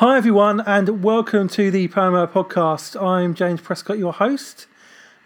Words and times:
Hi, 0.00 0.16
everyone, 0.16 0.62
and 0.62 1.04
welcome 1.04 1.46
to 1.48 1.70
the 1.70 1.86
Poema 1.88 2.26
Podcast. 2.26 2.98
I'm 2.98 3.34
James 3.34 3.60
Prescott, 3.60 3.98
your 3.98 4.14
host. 4.14 4.66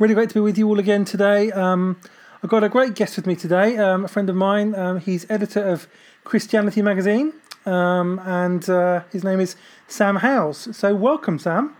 Really 0.00 0.14
great 0.14 0.30
to 0.30 0.34
be 0.34 0.40
with 0.40 0.58
you 0.58 0.66
all 0.66 0.80
again 0.80 1.04
today. 1.04 1.52
Um, 1.52 2.00
I've 2.42 2.50
got 2.50 2.64
a 2.64 2.68
great 2.68 2.96
guest 2.96 3.14
with 3.14 3.24
me 3.24 3.36
today, 3.36 3.78
um, 3.78 4.04
a 4.04 4.08
friend 4.08 4.28
of 4.28 4.34
mine. 4.34 4.74
Um, 4.74 4.98
he's 4.98 5.30
editor 5.30 5.64
of 5.64 5.86
Christianity 6.24 6.82
Magazine, 6.82 7.34
um, 7.64 8.20
and 8.24 8.68
uh, 8.68 9.04
his 9.12 9.22
name 9.22 9.38
is 9.38 9.54
Sam 9.86 10.16
Hailes. 10.16 10.76
So, 10.76 10.92
welcome, 10.92 11.38
Sam. 11.38 11.76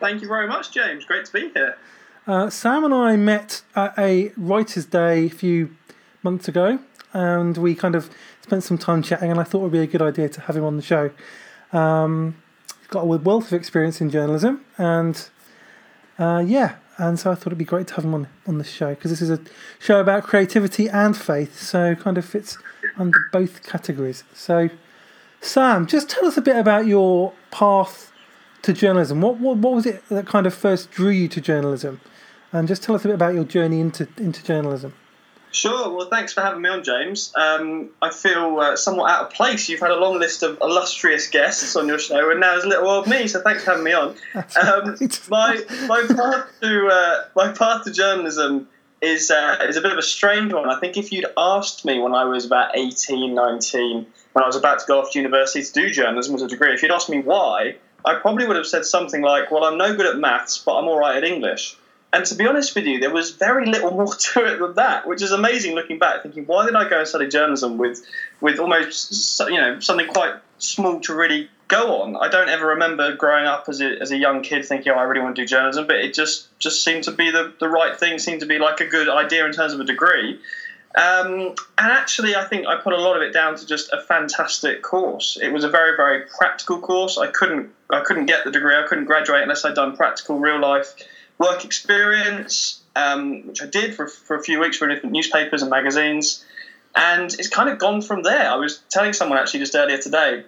Thank 0.00 0.22
you 0.22 0.28
very 0.28 0.48
much, 0.48 0.72
James. 0.72 1.04
Great 1.04 1.26
to 1.26 1.32
be 1.34 1.50
here. 1.50 1.76
Uh, 2.26 2.48
Sam 2.48 2.84
and 2.84 2.94
I 2.94 3.16
met 3.16 3.60
at 3.76 3.92
a 3.98 4.32
Writers' 4.38 4.86
Day 4.86 5.26
a 5.26 5.28
few 5.28 5.76
months 6.22 6.48
ago, 6.48 6.78
and 7.12 7.58
we 7.58 7.74
kind 7.74 7.94
of 7.94 8.08
spent 8.40 8.62
some 8.62 8.78
time 8.78 9.02
chatting. 9.02 9.30
And 9.30 9.38
I 9.38 9.44
thought 9.44 9.58
it 9.58 9.64
would 9.64 9.72
be 9.72 9.80
a 9.80 9.86
good 9.86 10.00
idea 10.00 10.30
to 10.30 10.40
have 10.40 10.56
him 10.56 10.64
on 10.64 10.78
the 10.78 10.82
show. 10.82 11.10
Um, 11.74 12.36
he's 12.78 12.86
got 12.88 13.00
a 13.00 13.04
wealth 13.04 13.48
of 13.48 13.52
experience 13.52 14.00
in 14.00 14.08
journalism, 14.08 14.64
and 14.78 15.28
uh, 16.18 16.42
yeah, 16.46 16.76
and 16.96 17.18
so 17.18 17.30
I 17.30 17.34
thought 17.34 17.48
it'd 17.48 17.58
be 17.58 17.64
great 17.64 17.88
to 17.88 17.94
have 17.94 18.04
him 18.04 18.14
on 18.14 18.28
on 18.46 18.58
the 18.58 18.64
show 18.64 18.90
because 18.90 19.10
this 19.10 19.20
is 19.20 19.30
a 19.30 19.40
show 19.80 20.00
about 20.00 20.22
creativity 20.22 20.88
and 20.88 21.16
faith, 21.16 21.60
so 21.60 21.94
kind 21.96 22.16
of 22.16 22.24
fits 22.24 22.56
under 22.96 23.18
both 23.32 23.64
categories. 23.64 24.22
So, 24.32 24.70
Sam, 25.40 25.86
just 25.86 26.08
tell 26.08 26.26
us 26.26 26.36
a 26.36 26.42
bit 26.42 26.56
about 26.56 26.86
your 26.86 27.32
path 27.50 28.12
to 28.62 28.72
journalism. 28.72 29.20
What 29.20 29.38
what, 29.38 29.56
what 29.58 29.74
was 29.74 29.86
it 29.86 30.08
that 30.08 30.26
kind 30.26 30.46
of 30.46 30.54
first 30.54 30.92
drew 30.92 31.10
you 31.10 31.28
to 31.28 31.40
journalism, 31.40 32.00
and 32.52 32.68
just 32.68 32.84
tell 32.84 32.94
us 32.94 33.04
a 33.04 33.08
bit 33.08 33.14
about 33.14 33.34
your 33.34 33.44
journey 33.44 33.80
into 33.80 34.06
into 34.16 34.44
journalism. 34.44 34.94
Sure. 35.54 35.88
Well, 35.88 36.08
thanks 36.08 36.32
for 36.32 36.40
having 36.40 36.62
me 36.62 36.68
on, 36.68 36.82
James. 36.82 37.32
Um, 37.36 37.90
I 38.02 38.10
feel 38.10 38.58
uh, 38.58 38.74
somewhat 38.74 39.10
out 39.12 39.26
of 39.26 39.30
place. 39.30 39.68
You've 39.68 39.78
had 39.78 39.92
a 39.92 39.96
long 39.96 40.18
list 40.18 40.42
of 40.42 40.58
illustrious 40.60 41.28
guests 41.28 41.76
on 41.76 41.86
your 41.86 42.00
show, 42.00 42.32
and 42.32 42.40
now 42.40 42.52
there's 42.52 42.66
little 42.66 42.88
old 42.88 43.06
me. 43.06 43.28
So 43.28 43.40
thanks 43.40 43.62
for 43.62 43.70
having 43.70 43.84
me 43.84 43.92
on. 43.92 44.16
Um, 44.60 44.96
my 45.28 45.60
my 45.86 46.04
path 46.08 46.48
to 46.60 46.86
uh, 46.88 47.24
my 47.36 47.52
path 47.52 47.84
to 47.84 47.92
journalism 47.92 48.68
is 49.00 49.30
uh, 49.30 49.58
is 49.68 49.76
a 49.76 49.80
bit 49.80 49.92
of 49.92 49.98
a 49.98 50.02
strange 50.02 50.52
one. 50.52 50.68
I 50.68 50.78
think 50.80 50.96
if 50.96 51.12
you'd 51.12 51.26
asked 51.36 51.84
me 51.84 52.00
when 52.00 52.14
I 52.14 52.24
was 52.24 52.44
about 52.44 52.76
18, 52.76 53.34
19, 53.34 54.06
when 54.32 54.44
I 54.44 54.46
was 54.46 54.56
about 54.56 54.80
to 54.80 54.86
go 54.86 55.00
off 55.00 55.12
to 55.12 55.18
university 55.18 55.62
to 55.62 55.72
do 55.72 55.90
journalism 55.90 56.34
as 56.34 56.42
a 56.42 56.48
degree, 56.48 56.72
if 56.72 56.82
you'd 56.82 56.90
asked 56.90 57.10
me 57.10 57.20
why, 57.20 57.76
I 58.04 58.14
probably 58.14 58.46
would 58.46 58.56
have 58.56 58.66
said 58.66 58.84
something 58.84 59.22
like, 59.22 59.50
"Well, 59.50 59.64
I'm 59.64 59.78
no 59.78 59.94
good 59.94 60.06
at 60.06 60.16
maths, 60.16 60.58
but 60.58 60.76
I'm 60.76 60.88
all 60.88 60.98
right 60.98 61.16
at 61.16 61.24
English." 61.24 61.76
And 62.14 62.24
to 62.26 62.36
be 62.36 62.46
honest 62.46 62.76
with 62.76 62.84
you, 62.84 63.00
there 63.00 63.12
was 63.12 63.32
very 63.32 63.66
little 63.66 63.90
more 63.90 64.14
to 64.32 64.44
it 64.44 64.60
than 64.60 64.74
that, 64.74 65.06
which 65.08 65.20
is 65.20 65.32
amazing 65.32 65.74
looking 65.74 65.98
back, 65.98 66.22
thinking, 66.22 66.46
why 66.46 66.64
did 66.64 66.76
I 66.76 66.88
go 66.88 67.00
and 67.00 67.08
study 67.08 67.26
journalism 67.26 67.76
with, 67.76 68.06
with 68.40 68.60
almost, 68.60 69.40
you 69.40 69.60
know, 69.60 69.80
something 69.80 70.06
quite 70.06 70.34
small 70.58 71.00
to 71.00 71.14
really 71.14 71.50
go 71.66 72.02
on? 72.02 72.14
I 72.16 72.28
don't 72.28 72.48
ever 72.48 72.68
remember 72.68 73.16
growing 73.16 73.46
up 73.46 73.64
as 73.68 73.80
a, 73.80 74.00
as 74.00 74.12
a 74.12 74.16
young 74.16 74.42
kid 74.42 74.64
thinking, 74.64 74.92
oh, 74.92 74.94
I 74.94 75.02
really 75.02 75.22
want 75.22 75.34
to 75.34 75.42
do 75.42 75.46
journalism, 75.46 75.88
but 75.88 75.96
it 75.96 76.14
just, 76.14 76.56
just 76.60 76.84
seemed 76.84 77.02
to 77.04 77.10
be 77.10 77.32
the, 77.32 77.52
the 77.58 77.68
right 77.68 77.98
thing, 77.98 78.20
seemed 78.20 78.40
to 78.40 78.46
be 78.46 78.60
like 78.60 78.80
a 78.80 78.86
good 78.86 79.08
idea 79.08 79.44
in 79.44 79.52
terms 79.52 79.72
of 79.72 79.80
a 79.80 79.84
degree. 79.84 80.38
Um, 80.96 81.56
and 81.76 81.90
actually, 81.90 82.36
I 82.36 82.44
think 82.44 82.68
I 82.68 82.76
put 82.76 82.92
a 82.92 83.00
lot 83.00 83.16
of 83.16 83.22
it 83.24 83.32
down 83.32 83.56
to 83.56 83.66
just 83.66 83.92
a 83.92 84.00
fantastic 84.00 84.82
course. 84.82 85.36
It 85.42 85.48
was 85.48 85.64
a 85.64 85.68
very, 85.68 85.96
very 85.96 86.26
practical 86.38 86.78
course. 86.78 87.18
I 87.18 87.26
couldn't, 87.26 87.72
I 87.90 88.02
couldn't 88.02 88.26
get 88.26 88.44
the 88.44 88.52
degree. 88.52 88.76
I 88.76 88.86
couldn't 88.86 89.06
graduate 89.06 89.42
unless 89.42 89.64
I'd 89.64 89.74
done 89.74 89.96
practical, 89.96 90.38
real 90.38 90.60
life 90.60 90.94
work 91.38 91.64
experience, 91.64 92.82
um, 92.96 93.46
which 93.46 93.62
I 93.62 93.66
did 93.66 93.94
for, 93.94 94.06
for 94.06 94.36
a 94.36 94.42
few 94.42 94.60
weeks 94.60 94.76
for 94.76 94.88
different 94.88 95.12
newspapers 95.12 95.62
and 95.62 95.70
magazines. 95.70 96.44
And 96.94 97.32
it's 97.32 97.48
kind 97.48 97.68
of 97.68 97.78
gone 97.78 98.02
from 98.02 98.22
there. 98.22 98.50
I 98.50 98.56
was 98.56 98.80
telling 98.88 99.12
someone 99.12 99.38
actually 99.38 99.60
just 99.60 99.74
earlier 99.74 99.98
today 99.98 100.44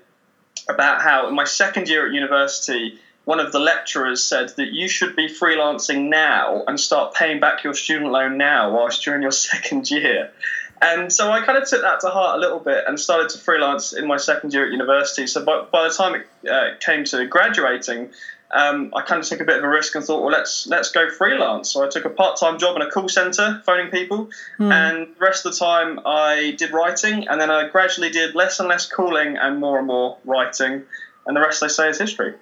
about 0.68 1.02
how 1.02 1.28
in 1.28 1.34
my 1.34 1.44
second 1.44 1.88
year 1.88 2.06
at 2.06 2.12
university, 2.12 2.98
one 3.24 3.40
of 3.40 3.50
the 3.50 3.58
lecturers 3.58 4.22
said 4.22 4.50
that 4.50 4.72
you 4.72 4.88
should 4.88 5.16
be 5.16 5.26
freelancing 5.28 6.08
now 6.08 6.62
and 6.68 6.78
start 6.78 7.14
paying 7.14 7.40
back 7.40 7.64
your 7.64 7.74
student 7.74 8.12
loan 8.12 8.38
now 8.38 8.72
whilst 8.72 9.04
you're 9.04 9.16
in 9.16 9.22
your 9.22 9.30
second 9.32 9.90
year. 9.90 10.32
And 10.80 11.10
so 11.12 11.30
I 11.30 11.44
kind 11.44 11.58
of 11.58 11.68
took 11.68 11.82
that 11.82 12.00
to 12.00 12.08
heart 12.08 12.36
a 12.36 12.40
little 12.40 12.60
bit 12.60 12.84
and 12.86 13.00
started 13.00 13.30
to 13.30 13.38
freelance 13.38 13.92
in 13.94 14.06
my 14.06 14.18
second 14.18 14.52
year 14.52 14.66
at 14.66 14.72
university. 14.72 15.26
So 15.26 15.44
by, 15.44 15.62
by 15.62 15.88
the 15.88 15.94
time 15.94 16.14
it 16.14 16.48
uh, 16.48 16.76
came 16.80 17.04
to 17.04 17.26
graduating, 17.26 18.10
um, 18.52 18.92
I 18.94 19.02
kind 19.02 19.20
of 19.20 19.28
took 19.28 19.40
a 19.40 19.44
bit 19.44 19.58
of 19.58 19.64
a 19.64 19.68
risk 19.68 19.94
and 19.94 20.04
thought, 20.04 20.22
well, 20.22 20.30
let's 20.30 20.66
let's 20.66 20.90
go 20.90 21.10
freelance. 21.10 21.70
So 21.70 21.84
I 21.84 21.88
took 21.88 22.04
a 22.04 22.10
part 22.10 22.38
time 22.38 22.58
job 22.58 22.76
in 22.76 22.82
a 22.82 22.90
call 22.90 23.08
center, 23.08 23.62
phoning 23.66 23.90
people, 23.90 24.30
mm. 24.58 24.72
and 24.72 25.08
the 25.14 25.20
rest 25.20 25.44
of 25.44 25.52
the 25.52 25.58
time 25.58 26.00
I 26.06 26.54
did 26.56 26.72
writing, 26.72 27.26
and 27.28 27.40
then 27.40 27.50
I 27.50 27.68
gradually 27.68 28.10
did 28.10 28.34
less 28.34 28.60
and 28.60 28.68
less 28.68 28.86
calling 28.86 29.36
and 29.36 29.58
more 29.58 29.78
and 29.78 29.86
more 29.86 30.18
writing, 30.24 30.84
and 31.26 31.36
the 31.36 31.40
rest 31.40 31.60
they 31.60 31.68
say 31.68 31.88
is 31.88 31.98
history. 31.98 32.34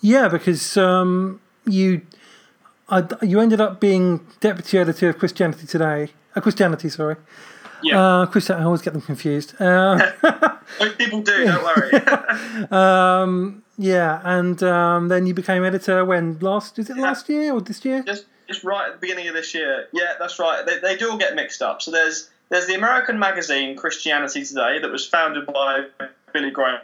Yeah, 0.00 0.28
because 0.28 0.76
um, 0.76 1.40
you 1.64 2.02
I, 2.88 3.06
you 3.22 3.40
ended 3.40 3.60
up 3.60 3.80
being 3.80 4.26
deputy 4.40 4.78
editor 4.78 5.10
of 5.10 5.18
Christianity 5.18 5.66
Today, 5.66 6.10
uh, 6.34 6.40
Christianity, 6.40 6.88
sorry. 6.88 7.16
Yeah. 7.82 8.00
Uh, 8.00 8.26
Christian, 8.26 8.56
I 8.56 8.64
always 8.64 8.82
get 8.82 8.92
them 8.92 9.02
confused. 9.02 9.54
Uh, 9.60 10.12
people 10.98 11.22
do, 11.22 11.44
don't 11.44 11.64
worry. 11.64 12.66
um, 12.70 13.62
yeah, 13.78 14.20
and 14.24 14.62
um, 14.62 15.08
then 15.08 15.26
you 15.26 15.34
became 15.34 15.64
editor 15.64 16.04
when 16.04 16.38
last 16.40 16.78
is 16.78 16.90
it 16.90 16.96
yeah. 16.96 17.02
last 17.02 17.28
year 17.28 17.52
or 17.52 17.60
this 17.60 17.84
year? 17.84 18.02
Just 18.02 18.26
just 18.48 18.64
right 18.64 18.88
at 18.88 18.94
the 18.94 18.98
beginning 18.98 19.28
of 19.28 19.34
this 19.34 19.54
year. 19.54 19.88
Yeah, 19.92 20.14
that's 20.18 20.38
right. 20.38 20.64
They, 20.66 20.78
they 20.78 20.96
do 20.96 21.10
all 21.10 21.18
get 21.18 21.34
mixed 21.34 21.62
up. 21.62 21.82
So 21.82 21.90
there's 21.90 22.30
there's 22.50 22.66
the 22.66 22.74
American 22.74 23.18
magazine 23.18 23.76
Christianity 23.76 24.44
Today 24.44 24.78
that 24.80 24.90
was 24.90 25.06
founded 25.06 25.46
by 25.46 25.86
Billy 26.32 26.50
Graham, 26.50 26.80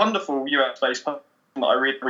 wonderful 0.00 0.48
US 0.48 0.80
based 0.80 1.04
that 1.04 1.20
I 1.62 1.74
read 1.74 2.00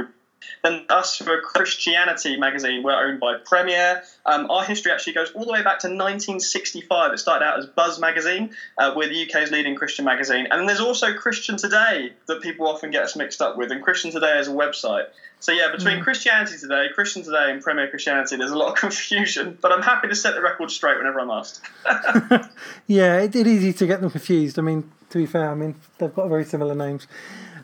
then 0.63 0.85
us 0.89 1.17
for 1.17 1.41
Christianity 1.41 2.37
magazine, 2.37 2.83
we're 2.83 2.93
owned 2.93 3.21
by 3.21 3.37
Premier. 3.45 4.03
Um, 4.27 4.51
our 4.51 4.65
history 4.65 4.93
actually 4.93 5.15
goes 5.15 5.31
all 5.33 5.45
the 5.45 5.53
way 5.53 5.63
back 5.63 5.81
to 5.81 5.89
1965. 5.89 7.13
It 7.13 7.19
started 7.19 7.45
out 7.45 7.59
as 7.59 7.67
Buzz 7.67 7.99
magazine. 7.99 8.55
Uh, 8.77 8.93
we're 8.97 9.09
the 9.09 9.23
UK's 9.23 9.51
leading 9.51 9.75
Christian 9.75 10.05
magazine. 10.05 10.49
And 10.51 10.69
there's 10.69 10.81
also 10.81 11.15
Christian 11.15 11.57
Today 11.57 12.13
that 12.27 12.43
people 12.43 12.67
often 12.67 12.91
get 12.91 13.03
us 13.03 13.17
mixed 13.17 13.41
up 13.41 13.57
with. 13.57 13.71
And 13.71 13.83
Christian 13.83 14.11
Today 14.11 14.39
is 14.39 14.49
a 14.49 14.53
website. 14.53 15.07
So 15.41 15.53
yeah, 15.53 15.71
between 15.71 15.99
mm. 15.99 16.03
Christianity 16.03 16.59
Today, 16.59 16.89
Christian 16.93 17.23
Today, 17.23 17.51
and 17.51 17.63
Premier 17.63 17.89
Christianity, 17.89 18.37
there's 18.37 18.51
a 18.51 18.59
lot 18.59 18.73
of 18.73 18.75
confusion. 18.79 19.57
But 19.61 19.73
I'm 19.73 19.83
happy 19.83 20.09
to 20.09 20.15
set 20.15 20.35
the 20.35 20.43
record 20.43 20.71
straight 20.71 20.99
whenever 20.99 21.21
I'm 21.21 21.31
asked. 21.31 21.61
yeah, 22.87 23.19
it's 23.21 23.37
it 23.37 23.47
easy 23.47 23.73
to 23.75 23.87
get 23.87 24.01
them 24.01 24.11
confused. 24.11 24.59
I 24.59 24.63
mean, 24.63 24.91
to 25.11 25.19
be 25.19 25.27
fair, 25.27 25.51
I 25.51 25.55
mean 25.55 25.77
they've 25.99 26.15
got 26.15 26.29
very 26.29 26.45
similar 26.45 26.75
names. 26.75 27.07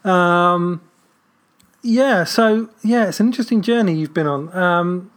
Um, 0.04 0.80
yeah, 1.84 2.25
so 2.25 2.71
yeah, 2.83 3.09
it's 3.09 3.21
an 3.21 3.27
interesting 3.27 3.61
journey 3.61 3.95
you've 3.95 4.15
been 4.15 4.27
on. 4.27 4.56
Um, 4.56 5.11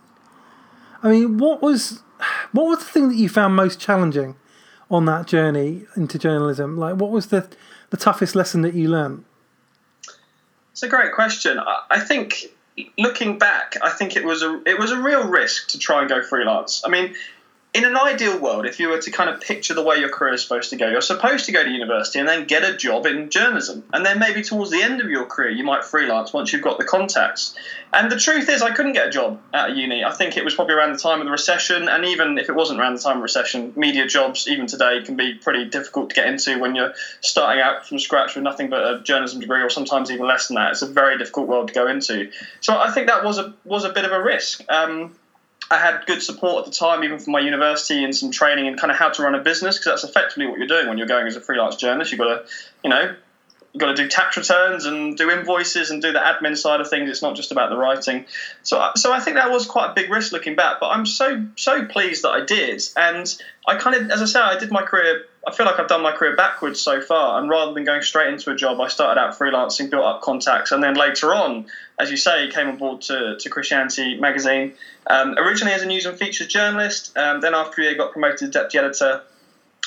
I 1.02 1.10
mean, 1.10 1.38
what 1.38 1.62
was 1.62 2.04
what 2.52 2.66
was 2.66 2.80
the 2.80 2.86
thing 2.86 3.08
that 3.08 3.16
you 3.16 3.30
found 3.30 3.56
most 3.56 3.80
challenging 3.80 4.36
on 4.92 5.06
that 5.06 5.28
journey 5.28 5.86
into 5.96 6.20
journalism? 6.20 6.78
Like, 6.78 6.98
what 6.98 7.10
was 7.10 7.28
the 7.28 7.48
the 7.90 7.98
toughest 7.98 8.36
lesson 8.36 8.62
that 8.64 8.74
you 8.74 8.90
learned? 8.90 9.24
It's 10.74 10.84
a 10.84 10.90
great 10.90 11.14
question. 11.14 11.58
I 11.90 12.00
think 12.00 12.48
looking 12.98 13.40
back, 13.40 13.76
I 13.82 13.90
think 13.90 14.18
it 14.18 14.26
was 14.26 14.44
a 14.44 14.62
it 14.66 14.78
was 14.78 14.92
a 14.92 15.02
real 15.02 15.28
risk 15.28 15.70
to 15.70 15.80
try 15.80 16.02
and 16.02 16.10
go 16.10 16.22
freelance. 16.22 16.84
I 16.86 16.90
mean, 16.90 17.16
in 17.78 17.86
an 17.86 17.96
ideal 17.96 18.40
world, 18.40 18.66
if 18.66 18.80
you 18.80 18.90
were 18.90 19.00
to 19.00 19.12
kind 19.12 19.30
of 19.30 19.40
picture 19.40 19.76
the 19.76 19.84
way 19.84 19.98
your 19.98 20.10
career 20.10 20.34
is 20.34 20.42
supposed 20.42 20.72
to 20.72 20.76
go, 20.76 20.90
you're 20.90 21.00
supposed 21.00 21.46
to 21.46 21.52
go 21.52 21.64
to 21.64 21.70
university 21.70 22.18
and 22.18 22.28
then 22.28 22.48
get 22.48 22.64
a 22.64 22.76
job 22.76 23.06
in 23.06 23.30
journalism. 23.30 23.84
And 23.94 24.04
then 24.04 24.18
maybe 24.18 24.42
towards 24.42 24.72
the 24.72 24.82
end 24.82 25.00
of 25.00 25.12
your 25.12 25.26
career, 25.26 25.52
you 25.52 25.64
might 25.64 25.86
freelance 25.86 26.34
once 26.34 26.52
you've 26.52 26.64
got 26.64 26.80
the 26.80 26.86
contacts. 26.86 27.56
And 27.94 28.12
the 28.12 28.18
truth 28.18 28.50
is, 28.50 28.64
I 28.64 28.72
couldn't 28.72 28.94
get 28.94 29.08
a 29.08 29.12
job 29.12 29.40
at 29.54 29.76
uni. 29.76 30.04
I 30.04 30.12
think 30.12 30.38
it 30.38 30.44
was 30.44 30.56
probably 30.56 30.74
around 30.74 30.94
the 30.94 30.98
time 30.98 31.22
of 31.22 31.26
the 31.26 31.32
recession. 31.32 31.88
And 31.88 32.04
even 32.06 32.40
if 32.40 32.50
it 32.50 32.56
wasn't 32.56 32.80
around 32.80 32.96
the 32.96 33.02
time 33.02 33.18
of 33.18 33.24
recession, 33.24 33.74
media 33.76 34.08
jobs, 34.08 34.48
even 34.48 34.66
today, 34.66 35.04
can 35.04 35.16
be 35.16 35.36
pretty 35.36 35.66
difficult 35.66 36.10
to 36.10 36.16
get 36.16 36.26
into 36.26 36.58
when 36.58 36.74
you're 36.74 36.96
starting 37.22 37.62
out 37.62 37.88
from 37.88 38.00
scratch 38.00 38.34
with 38.34 38.44
nothing 38.44 38.72
but 38.72 38.92
a 38.92 39.04
journalism 39.04 39.40
degree 39.40 39.62
or 39.62 39.70
sometimes 39.70 40.10
even 40.10 40.26
less 40.26 40.48
than 40.48 40.56
that. 40.56 40.72
It's 40.72 40.82
a 40.82 40.88
very 40.88 41.20
difficult 41.20 41.48
world 41.48 41.68
to 41.68 41.76
go 41.76 41.88
into. 41.88 42.32
So 42.60 42.76
I 42.76 42.90
think 42.90 43.06
that 43.06 43.24
was 43.24 43.38
a, 43.38 43.54
was 43.66 43.84
a 43.84 43.94
bit 43.94 44.04
of 44.04 44.12
a 44.12 44.22
risk. 44.22 44.64
Um, 44.68 45.16
I 45.70 45.78
had 45.78 46.06
good 46.06 46.22
support 46.22 46.66
at 46.66 46.72
the 46.72 46.78
time, 46.78 47.04
even 47.04 47.20
from 47.20 47.34
my 47.34 47.40
university, 47.40 48.04
and 48.04 48.16
some 48.16 48.32
training 48.32 48.68
in 48.68 48.78
kind 48.78 48.92
of 48.92 48.98
how 48.98 49.10
to 49.10 49.22
run 49.22 49.36
a 49.36 49.42
business, 49.42 49.78
because 49.78 50.02
that's 50.02 50.04
effectively 50.04 50.48
what 50.48 50.60
you're 50.60 50.68
doing 50.68 50.88
when 50.88 50.98
you're 50.98 51.08
going 51.08 51.28
as 51.28 51.36
a 51.36 51.42
freelance 51.42 51.76
journalist. 51.76 52.12
You've 52.12 52.20
got 52.20 52.28
to, 52.28 52.46
you 52.84 52.90
know, 52.90 53.16
you've 53.74 53.82
got 53.82 53.88
to 53.88 53.96
do 53.96 54.08
tax 54.08 54.38
returns 54.38 54.86
and 54.86 55.18
do 55.18 55.30
invoices 55.30 55.92
and 55.92 56.02
do 56.02 56.14
the 56.14 56.20
admin 56.20 56.58
side 56.58 56.80
of 56.80 56.90
things. 56.90 57.10
It's 57.10 57.22
not 57.22 57.36
just 57.36 57.52
about 57.52 57.70
the 57.70 57.78
writing. 57.78 58.26
So, 58.64 58.92
so 58.96 59.12
I 59.12 59.20
think 59.20 59.36
that 59.36 59.52
was 59.52 59.66
quite 59.66 59.92
a 59.92 59.94
big 59.94 60.10
risk 60.10 60.32
looking 60.32 60.56
back. 60.56 60.80
But 60.80 60.88
I'm 60.88 61.06
so 61.06 61.46
so 61.58 61.86
pleased 61.86 62.24
that 62.24 62.32
I 62.32 62.46
did, 62.46 62.82
and 62.96 63.28
I 63.68 63.76
kind 63.76 63.96
of, 63.96 64.10
as 64.10 64.22
I 64.22 64.26
say, 64.26 64.40
I 64.40 64.58
did 64.58 64.72
my 64.72 64.84
career 64.84 65.26
I 65.48 65.52
feel 65.54 65.66
like 65.66 65.80
I've 65.80 65.88
done 65.88 66.02
my 66.02 66.12
career 66.12 66.36
backwards 66.36 66.82
so 66.82 67.00
far, 67.00 67.40
and 67.40 67.50
rather 67.50 67.74
than 67.74 67.86
going 67.86 68.02
straight 68.02 68.34
into 68.34 68.52
a 68.52 68.56
job, 68.56 68.82
I 68.82 68.90
started 68.90 69.20
out 69.20 69.40
freelancing, 69.40 69.90
built 69.90 70.04
up 70.04 70.22
contacts, 70.22 70.74
and 70.74 70.84
then 70.84 70.96
later 70.96 71.34
on, 71.34 71.68
as 71.98 72.12
you 72.12 72.18
say, 72.18 72.50
came 72.50 72.68
on 72.68 72.76
board 72.76 73.02
to, 73.04 73.38
to 73.40 73.50
Christianity 73.50 74.20
magazine. 74.20 74.74
Um, 75.10 75.36
originally 75.38 75.74
as 75.74 75.82
a 75.82 75.86
news 75.86 76.06
and 76.06 76.18
features 76.18 76.48
journalist, 76.48 77.18
um, 77.18 77.42
then 77.42 77.56
after 77.56 77.82
a 77.82 77.86
year 77.86 77.96
got 77.96 78.12
promoted 78.12 78.40
to 78.40 78.48
deputy 78.48 78.78
editor, 78.80 79.22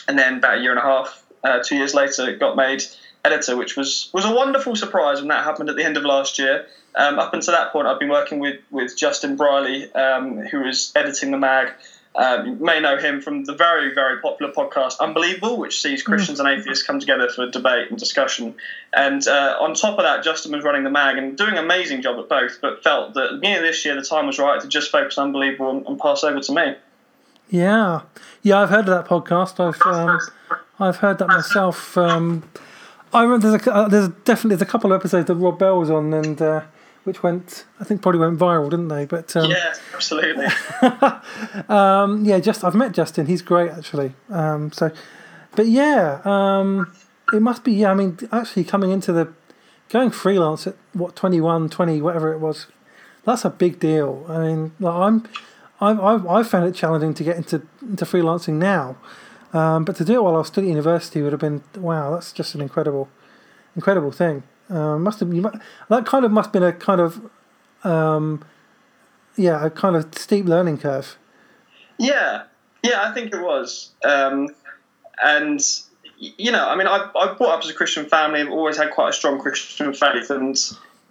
and 0.09 0.19
then 0.19 0.39
about 0.39 0.59
a 0.59 0.61
year 0.61 0.71
and 0.71 0.79
a 0.79 0.83
half, 0.83 1.23
uh, 1.45 1.61
two 1.63 1.77
years 1.77 1.95
later, 1.95 2.35
got 2.37 2.57
made 2.57 2.83
editor, 3.25 3.57
which 3.57 3.77
was 3.77 4.11
was 4.13 4.25
a 4.25 4.33
wonderful 4.33 4.77
surprise 4.77 5.21
when 5.21 5.29
that 5.29 5.45
happened 5.45 5.69
at 5.69 5.77
the 5.77 5.85
end 5.85 5.97
of 5.97 6.05
last 6.05 6.39
year. 6.39 6.67
Um, 6.95 7.19
up 7.19 7.35
until 7.35 7.55
that 7.55 7.73
point, 7.73 7.87
I've 7.87 7.99
been 8.01 8.09
working 8.09 8.39
with 8.41 8.61
with 8.71 8.97
Justin 8.97 9.37
Brierley, 9.37 9.93
um, 9.95 10.39
who 10.39 10.61
was 10.61 10.93
editing 10.97 11.31
the 11.31 11.39
mag. 11.39 11.73
Um, 12.17 12.47
you 12.47 12.55
may 12.57 12.81
know 12.81 12.97
him 12.97 13.21
from 13.21 13.45
the 13.45 13.55
very, 13.55 13.95
very 13.95 14.21
popular 14.21 14.53
podcast 14.53 14.99
Unbelievable, 14.99 15.59
which 15.59 15.81
sees 15.81 16.03
Christians 16.03 16.41
and 16.41 16.49
atheists 16.49 16.85
come 16.85 16.99
together 16.99 17.29
for 17.29 17.49
debate 17.49 17.89
and 17.89 17.99
discussion. 17.99 18.57
And 18.93 19.27
uh, 19.29 19.59
on 19.61 19.75
top 19.75 19.97
of 19.97 20.05
that, 20.05 20.25
Justin 20.25 20.53
was 20.53 20.65
running 20.65 20.83
the 20.83 20.91
mag 20.91 21.19
and 21.19 21.39
doing 21.39 21.53
an 21.53 21.59
amazing 21.59 22.03
job 22.03 22.19
at 22.19 22.29
both, 22.29 22.59
but 22.61 22.83
felt 22.83 23.15
that 23.15 23.25
at 23.25 23.31
the 23.31 23.37
beginning 23.37 23.59
of 23.59 23.65
this 23.65 23.85
year, 23.85 23.95
the 23.95 24.03
time 24.03 24.27
was 24.27 24.41
right 24.41 24.61
to 24.61 24.67
just 24.67 24.91
focus 24.91 25.19
on 25.19 25.29
Unbelievable 25.29 25.71
and, 25.71 25.87
and 25.87 26.01
pass 26.01 26.25
over 26.25 26.41
to 26.41 26.53
me. 26.53 26.75
Yeah, 27.49 28.03
yeah, 28.43 28.61
I've 28.61 28.71
heard 28.71 28.89
of 28.89 28.95
that 28.97 29.07
podcast. 29.07 29.61
I've 29.61 29.81
um, 29.83 30.21
I've 30.79 30.97
heard 30.97 31.19
that 31.19 31.29
myself. 31.29 31.97
Um, 31.99 32.49
I 33.13 33.23
remember 33.23 33.51
there's 33.51 33.67
a, 33.67 33.75
uh, 33.75 33.89
there's 33.89 34.09
definitely 34.25 34.57
there's 34.57 34.69
a 34.69 34.71
couple 34.71 34.93
of 34.93 35.01
episodes 35.01 35.27
that 35.27 35.35
Rob 35.35 35.59
Bell 35.59 35.79
was 35.79 35.91
on, 35.91 36.13
and 36.15 36.41
uh, 36.41 36.63
which 37.05 37.23
went 37.23 37.65
I 37.81 37.85
think 37.85 38.03
probably 38.03 38.21
went 38.21 38.39
viral, 38.39 38.71
didn't 38.71 38.89
they? 38.89 39.07
But 39.07 39.35
um, 39.37 39.51
yeah, 39.51 39.75
absolutely. 39.95 40.47
um, 41.69 42.25
yeah, 42.25 42.39
just 42.39 42.65
I've 42.65 42.75
met 42.75 42.93
Justin. 42.93 43.27
He's 43.27 43.43
great 43.43 43.71
actually. 43.71 44.15
Um, 44.29 44.73
so, 44.73 44.91
but 45.57 45.67
yeah, 45.67 46.21
um, 46.25 46.93
it 47.33 47.41
must 47.41 47.65
be. 47.65 47.73
Yeah, 47.73 47.91
I 47.91 47.95
mean, 47.95 48.19
actually 48.33 48.65
coming 48.65 48.91
into 48.91 49.13
the 49.13 49.33
going 49.89 50.11
freelance 50.11 50.67
at 50.67 50.77
what 50.93 51.17
21, 51.17 51.69
20, 51.69 52.01
whatever 52.01 52.33
it 52.33 52.39
was, 52.39 52.69
that's 53.25 53.45
a 53.45 53.51
big 53.51 53.81
deal. 53.81 54.25
I 54.29 54.39
mean, 54.39 54.73
like 54.79 54.95
I'm. 54.95 55.29
I've, 55.83 55.99
I've, 55.99 56.27
I've 56.27 56.47
found 56.47 56.67
it 56.67 56.75
challenging 56.75 57.15
to 57.15 57.25
get 57.25 57.39
into 57.39 57.63
into 57.81 58.05
freelancing 58.05 58.55
now, 58.55 58.99
um, 59.55 59.87
but 59.87 59.97
to 59.97 60.05
do 60.05 60.17
it 60.17 60.23
while 60.23 60.35
I 60.35 60.39
was 60.39 60.49
still 60.49 60.63
at 60.63 60.69
university 60.69 61.23
would 61.23 61.33
have 61.33 61.41
been 61.41 61.63
wow. 61.75 62.13
That's 62.13 62.33
just 62.35 62.55
an 62.55 62.61
incredible, 62.61 63.09
incredible 63.75 64.13
thing. 64.13 64.43
Uh, 64.71 64.99
must 64.99 65.21
have 65.21 65.33
you, 65.35 65.51
that 65.89 66.07
kind 66.07 66.25
of 66.25 66.31
must 66.31 66.47
have 66.47 66.53
been 66.53 66.63
a 66.63 66.73
kind 66.73 67.01
of 67.01 67.21
um, 67.83 68.45
yeah 69.37 69.65
a 69.67 69.71
kind 69.71 69.97
of 69.97 70.15
steep 70.15 70.47
learning 70.47 70.79
curve. 70.79 71.17
Yeah, 71.99 72.45
yeah, 72.83 73.03
I 73.03 73.13
think 73.13 73.35
it 73.35 73.43
was, 73.43 73.91
um, 74.05 74.49
and 75.23 75.61
you 76.19 76.53
know, 76.53 76.69
I 76.69 76.77
mean, 76.77 76.87
I 76.87 77.11
I 77.15 77.35
brought 77.35 77.59
up 77.59 77.65
as 77.65 77.71
a 77.71 77.75
Christian 77.75 78.07
family. 78.07 78.41
I've 78.41 78.51
always 78.51 78.77
had 78.77 78.91
quite 78.91 79.11
a 79.11 79.13
strong 79.13 79.41
Christian 79.41 79.93
faith, 79.93 80.31
and 80.31 80.57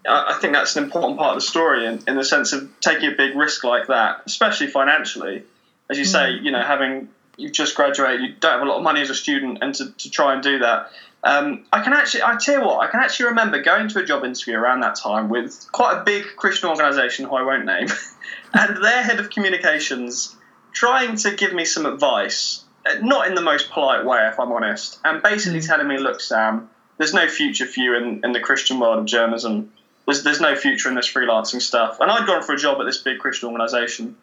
I, 0.08 0.36
I 0.36 0.40
think 0.40 0.54
that's 0.54 0.76
an 0.76 0.84
important 0.84 1.20
part 1.20 1.36
of 1.36 1.44
the 1.44 1.48
story 1.48 1.86
in, 1.86 2.02
in 2.08 2.16
the 2.16 2.24
sense 2.24 2.54
of 2.54 2.70
taking 2.80 3.12
a 3.12 3.16
big 3.16 3.36
risk 3.36 3.64
like 3.64 3.88
that, 3.88 4.22
especially 4.26 4.68
financially. 4.68 5.44
As 5.90 5.98
you 5.98 6.06
mm. 6.06 6.12
say, 6.12 6.32
you 6.32 6.52
know, 6.52 6.62
having 6.62 7.10
you've 7.38 7.54
just 7.54 7.76
graduated, 7.76 8.22
you 8.22 8.36
don't 8.40 8.52
have 8.52 8.62
a 8.62 8.66
lot 8.66 8.78
of 8.78 8.84
money 8.84 9.02
as 9.02 9.10
a 9.10 9.16
student, 9.16 9.60
and 9.62 9.76
to, 9.76 9.92
to 9.92 10.10
try 10.10 10.34
and 10.34 10.44
do 10.44 10.60
that 10.60 10.92
um, 11.24 11.66
I 11.72 11.84
can 11.84 11.94
actually, 11.94 12.24
I 12.24 12.38
tell 12.38 12.60
you 12.60 12.66
what, 12.66 12.80
I 12.80 12.90
can 12.90 13.02
actually 13.02 13.28
remember 13.28 13.62
going 13.62 13.90
to 13.90 14.00
a 14.00 14.06
job 14.06 14.24
interview 14.24 14.56
around 14.56 14.82
that 14.82 14.96
time 14.96 15.30
with 15.30 15.68
quite 15.72 16.00
a 16.00 16.04
big 16.04 16.26
Christian 16.38 16.70
organisation 16.70 17.26
who 17.26 17.36
I 17.36 17.44
won't 17.44 17.66
name, 17.66 17.88
and 18.54 18.84
their 18.84 19.04
head 19.04 19.20
of 19.20 19.30
communications 19.30 20.36
trying 20.72 21.18
to 21.18 21.36
give 21.36 21.54
me 21.54 21.66
some 21.66 21.86
advice, 21.86 22.64
uh, 22.86 22.96
not 23.02 23.28
in 23.28 23.36
the 23.36 23.42
most 23.42 23.70
polite 23.70 24.06
way, 24.06 24.28
if 24.32 24.40
I'm 24.40 24.52
honest, 24.52 25.00
and 25.04 25.22
basically 25.22 25.60
mm. 25.60 25.68
telling 25.68 25.88
me, 25.88 25.98
look, 25.98 26.22
Sam, 26.22 26.70
there's 26.98 27.14
no 27.14 27.28
future 27.28 27.66
for 27.66 27.80
you 27.82 27.98
in, 27.98 28.22
in 28.24 28.32
the 28.32 28.40
Christian 28.40 28.80
world 28.80 29.00
of 29.00 29.06
journalism. 29.06 29.74
There's, 30.06 30.24
there's 30.24 30.42
no 30.42 30.56
future 30.56 30.90
in 30.90 30.96
this 30.96 31.12
freelancing 31.12 31.62
stuff. 31.62 32.00
And 32.00 32.10
I'd 32.10 32.28
gone 32.28 32.44
for 32.44 32.54
a 32.54 32.58
job 32.58 32.80
at 32.80 32.86
this 32.86 32.98
big 32.98 33.20
Christian 33.20 33.50
organisation 33.50 34.16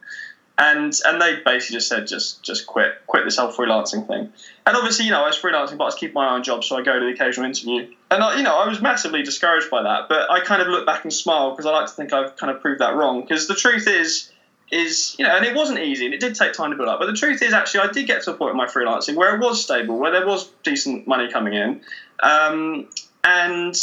and 0.59 0.99
and 1.05 1.21
they 1.21 1.37
basically 1.45 1.75
just 1.75 1.89
said 1.89 2.07
just 2.07 2.43
just 2.43 2.67
quit 2.67 2.95
quit 3.07 3.25
this 3.25 3.37
whole 3.37 3.53
freelancing 3.53 4.07
thing. 4.07 4.33
And 4.67 4.77
obviously 4.77 5.05
you 5.05 5.11
know 5.11 5.23
I 5.23 5.27
was 5.27 5.39
freelancing 5.39 5.77
but 5.77 5.85
I 5.85 5.87
was 5.87 5.95
keeping 5.95 6.15
my 6.15 6.35
own 6.35 6.43
job 6.43 6.65
so 6.65 6.77
I 6.77 6.83
go 6.83 6.99
to 6.99 7.05
the 7.05 7.13
occasional 7.13 7.47
interview. 7.47 7.89
And 8.11 8.23
I, 8.23 8.37
you 8.37 8.43
know 8.43 8.57
I 8.57 8.67
was 8.69 8.81
massively 8.81 9.23
discouraged 9.23 9.71
by 9.71 9.83
that 9.83 10.09
but 10.09 10.31
I 10.31 10.41
kind 10.41 10.63
of 10.63 10.69
look 10.69 10.87
back 10.87 11.05
and 11.05 11.13
smile 11.13 11.51
because 11.51 11.67
I 11.67 11.73
like 11.73 11.87
to 11.87 11.93
think 11.93 12.13
I've 12.13 12.37
kind 12.37 12.55
of 12.55 12.63
proved 12.63 12.81
that 12.81 12.95
wrong. 12.95 13.21
Because 13.21 13.49
the 13.49 13.55
truth 13.55 13.87
is 13.87 14.31
is 14.71 15.15
you 15.19 15.27
know 15.27 15.37
and 15.37 15.45
it 15.45 15.55
wasn't 15.55 15.79
easy 15.79 16.07
and 16.07 16.15
it 16.15 16.21
did 16.21 16.35
take 16.35 16.53
time 16.53 16.71
to 16.71 16.77
build 16.77 16.89
up 16.89 16.99
but 16.99 17.07
the 17.07 17.15
truth 17.15 17.41
is 17.43 17.53
actually 17.53 17.89
I 17.89 17.93
did 17.93 18.07
get 18.07 18.23
to 18.23 18.33
a 18.33 18.35
point 18.35 18.51
in 18.51 18.57
my 18.57 18.67
freelancing 18.67 19.15
where 19.15 19.37
it 19.37 19.41
was 19.41 19.63
stable 19.63 19.99
where 19.99 20.11
there 20.11 20.27
was 20.27 20.49
decent 20.63 21.07
money 21.07 21.31
coming 21.31 21.53
in. 21.53 21.83
Um, 22.21 22.89
and 23.23 23.77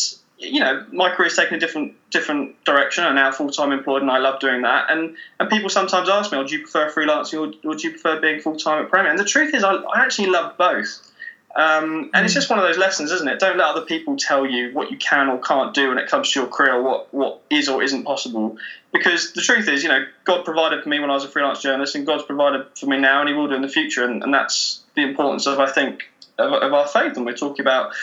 you 0.44 0.60
know, 0.60 0.86
my 0.92 1.14
career's 1.16 1.36
taken 1.36 1.56
a 1.56 1.60
different 1.60 1.94
different 2.12 2.64
direction. 2.66 3.04
I'm 3.04 3.16
now 3.16 3.32
full 3.32 3.50
time 3.50 3.72
employed, 3.72 4.02
and 4.02 4.12
I 4.12 4.18
love 4.18 4.40
doing 4.40 4.62
that. 4.64 4.92
And 4.92 5.16
and 5.40 5.50
people 5.50 5.70
sometimes 5.70 6.10
ask 6.10 6.32
me, 6.32 6.38
"Oh, 6.38 6.48
do 6.48 6.56
you 6.56 6.62
prefer 6.62 6.92
freelancing 6.92 7.40
or, 7.40 7.70
or 7.70 7.76
do 7.76 7.88
you 7.88 7.92
prefer 7.92 8.20
being 8.20 8.42
full 8.42 8.58
time 8.58 8.84
at 8.84 8.90
Premier?" 8.90 9.10
And 9.10 9.20
the 9.20 9.26
truth 9.26 9.54
is, 9.54 9.64
I, 9.64 9.74
I 9.74 10.02
actually 10.02 10.30
love 10.30 10.58
both. 10.58 11.10
Um, 11.56 12.10
and 12.16 12.26
it's 12.26 12.34
mm. 12.34 12.38
just 12.38 12.50
one 12.50 12.58
of 12.58 12.66
those 12.66 12.80
lessons, 12.80 13.12
isn't 13.12 13.28
it? 13.28 13.40
Don't 13.40 13.58
let 13.58 13.68
other 13.68 13.86
people 13.86 14.18
tell 14.18 14.44
you 14.44 14.74
what 14.74 14.90
you 14.90 14.98
can 14.98 15.30
or 15.30 15.38
can't 15.38 15.72
do 15.74 15.90
when 15.90 16.00
it 16.00 16.08
comes 16.08 16.32
to 16.32 16.40
your 16.42 16.50
career, 16.50 16.76
or 16.76 16.82
what 16.82 17.14
what 17.14 17.42
is 17.50 17.70
or 17.70 17.84
isn't 17.84 18.04
possible. 18.04 18.58
Because 18.92 19.34
the 19.34 19.42
truth 19.42 19.68
is, 19.68 19.84
you 19.84 19.90
know, 19.90 20.06
God 20.24 20.46
provided 20.46 20.84
for 20.84 20.90
me 20.90 21.00
when 21.00 21.10
I 21.12 21.14
was 21.14 21.26
a 21.26 21.30
freelance 21.30 21.62
journalist, 21.62 21.96
and 21.96 22.06
God's 22.06 22.24
provided 22.24 22.66
for 22.76 22.88
me 22.88 22.98
now, 22.98 23.22
and 23.22 23.30
He 23.30 23.36
will 23.36 23.48
do 23.48 23.54
in 23.54 23.62
the 23.62 23.68
future. 23.68 24.04
And, 24.04 24.24
and 24.24 24.34
that's 24.34 24.82
the 24.96 25.04
importance 25.04 25.46
of, 25.46 25.60
I 25.60 25.72
think, 25.72 26.04
of, 26.40 26.52
of 26.54 26.74
our 26.74 26.88
faith. 26.88 27.18
And 27.18 27.26
we're 27.26 27.38
talking 27.38 27.62
about 27.62 27.94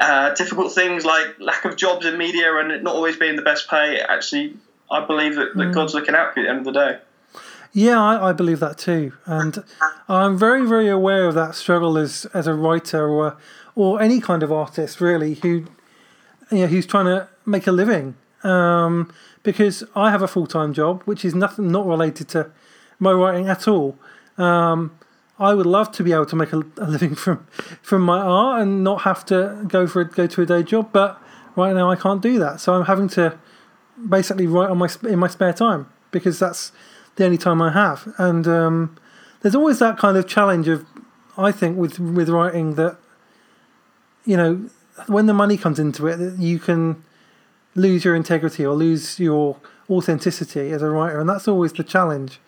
uh, 0.00 0.34
difficult 0.34 0.72
things 0.72 1.04
like 1.04 1.38
lack 1.38 1.64
of 1.64 1.76
jobs 1.76 2.06
in 2.06 2.18
media 2.18 2.54
and 2.56 2.70
it 2.70 2.82
not 2.82 2.94
always 2.94 3.16
being 3.16 3.36
the 3.36 3.42
best 3.42 3.68
pay. 3.68 4.00
Actually, 4.00 4.56
I 4.90 5.04
believe 5.04 5.36
that, 5.36 5.54
that 5.54 5.68
mm. 5.68 5.74
God's 5.74 5.94
looking 5.94 6.14
out 6.14 6.34
for 6.34 6.40
you 6.40 6.46
at 6.46 6.48
the 6.48 6.56
end 6.58 6.66
of 6.66 6.72
the 6.72 6.80
day. 6.80 6.98
Yeah, 7.72 8.00
I, 8.00 8.30
I, 8.30 8.32
believe 8.32 8.60
that 8.60 8.78
too, 8.78 9.12
and 9.26 9.62
I'm 10.08 10.38
very, 10.38 10.66
very 10.66 10.88
aware 10.88 11.26
of 11.26 11.34
that 11.34 11.54
struggle 11.54 11.98
as 11.98 12.24
as 12.32 12.46
a 12.46 12.54
writer 12.54 13.06
or 13.06 13.36
or 13.74 14.00
any 14.00 14.18
kind 14.18 14.42
of 14.42 14.50
artist 14.50 14.98
really 14.98 15.34
who 15.34 15.66
you 16.50 16.58
know 16.58 16.66
who's 16.68 16.86
trying 16.86 17.04
to 17.04 17.28
make 17.44 17.66
a 17.66 17.72
living. 17.72 18.16
Um, 18.42 19.12
because 19.42 19.84
I 19.94 20.10
have 20.10 20.22
a 20.22 20.28
full 20.28 20.46
time 20.46 20.72
job, 20.72 21.02
which 21.04 21.24
is 21.24 21.34
nothing 21.34 21.70
not 21.70 21.86
related 21.86 22.28
to 22.28 22.50
my 22.98 23.12
writing 23.12 23.48
at 23.48 23.68
all. 23.68 23.98
Um, 24.38 24.98
I 25.38 25.52
would 25.54 25.66
love 25.66 25.92
to 25.92 26.02
be 26.02 26.12
able 26.12 26.26
to 26.26 26.36
make 26.36 26.52
a, 26.52 26.58
a, 26.78 26.86
living 26.86 27.14
from 27.24 27.46
from 27.82 28.02
my 28.02 28.18
art 28.18 28.62
and 28.62 28.82
not 28.82 29.02
have 29.02 29.24
to 29.26 29.64
go 29.68 29.86
for 29.86 30.02
a, 30.02 30.04
go 30.04 30.26
to 30.26 30.42
a 30.42 30.46
day 30.46 30.62
job. 30.62 30.90
But 30.92 31.20
right 31.54 31.74
now 31.74 31.90
I 31.90 31.96
can't 31.96 32.22
do 32.22 32.38
that, 32.38 32.60
so 32.60 32.74
I'm 32.74 32.86
having 32.86 33.08
to 33.10 33.38
basically 34.08 34.46
write 34.46 34.70
on 34.70 34.78
my 34.78 34.88
in 35.02 35.18
my 35.18 35.28
spare 35.28 35.52
time 35.52 35.90
because 36.10 36.38
that's 36.38 36.72
the 37.16 37.24
only 37.24 37.38
time 37.38 37.60
I 37.60 37.72
have. 37.72 38.12
And 38.18 38.46
um, 38.46 38.96
there's 39.40 39.54
always 39.54 39.78
that 39.80 39.98
kind 39.98 40.16
of 40.16 40.26
challenge 40.26 40.68
of 40.68 40.86
I 41.36 41.52
think 41.52 41.76
with 41.76 41.98
with 41.98 42.28
writing 42.28 42.74
that 42.74 42.96
you 44.24 44.36
know 44.36 44.68
when 45.06 45.26
the 45.26 45.34
money 45.34 45.56
comes 45.58 45.78
into 45.78 46.06
it, 46.06 46.38
you 46.38 46.58
can 46.58 47.04
lose 47.74 48.04
your 48.04 48.16
integrity 48.16 48.64
or 48.64 48.74
lose 48.74 49.20
your 49.20 49.58
authenticity 49.90 50.70
as 50.70 50.82
a 50.82 50.88
writer, 50.88 51.20
and 51.20 51.28
that's 51.28 51.46
always 51.46 51.72
the 51.74 51.84
challenge, 51.84 52.40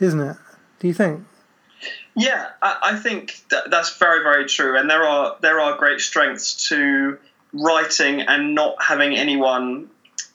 isn't 0.00 0.20
it? 0.20 0.36
Do 0.80 0.88
you 0.88 0.94
think? 0.94 1.24
Yeah, 2.14 2.50
I, 2.60 2.78
I 2.82 2.96
think 2.98 3.42
that, 3.50 3.70
that's 3.70 3.96
very, 3.96 4.22
very 4.22 4.46
true. 4.46 4.78
And 4.78 4.88
there 4.88 5.04
are 5.04 5.36
there 5.40 5.60
are 5.60 5.76
great 5.76 6.00
strengths 6.00 6.68
to 6.68 7.18
writing 7.52 8.20
and 8.22 8.54
not 8.54 8.82
having 8.82 9.14
anyone 9.14 9.88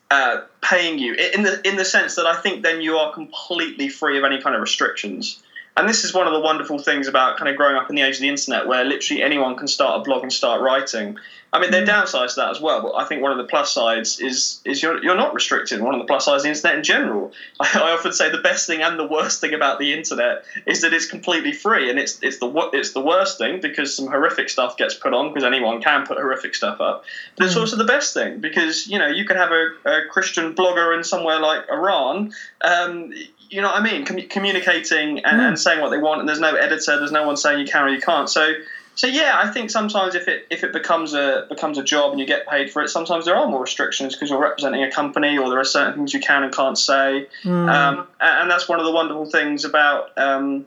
uh, 0.10 0.42
paying 0.62 1.00
you 1.00 1.13
in 1.13 1.44
the 1.44 1.68
in 1.68 1.75
the 1.75 1.86
sense 1.86 2.16
that 2.16 2.25
I 2.25 2.39
think 2.42 2.63
then 2.63 2.82
you 2.82 2.98
are 2.98 3.13
completely 3.13 3.89
free 3.89 4.18
of 4.18 4.24
any 4.24 4.42
kind 4.42 4.56
of 4.56 4.62
restrictions. 4.62 5.42
And 5.78 5.88
this 5.88 6.04
is 6.04 6.12
one 6.12 6.26
of 6.26 6.34
the 6.34 6.40
wonderful 6.40 6.80
things 6.80 7.08
about 7.08 7.38
kind 7.38 7.50
of 7.50 7.56
growing 7.56 7.76
up 7.76 7.88
in 7.92 7.96
the 7.96 8.02
age 8.02 8.16
of 8.16 8.22
the 8.22 8.30
internet, 8.30 8.68
where 8.68 8.84
literally 8.84 9.22
anyone 9.22 9.56
can 9.56 9.68
start 9.68 10.02
a 10.02 10.04
blog 10.04 10.24
and 10.24 10.34
start 10.34 10.60
writing. 10.60 11.20
I 11.54 11.62
mean, 11.62 11.70
there 11.70 11.84
are 11.84 11.86
mm. 11.86 11.90
downsides 11.90 12.34
to 12.34 12.42
that 12.42 12.50
as 12.50 12.60
well, 12.60 12.82
but 12.82 12.96
I 12.96 13.06
think 13.06 13.22
one 13.22 13.32
of 13.32 13.38
the 13.38 13.46
plus 13.46 13.72
sides 13.72 14.20
is 14.20 14.60
is 14.66 14.82
you're, 14.82 15.02
you're 15.04 15.16
not 15.16 15.36
restricted. 15.36 15.80
One 15.80 15.94
of 15.94 16.00
the 16.00 16.06
plus 16.06 16.26
sides 16.26 16.42
of 16.42 16.44
the 16.44 16.50
internet 16.50 16.78
in 16.78 16.84
general. 16.84 17.32
I, 17.60 17.70
I, 17.76 17.92
often 17.92 18.12
say 18.12 18.30
the 18.32 18.40
best 18.40 18.68
thing 18.68 18.82
and 18.82 19.00
the 19.00 19.08
worst 19.08 19.40
thing 19.40 19.54
about 19.54 19.80
the 19.80 19.94
internet 19.94 20.44
is 20.66 20.82
that 20.82 20.94
it's 20.94 21.06
completely 21.06 21.54
free, 21.54 21.90
and 21.90 22.00
it's 22.00 22.20
it's 22.24 22.40
the 22.40 22.70
it's 22.74 22.92
the 22.94 23.02
worst 23.02 23.38
thing 23.38 23.62
because 23.62 23.96
some 23.96 24.08
horrific 24.08 24.50
stuff 24.50 24.78
gets 24.78 24.96
put 24.96 25.14
on 25.14 25.30
because 25.30 25.44
anyone 25.44 25.82
can 25.82 26.06
put 26.06 26.18
horrific 26.18 26.56
stuff 26.56 26.82
up. 26.82 27.06
But 27.38 27.46
it's 27.46 27.56
mm. 27.56 27.62
also 27.62 27.78
the 27.78 27.86
best 27.86 28.16
thing 28.16 28.40
because 28.40 28.88
you 28.88 29.00
know 29.00 29.08
you 29.08 29.26
can 29.26 29.38
have 29.38 29.52
a, 29.52 29.70
a 29.86 30.06
Christian 30.10 30.54
blogger 30.54 30.98
in 30.98 31.04
somewhere 31.04 31.40
like 31.40 31.70
Iran. 31.70 32.34
Um, 32.62 33.14
you 33.50 33.62
know 33.62 33.70
what 33.70 33.82
I 33.82 33.84
mean? 33.84 34.06
Com- 34.06 34.27
communicating 34.30 35.20
and, 35.20 35.39
mm. 35.39 35.48
and 35.48 35.60
saying 35.60 35.82
what 35.82 35.89
they 35.89 35.98
want, 35.98 36.20
and 36.20 36.30
there's 36.30 36.39
no 36.39 36.56
editor, 36.56 36.98
there's 36.98 37.12
no 37.12 37.25
one 37.25 37.38
saying 37.38 37.60
you 37.60 37.66
can 37.66 37.84
or 37.84 37.89
you 37.89 38.01
can't. 38.01 38.30
So 38.30 38.54
so 38.98 39.06
yeah, 39.06 39.39
I 39.39 39.51
think 39.51 39.70
sometimes 39.70 40.16
if 40.16 40.27
it 40.27 40.48
if 40.50 40.63
it 40.63 40.74
becomes 40.74 41.13
a 41.13 41.46
becomes 41.50 41.77
a 41.77 41.84
job 41.84 42.12
and 42.12 42.20
you 42.20 42.25
get 42.25 42.48
paid 42.48 42.72
for 42.72 42.82
it, 42.82 42.89
sometimes 42.89 43.25
there 43.25 43.36
are 43.36 43.48
more 43.48 43.62
restrictions 43.62 44.16
because 44.16 44.32
you're 44.32 44.39
representing 44.39 44.82
a 44.84 44.89
company 44.89 45.38
or 45.38 45.51
there 45.51 45.60
are 45.60 45.66
certain 45.66 45.94
things 45.94 46.16
you 46.16 46.20
can 46.20 46.44
and 46.44 46.51
can't 46.51 46.80
say. 46.80 47.27
Mm. 47.44 47.70
Um, 47.72 48.08
and 48.20 48.50
that's 48.50 48.68
one 48.68 48.80
of 48.80 48.88
the 48.88 48.92
wonderful 48.92 49.27
things 49.27 49.66
about, 49.66 50.18
um, 50.18 50.66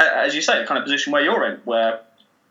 as 0.00 0.34
you 0.34 0.42
say, 0.42 0.58
the 0.58 0.66
kind 0.66 0.76
of 0.76 0.84
position 0.84 1.12
where 1.12 1.22
you're 1.22 1.46
in, 1.46 1.60
where 1.64 2.00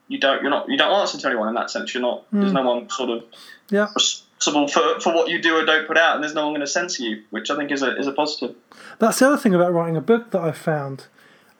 you 0.07 0.17
don't 0.17 0.41
you're 0.41 0.49
not 0.49 0.69
you 0.69 0.77
don't 0.77 0.93
answer 0.93 1.17
to 1.17 1.27
anyone 1.27 1.49
in 1.49 1.55
that 1.55 1.69
sense. 1.69 1.93
You're 1.93 2.01
not 2.01 2.31
mm. 2.31 2.39
there's 2.39 2.53
no 2.53 2.61
one 2.61 2.89
sort 2.89 3.09
of 3.09 3.25
yeah. 3.69 3.89
responsible 3.93 4.69
for, 4.69 5.01
for 5.01 5.13
what 5.13 5.29
you 5.29 5.41
do 5.41 5.57
or 5.57 5.65
don't 5.65 5.87
put 5.87 5.97
out, 5.97 6.15
and 6.15 6.23
there's 6.23 6.35
no 6.35 6.45
one 6.45 6.53
going 6.53 6.61
to 6.61 6.67
censor 6.67 7.03
you, 7.03 7.23
which 7.31 7.49
I 7.49 7.57
think 7.57 7.69
is 7.71 7.81
a 7.81 7.97
is 7.97 8.07
a 8.07 8.13
positive. 8.13 8.55
That's 8.99 9.19
the 9.19 9.27
other 9.27 9.37
thing 9.37 9.53
about 9.53 9.73
writing 9.73 9.97
a 9.97 10.01
book 10.01 10.31
that 10.31 10.41
I've 10.41 10.57
found, 10.57 11.07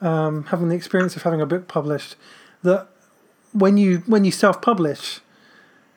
um, 0.02 0.46
having 0.46 0.70
the 0.70 0.76
experience 0.76 1.16
of 1.16 1.24
having 1.24 1.42
a 1.42 1.46
book 1.46 1.68
published, 1.68 2.16
that 2.64 2.88
when 3.52 3.78
you 3.78 4.04
when 4.06 4.26
you 4.26 4.32
self 4.32 4.62
publish, 4.62 5.20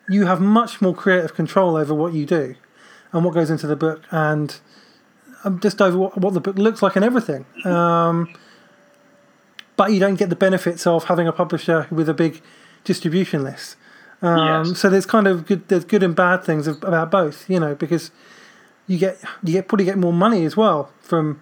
you 0.08 0.26
have 0.26 0.40
much 0.40 0.80
more 0.80 0.94
creative 0.94 1.34
control 1.34 1.76
over 1.76 1.94
what 1.94 2.12
you 2.12 2.26
do 2.26 2.54
and 3.12 3.24
what 3.24 3.34
goes 3.34 3.50
into 3.50 3.66
the 3.66 3.76
book 3.76 4.02
and 4.10 4.60
um, 5.44 5.60
just 5.60 5.80
over 5.80 5.96
what, 5.96 6.18
what 6.18 6.34
the 6.34 6.40
book 6.40 6.56
looks 6.56 6.82
like 6.82 6.96
and 6.96 7.04
everything. 7.04 7.46
Um, 7.64 8.32
but 9.76 9.92
you 9.92 10.00
don't 10.00 10.16
get 10.16 10.28
the 10.28 10.36
benefits 10.36 10.86
of 10.86 11.04
having 11.04 11.28
a 11.28 11.32
publisher 11.32 11.86
with 11.90 12.08
a 12.08 12.14
big 12.14 12.42
distribution 12.84 13.44
list. 13.44 13.76
Um, 14.20 14.66
yes. 14.66 14.80
So 14.80 14.90
there's 14.90 15.06
kind 15.06 15.26
of 15.26 15.46
good 15.46 15.68
there's 15.68 15.84
good 15.84 16.02
and 16.02 16.14
bad 16.14 16.42
things 16.42 16.66
about 16.66 17.10
both, 17.10 17.48
you 17.48 17.60
know, 17.60 17.74
because 17.74 18.10
you 18.88 18.98
get 18.98 19.20
you 19.44 19.52
get 19.52 19.68
probably 19.68 19.84
get 19.84 19.98
more 19.98 20.12
money 20.12 20.44
as 20.44 20.56
well 20.56 20.90
from 21.00 21.40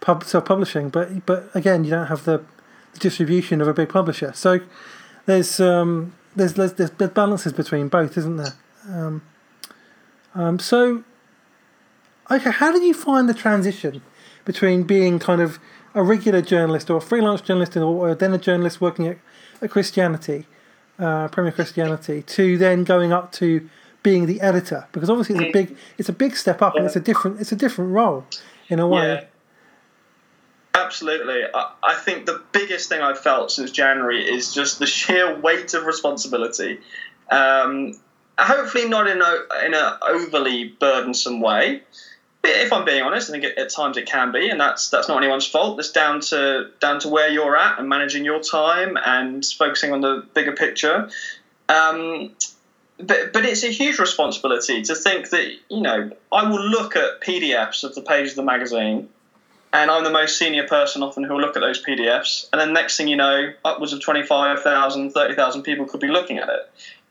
pub, 0.00 0.24
self-publishing, 0.24 0.88
but 0.88 1.24
but 1.26 1.48
again 1.54 1.84
you 1.84 1.90
don't 1.90 2.06
have 2.06 2.24
the, 2.24 2.42
distribution 2.98 3.60
of 3.60 3.68
a 3.68 3.74
big 3.74 3.90
publisher. 3.90 4.32
So 4.34 4.60
there's 5.26 5.60
um, 5.60 6.14
there's, 6.34 6.54
there's 6.54 6.72
there's 6.72 7.10
balances 7.10 7.52
between 7.52 7.88
both, 7.88 8.16
isn't 8.16 8.36
there? 8.36 8.54
Um, 8.88 9.22
um, 10.34 10.58
so 10.58 11.04
okay, 12.30 12.50
how 12.50 12.72
did 12.72 12.82
you 12.82 12.94
find 12.94 13.28
the 13.28 13.34
transition 13.34 14.00
between 14.46 14.84
being 14.84 15.18
kind 15.18 15.40
of 15.40 15.58
a 15.94 16.02
regular 16.02 16.42
journalist 16.42 16.90
or 16.90 16.98
a 16.98 17.00
freelance 17.00 17.40
journalist 17.40 17.76
or 17.76 18.14
then 18.14 18.32
a 18.32 18.38
journalist 18.38 18.80
working 18.80 19.06
at, 19.06 19.18
at 19.62 19.70
Christianity, 19.70 20.46
uh, 20.98 21.28
Premier 21.28 21.52
Christianity, 21.52 22.22
to 22.22 22.58
then 22.58 22.84
going 22.84 23.12
up 23.12 23.32
to 23.32 23.68
being 24.06 24.26
the 24.26 24.40
editor? 24.40 24.86
Because 24.92 25.10
obviously 25.10 25.34
it's 25.34 25.48
a 25.48 25.52
big 25.52 25.76
it's 25.98 26.08
a 26.08 26.12
big 26.12 26.36
step 26.36 26.62
up 26.62 26.74
yeah. 26.74 26.78
and 26.78 26.86
it's 26.86 26.94
a 26.94 27.00
different 27.00 27.40
it's 27.40 27.50
a 27.50 27.56
different 27.56 27.90
role 27.90 28.24
in 28.68 28.78
a 28.78 28.86
way. 28.86 29.06
Yeah. 29.06 29.24
Absolutely. 30.74 31.42
I, 31.52 31.72
I 31.82 31.94
think 31.94 32.26
the 32.26 32.40
biggest 32.52 32.88
thing 32.88 33.00
I've 33.00 33.18
felt 33.18 33.50
since 33.50 33.72
January 33.72 34.22
is 34.22 34.54
just 34.54 34.78
the 34.78 34.86
sheer 34.86 35.36
weight 35.40 35.74
of 35.74 35.84
responsibility. 35.84 36.78
Um, 37.30 37.94
hopefully 38.38 38.88
not 38.88 39.08
in 39.08 39.20
a 39.20 39.64
in 39.66 39.74
an 39.74 39.92
overly 40.02 40.68
burdensome 40.68 41.40
way, 41.40 41.82
if 42.48 42.72
I'm 42.72 42.84
being 42.84 43.02
honest, 43.02 43.30
I 43.30 43.32
think 43.32 43.58
at 43.58 43.70
times 43.70 43.96
it 43.96 44.06
can 44.06 44.32
be, 44.32 44.48
and 44.48 44.60
that's 44.60 44.88
that's 44.88 45.08
not 45.08 45.18
anyone's 45.18 45.46
fault. 45.46 45.78
It's 45.78 45.90
down 45.92 46.20
to 46.32 46.70
down 46.80 47.00
to 47.00 47.08
where 47.08 47.28
you're 47.28 47.56
at 47.56 47.78
and 47.78 47.88
managing 47.88 48.24
your 48.24 48.40
time 48.40 48.96
and 49.04 49.44
focusing 49.44 49.92
on 49.92 50.00
the 50.00 50.24
bigger 50.34 50.52
picture. 50.52 51.10
Um, 51.68 52.34
but 52.98 53.32
but 53.32 53.44
it's 53.44 53.62
a 53.62 53.68
huge 53.68 53.98
responsibility 53.98 54.82
to 54.82 54.94
think 54.94 55.30
that 55.30 55.46
you 55.68 55.80
know 55.80 56.10
I 56.32 56.48
will 56.48 56.62
look 56.62 56.96
at 56.96 57.20
PDFs 57.20 57.84
of 57.84 57.94
the 57.94 58.02
pages 58.02 58.32
of 58.32 58.36
the 58.36 58.42
magazine, 58.42 59.08
and 59.72 59.90
I'm 59.90 60.04
the 60.04 60.10
most 60.10 60.38
senior 60.38 60.66
person 60.66 61.02
often 61.02 61.24
who 61.24 61.34
will 61.34 61.40
look 61.40 61.56
at 61.56 61.60
those 61.60 61.84
PDFs, 61.84 62.48
and 62.52 62.60
then 62.60 62.72
next 62.72 62.96
thing 62.96 63.08
you 63.08 63.16
know, 63.16 63.52
upwards 63.64 63.92
of 63.92 64.00
25,000, 64.00 65.10
30,000 65.10 65.62
people 65.62 65.86
could 65.86 66.00
be 66.00 66.08
looking 66.08 66.38
at 66.38 66.48
it. 66.48 66.70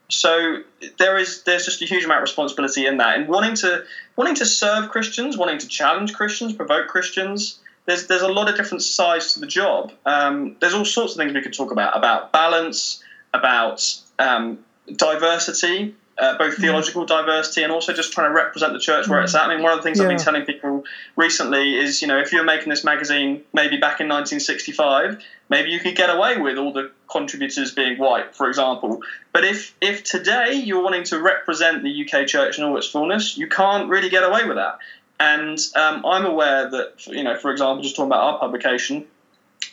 So 0.10 0.64
there 0.98 1.18
is 1.18 1.44
there's 1.44 1.66
just 1.66 1.82
a 1.82 1.86
huge 1.86 2.06
amount 2.06 2.20
of 2.20 2.24
responsibility 2.24 2.86
in 2.86 2.98
that 2.98 3.18
and 3.18 3.28
wanting 3.28 3.56
to 3.56 3.84
wanting 4.16 4.36
to 4.36 4.46
serve 4.46 4.90
christians 4.90 5.36
wanting 5.36 5.58
to 5.58 5.68
challenge 5.68 6.14
christians 6.14 6.54
provoke 6.54 6.88
christians 6.88 7.58
there's 7.86 8.08
there's 8.08 8.22
a 8.22 8.28
lot 8.28 8.50
of 8.50 8.56
different 8.56 8.84
sides 8.84 9.34
to 9.34 9.40
the 9.40 9.48
job. 9.48 9.92
Um, 10.06 10.56
there's 10.60 10.74
all 10.74 10.86
sorts 10.86 11.14
of 11.14 11.18
things 11.18 11.34
we 11.34 11.42
could 11.42 11.54
talk 11.54 11.72
about 11.72 11.96
about 11.98 12.32
balance 12.32 13.04
about 13.34 13.82
um, 14.18 14.65
diversity 14.94 15.96
uh, 16.18 16.38
both 16.38 16.56
mm. 16.56 16.62
theological 16.62 17.06
diversity 17.06 17.64
and 17.64 17.72
also 17.72 17.94
just 17.94 18.14
trying 18.14 18.30
to 18.30 18.34
represent 18.34 18.74
the 18.74 18.80
church 18.80 19.08
where 19.08 19.22
it's 19.22 19.36
at. 19.36 19.44
I 19.44 19.54
mean, 19.54 19.64
one 19.64 19.74
of 19.74 19.80
the 19.80 19.84
things 19.84 19.98
yeah. 19.98 20.04
I've 20.04 20.10
been 20.10 20.18
telling 20.18 20.46
people 20.46 20.86
recently 21.16 21.76
is, 21.76 22.02
you 22.02 22.08
know, 22.08 22.20
if 22.20 22.32
you're 22.32 22.46
making 22.46 22.70
this 22.70 22.84
magazine 22.84 23.44
maybe 23.54 23.78
back 23.78 24.00
in 24.00 24.08
1965, 24.08 25.22
maybe 25.50 25.72
you 25.72 25.80
could 25.80 25.96
get 25.96 26.10
away 26.10 26.38
with 26.38 26.58
all 26.58 26.72
the 26.72 26.92
contributors 27.10 27.74
being 27.74 27.98
white, 27.98 28.34
for 28.34 28.48
example. 28.48 29.02
But 29.34 29.44
if 29.44 29.76
if 29.82 30.04
today 30.04 30.54
you're 30.54 30.84
wanting 30.84 31.04
to 31.06 31.22
represent 31.22 31.84
the 31.84 32.08
UK 32.08 32.28
church 32.28 32.58
in 32.58 32.64
all 32.64 32.78
its 32.78 32.88
fullness, 32.88 33.38
you 33.38 33.48
can't 33.48 33.90
really 33.90 34.10
get 34.10 34.24
away 34.24 34.46
with 34.46 34.56
that. 34.56 34.80
And 35.20 35.60
um, 35.76 36.06
I'm 36.06 36.26
aware 36.26 36.70
that, 36.70 37.08
you 37.08 37.24
know, 37.24 37.38
for 37.38 37.52
example, 37.52 37.84
just 37.84 37.96
talking 37.96 38.12
about 38.12 38.22
our 38.22 38.40
publication, 38.40 39.06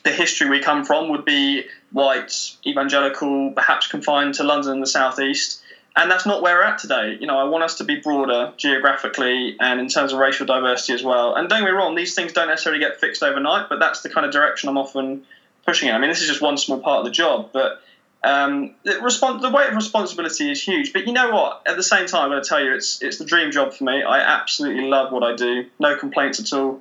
the 0.05 0.11
history 0.11 0.49
we 0.49 0.61
come 0.61 0.85
from 0.85 1.09
would 1.11 1.25
be 1.25 1.67
white, 1.93 2.57
evangelical, 2.67 3.53
perhaps 3.53 3.87
confined 3.87 4.35
to 4.35 4.45
London 4.45 4.73
and 4.73 4.83
the 4.83 4.87
southeast 4.87 5.63
and 5.95 6.11
that's 6.11 6.25
not 6.25 6.43
where 6.43 6.57
we're 6.57 6.65
at 6.65 6.79
today. 6.79 7.19
You 7.21 7.27
know, 7.27 7.39
I 7.39 7.45
want 7.45 7.65
us 7.65 7.77
to 7.79 7.85
be 7.85 7.97
broader 7.97 8.53
geographically 8.57 9.57
and 9.61 9.79
in 9.79 9.89
terms 9.89 10.13
of 10.13 10.19
racial 10.19 10.47
diversity 10.47 10.95
as 10.95 11.03
well. 11.03 11.35
And 11.35 11.49
don't 11.49 11.61
get 11.61 11.67
me 11.67 11.71
wrong, 11.71 11.95
these 11.95 12.15
things 12.15 12.33
don't 12.33 12.49
necessarily 12.49 12.81
get 12.81 12.99
fixed 12.99 13.23
overnight, 13.23 13.69
but 13.69 13.79
that's 13.79 14.03
the 14.03 14.09
kind 14.09 14.25
of 14.25 14.33
direction 14.33 14.69
I'm 14.69 14.79
often 14.79 15.25
pushing 15.67 15.89
in. 15.89 15.95
I 15.95 15.99
mean, 15.99 16.09
this 16.09 16.23
is 16.23 16.29
just 16.29 16.41
one 16.41 16.57
small 16.57 16.81
part 16.81 17.01
of 17.01 17.05
the 17.05 17.11
job, 17.11 17.51
but 17.53 17.83
um, 18.25 18.75
the, 18.85 18.93
respons- 18.93 19.43
the 19.43 19.51
weight 19.51 19.69
of 19.69 19.75
responsibility 19.75 20.51
is 20.51 20.63
huge. 20.63 20.93
But 20.93 21.07
you 21.07 21.13
know 21.13 21.31
what? 21.31 21.63
At 21.67 21.77
the 21.77 21.83
same 21.83 22.07
time, 22.07 22.25
I'm 22.25 22.31
going 22.31 22.43
to 22.43 22.49
tell 22.49 22.63
you, 22.63 22.75
it's 22.75 23.03
it's 23.03 23.19
the 23.19 23.25
dream 23.25 23.51
job 23.51 23.75
for 23.75 23.85
me. 23.85 24.03
I 24.03 24.21
absolutely 24.21 24.89
love 24.89 25.13
what 25.13 25.25
I 25.25 25.35
do. 25.35 25.67
No 25.79 25.97
complaints 25.97 26.41
at 26.41 26.57
all. 26.57 26.81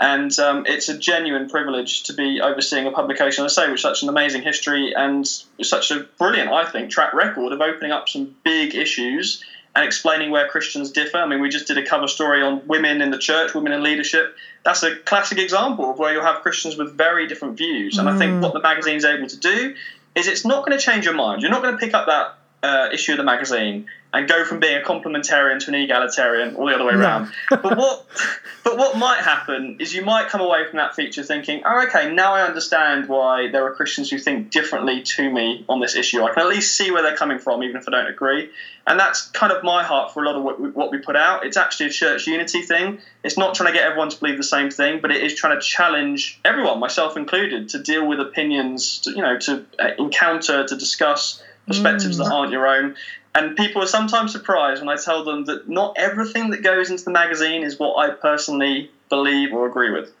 And 0.00 0.36
um, 0.38 0.64
it's 0.66 0.88
a 0.88 0.96
genuine 0.96 1.48
privilege 1.48 2.04
to 2.04 2.12
be 2.12 2.40
overseeing 2.40 2.86
a 2.86 2.92
publication, 2.92 3.44
I 3.44 3.48
say, 3.48 3.70
with 3.70 3.80
such 3.80 4.02
an 4.02 4.08
amazing 4.08 4.42
history 4.42 4.94
and 4.94 5.26
such 5.26 5.90
a 5.90 6.06
brilliant, 6.18 6.50
I 6.50 6.64
think, 6.64 6.90
track 6.90 7.14
record 7.14 7.52
of 7.52 7.60
opening 7.60 7.90
up 7.90 8.08
some 8.08 8.34
big 8.44 8.76
issues 8.76 9.42
and 9.74 9.84
explaining 9.84 10.30
where 10.30 10.46
Christians 10.48 10.92
differ. 10.92 11.18
I 11.18 11.26
mean, 11.26 11.40
we 11.40 11.48
just 11.48 11.66
did 11.66 11.78
a 11.78 11.84
cover 11.84 12.06
story 12.06 12.42
on 12.42 12.66
women 12.68 13.00
in 13.00 13.10
the 13.10 13.18
church, 13.18 13.54
women 13.54 13.72
in 13.72 13.82
leadership. 13.82 14.36
That's 14.64 14.84
a 14.84 14.96
classic 14.96 15.38
example 15.38 15.90
of 15.90 15.98
where 15.98 16.12
you'll 16.12 16.24
have 16.24 16.42
Christians 16.42 16.76
with 16.76 16.96
very 16.96 17.26
different 17.26 17.56
views. 17.56 17.98
And 17.98 18.08
mm. 18.08 18.12
I 18.12 18.18
think 18.18 18.32
mm. 18.34 18.42
what 18.42 18.52
the 18.52 18.60
magazine's 18.60 19.04
able 19.04 19.26
to 19.26 19.36
do 19.36 19.74
is 20.14 20.26
it's 20.26 20.44
not 20.44 20.64
going 20.64 20.78
to 20.78 20.84
change 20.84 21.04
your 21.04 21.14
mind. 21.14 21.42
You're 21.42 21.50
not 21.50 21.62
going 21.62 21.74
to 21.74 21.78
pick 21.78 21.94
up 21.94 22.06
that 22.06 22.37
uh, 22.62 22.88
issue 22.92 23.12
of 23.12 23.18
the 23.18 23.24
magazine 23.24 23.86
and 24.12 24.26
go 24.26 24.44
from 24.44 24.58
being 24.58 24.80
a 24.80 24.84
complementarian 24.84 25.60
to 25.60 25.68
an 25.68 25.74
egalitarian 25.74 26.54
or 26.54 26.70
the 26.70 26.74
other 26.74 26.86
way 26.86 26.94
around. 26.94 27.30
but 27.50 27.76
what 27.76 28.06
but 28.64 28.78
what 28.78 28.96
might 28.96 29.20
happen 29.20 29.76
is 29.80 29.94
you 29.94 30.04
might 30.04 30.28
come 30.28 30.40
away 30.40 30.64
from 30.68 30.78
that 30.78 30.94
feature 30.94 31.22
thinking, 31.22 31.62
oh, 31.64 31.86
okay, 31.86 32.12
now 32.12 32.34
I 32.34 32.42
understand 32.42 33.08
why 33.08 33.50
there 33.50 33.66
are 33.66 33.74
Christians 33.74 34.10
who 34.10 34.18
think 34.18 34.50
differently 34.50 35.02
to 35.02 35.30
me 35.30 35.64
on 35.68 35.80
this 35.80 35.94
issue. 35.94 36.22
I 36.22 36.32
can 36.32 36.42
at 36.42 36.48
least 36.48 36.76
see 36.76 36.90
where 36.90 37.02
they're 37.02 37.16
coming 37.16 37.38
from, 37.38 37.62
even 37.62 37.76
if 37.76 37.86
I 37.86 37.90
don't 37.90 38.06
agree. 38.06 38.50
And 38.86 38.98
that's 38.98 39.28
kind 39.28 39.52
of 39.52 39.62
my 39.62 39.82
heart 39.84 40.14
for 40.14 40.22
a 40.22 40.26
lot 40.26 40.36
of 40.36 40.42
what 40.42 40.58
we, 40.58 40.70
what 40.70 40.90
we 40.90 40.98
put 40.98 41.16
out. 41.16 41.44
It's 41.44 41.58
actually 41.58 41.86
a 41.86 41.92
church 41.92 42.26
unity 42.26 42.62
thing. 42.62 42.98
It's 43.22 43.36
not 43.36 43.54
trying 43.54 43.72
to 43.72 43.78
get 43.78 43.84
everyone 43.86 44.08
to 44.08 44.18
believe 44.18 44.38
the 44.38 44.44
same 44.44 44.70
thing, 44.70 45.00
but 45.00 45.10
it 45.10 45.22
is 45.22 45.34
trying 45.34 45.58
to 45.58 45.60
challenge 45.60 46.40
everyone, 46.44 46.80
myself 46.80 47.16
included, 47.16 47.68
to 47.70 47.78
deal 47.82 48.06
with 48.06 48.20
opinions, 48.20 49.00
to, 49.00 49.10
you 49.10 49.20
know, 49.20 49.38
to 49.40 49.66
uh, 49.78 49.90
encounter, 49.98 50.66
to 50.66 50.76
discuss 50.76 51.42
perspectives 51.68 52.16
mm. 52.18 52.24
that 52.24 52.32
aren't 52.32 52.50
your 52.50 52.66
own. 52.66 52.96
And 53.34 53.56
people 53.56 53.82
are 53.82 53.86
sometimes 53.86 54.32
surprised 54.32 54.82
when 54.82 54.88
I 54.88 55.00
tell 55.00 55.24
them 55.24 55.44
that 55.44 55.68
not 55.68 55.94
everything 55.96 56.50
that 56.50 56.62
goes 56.62 56.90
into 56.90 57.04
the 57.04 57.12
magazine 57.12 57.62
is 57.62 57.78
what 57.78 57.96
I 57.96 58.12
personally 58.12 58.90
believe 59.08 59.52
or 59.52 59.68
agree 59.68 59.90
with. 59.90 60.12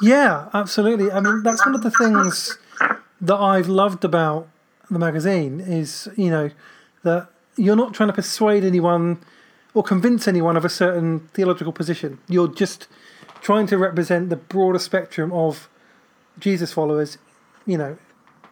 Yeah, 0.00 0.48
absolutely. 0.54 1.10
I 1.10 1.20
mean, 1.20 1.42
that's 1.42 1.64
one 1.66 1.74
of 1.74 1.82
the 1.82 1.90
things 1.90 2.56
that 3.20 3.36
I've 3.36 3.68
loved 3.68 4.04
about 4.04 4.48
the 4.90 4.98
magazine 4.98 5.60
is, 5.60 6.08
you 6.16 6.30
know, 6.30 6.50
that 7.02 7.28
you're 7.56 7.76
not 7.76 7.94
trying 7.94 8.08
to 8.08 8.12
persuade 8.12 8.64
anyone 8.64 9.18
or 9.74 9.82
convince 9.82 10.26
anyone 10.28 10.56
of 10.56 10.64
a 10.64 10.68
certain 10.68 11.28
theological 11.34 11.72
position. 11.72 12.18
You're 12.28 12.48
just 12.48 12.88
trying 13.40 13.66
to 13.68 13.78
represent 13.78 14.30
the 14.30 14.36
broader 14.36 14.78
spectrum 14.78 15.32
of 15.32 15.68
Jesus 16.38 16.72
followers, 16.72 17.18
you 17.66 17.78
know, 17.78 17.98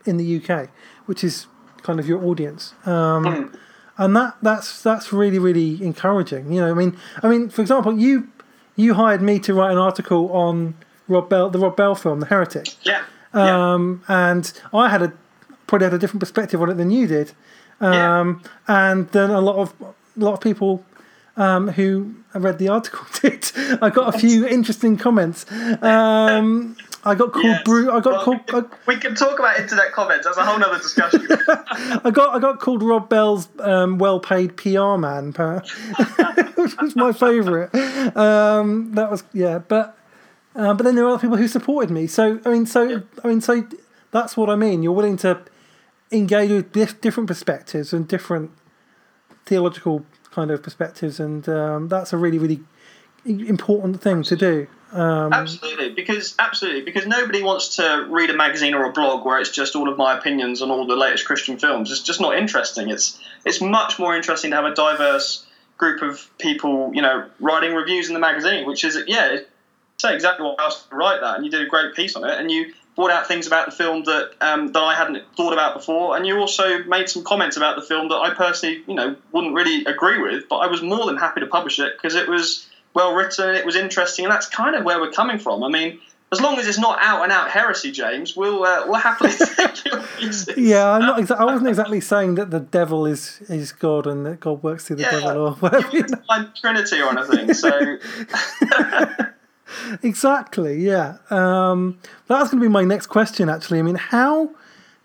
in 0.05 0.17
the 0.17 0.37
UK, 0.37 0.69
which 1.07 1.25
is 1.25 1.47
kind 1.85 2.01
of 2.01 2.09
your 2.09 2.25
audience. 2.25 2.75
Um, 2.85 3.25
mm. 3.25 3.59
And 3.97 4.17
that 4.17 4.37
that's 4.43 4.83
that's 4.83 5.13
really 5.13 5.39
really 5.39 5.81
encouraging. 5.81 6.53
You 6.53 6.63
know, 6.63 6.71
I 6.73 6.75
mean, 6.75 6.97
I 7.23 7.29
mean, 7.29 7.49
for 7.49 7.63
example, 7.63 7.97
you 7.97 8.27
you 8.75 8.95
hired 8.95 9.23
me 9.23 9.39
to 9.41 9.55
write 9.55 9.71
an 9.71 9.79
article 9.79 10.33
on 10.33 10.75
Rob 11.07 11.29
Bell, 11.29 11.49
the 11.49 11.61
Rob 11.61 11.77
Bell 11.77 11.95
film, 11.95 12.19
The 12.19 12.27
Heretic. 12.27 12.75
Yeah. 12.85 13.05
Um, 13.33 14.03
yeah. 14.09 14.31
And 14.31 14.53
I 14.73 14.89
had 14.89 15.03
a 15.03 15.13
probably 15.69 15.85
had 15.85 15.95
a 15.95 15.99
different 15.99 16.21
perspective 16.21 16.61
on 16.61 16.71
it 16.71 16.75
than 16.75 16.91
you 16.91 17.07
did. 17.07 17.33
Um, 17.81 18.43
yeah. 18.69 18.91
And 18.91 19.09
then 19.11 19.31
a 19.31 19.41
lot 19.41 19.57
of 19.57 19.75
a 19.81 19.95
lot 20.17 20.33
of 20.33 20.41
people 20.41 20.85
um, 21.37 21.69
who 21.69 22.17
read 22.35 22.59
the 22.59 22.69
article 22.69 23.07
did. 23.21 23.53
I 23.81 23.91
got 23.91 24.13
a 24.15 24.19
few 24.19 24.45
interesting 24.47 24.97
comments. 24.97 25.47
Um, 25.83 26.77
I 27.07 27.15
got 27.15 27.33
called 27.33 27.45
yes. 27.45 27.63
Bru- 27.65 27.91
I 27.91 28.01
got 28.01 28.27
well, 28.27 28.39
called. 28.39 28.41
We 28.47 28.53
can, 28.53 28.71
we 28.87 28.97
can, 28.97 29.15
talk 29.15 29.39
about 29.39 29.59
internet 29.59 29.93
comments. 29.93 30.25
That's 30.25 30.39
a 30.39 30.45
whole 30.45 30.63
other 30.63 30.79
discussion. 30.79 31.27
I 31.31 32.11
got 32.11 32.35
I 32.35 32.39
got 32.39 32.61
called 32.61 32.83
Rob 32.83 33.09
Bell's 33.09 33.49
um, 33.61 33.99
well-paid 33.99 34.57
PR 34.57 34.97
man, 34.97 35.33
which 36.57 36.77
was 36.81 36.97
my 36.97 37.13
favourite. 37.13 37.75
Um, 38.17 38.93
that 38.95 39.11
was 39.11 39.25
yeah, 39.33 39.59
but 39.59 39.99
uh, 40.55 40.73
but 40.75 40.85
then 40.85 40.95
there 40.95 41.05
are 41.05 41.11
other 41.11 41.21
people 41.21 41.37
who 41.37 41.49
supported 41.49 41.91
me. 41.91 42.07
So 42.07 42.41
I 42.45 42.51
mean, 42.51 42.67
so 42.67 42.83
yeah. 42.83 43.01
I 43.23 43.29
mean, 43.29 43.41
so 43.41 43.67
that's 44.11 44.37
what 44.37 44.49
I 44.49 44.57
mean. 44.57 44.83
You're 44.83 44.93
willing 44.93 45.19
to 45.19 45.41
engage 46.11 46.51
with 46.51 47.01
different 47.01 47.27
perspectives 47.27 47.93
and 47.93 48.09
different 48.09 48.51
theological 49.45 50.07
kind 50.31 50.51
of 50.51 50.63
perspectives, 50.63 51.21
and 51.21 51.47
um, 51.49 51.89
that's 51.89 52.13
a 52.13 52.17
really 52.17 52.39
really 52.39 52.61
important 53.27 54.01
thing 54.01 54.23
to 54.23 54.37
do. 54.37 54.67
Um, 54.95 55.33
absolutely, 55.33 55.91
because 55.91 56.37
absolutely 56.39 56.83
because 56.83 57.05
nobody 57.05 57.43
wants 57.43 57.77
to 57.77 58.07
read 58.09 58.31
a 58.31 58.37
magazine 58.37 58.75
or 58.75 58.85
a 58.85 58.93
blog 58.93 59.27
where 59.27 59.41
it's 59.41 59.51
just 59.51 59.75
all 59.75 59.89
of 59.89 59.99
my 59.99 60.17
opinions 60.17 60.63
on 60.63 60.71
all 60.71 60.87
the 60.87 60.95
latest 60.95 61.25
Christian 61.25 61.59
films. 61.59 61.91
It's 61.91 62.01
just 62.01 62.21
not 62.21 62.39
interesting. 62.39 62.91
It's 62.91 63.21
it's 63.45 63.61
much 63.61 63.99
more 63.99 64.15
interesting 64.15 64.53
to 64.53 64.57
have 64.57 64.67
a 64.67 64.75
diverse 64.75 65.45
group 65.79 66.01
of 66.03 66.31
people, 66.39 66.93
you 66.95 67.03
know, 67.03 67.29
writing 67.41 67.75
reviews 67.75 68.07
in 68.07 68.15
the 68.15 68.21
magazine, 68.21 68.69
which 68.69 68.85
is 68.85 68.97
yeah, 69.09 69.39
say 69.97 70.15
exactly 70.15 70.47
what 70.47 70.61
I 70.61 70.67
was 70.67 70.85
to 70.85 70.95
write 70.95 71.21
that, 71.23 71.37
and 71.37 71.45
you 71.45 71.51
did 71.51 71.63
a 71.63 71.67
great 71.67 71.97
piece 71.97 72.15
on 72.15 72.23
it, 72.23 72.39
and 72.39 72.49
you 72.49 72.73
brought 72.95 73.11
out 73.11 73.27
things 73.27 73.49
about 73.49 73.67
the 73.67 73.73
film 73.73 74.05
that 74.05 74.31
um, 74.41 74.69
that 74.69 74.81
I 74.81 74.95
hadn't 74.95 75.25
thought 75.37 75.53
about 75.53 75.75
before, 75.75 76.17
and 76.17 76.25
you 76.25 76.39
also 76.39 76.85
made 76.85 77.09
some 77.09 77.25
comments 77.25 77.57
about 77.57 77.75
the 77.75 77.83
film 77.83 78.11
that 78.11 78.17
I 78.19 78.33
personally, 78.33 78.85
you 78.87 78.95
know, 78.95 79.17
wouldn't 79.33 79.55
really 79.55 79.85
agree 79.87 80.23
with, 80.23 80.49
but 80.49 80.59
I 80.59 80.69
was 80.69 80.83
more 80.83 81.05
than 81.07 81.17
happy 81.17 81.41
to 81.41 81.49
publish 81.49 81.81
it 81.81 81.95
because 81.97 82.15
it 82.15 82.29
was 82.29 82.69
well 82.95 83.15
written, 83.15 83.55
it 83.55 83.67
was 83.67 83.77
interesting, 83.77 84.25
and 84.25 84.33
that's 84.33 84.49
kind 84.49 84.75
of 84.75 84.85
where 84.85 85.01
we're 85.01 85.11
coming 85.11 85.39
from. 85.39 85.63
I 85.63 85.69
mean, 85.69 86.01
as 86.33 86.41
long 86.41 86.59
as 86.59 86.67
it's 86.67 86.79
not 86.79 86.99
out 87.01 87.23
and 87.23 87.31
out 87.31 87.51
heresy, 87.51 87.93
James, 87.93 88.37
we'll 88.37 88.65
uh, 88.65 88.85
we'll 88.87 89.01
happily 89.01 89.31
take 89.57 89.85
your. 89.85 90.03
Yeah, 90.57 90.91
I'm 90.91 91.03
not. 91.03 91.21
Exa- 91.21 91.37
I 91.37 91.45
wasn't 91.45 91.69
exactly 91.69 92.01
saying 92.01 92.37
that 92.37 92.51
the 92.51 92.61
devil 92.61 93.07
is 93.07 93.41
is 93.49 93.73
God 93.73 94.07
and 94.07 94.25
that 94.27 94.41
God 94.41 94.63
works 94.63 94.87
through 94.87 94.97
the 94.97 95.03
yeah, 95.03 95.11
devil 95.13 95.49
or 95.49 95.53
whatever. 95.53 95.97
You 95.97 96.07
know? 96.09 96.49
Trinity 96.61 97.01
or 97.01 97.17
anything. 97.17 97.55
So. 97.55 97.99
exactly. 100.03 100.81
Yeah. 100.81 101.19
Um, 101.31 101.99
that's 102.27 102.51
going 102.51 102.61
to 102.61 102.69
be 102.69 102.69
my 102.69 102.85
next 102.85 103.07
question. 103.07 103.49
Actually, 103.49 103.79
I 103.79 103.83
mean, 103.83 103.97
how 103.97 104.51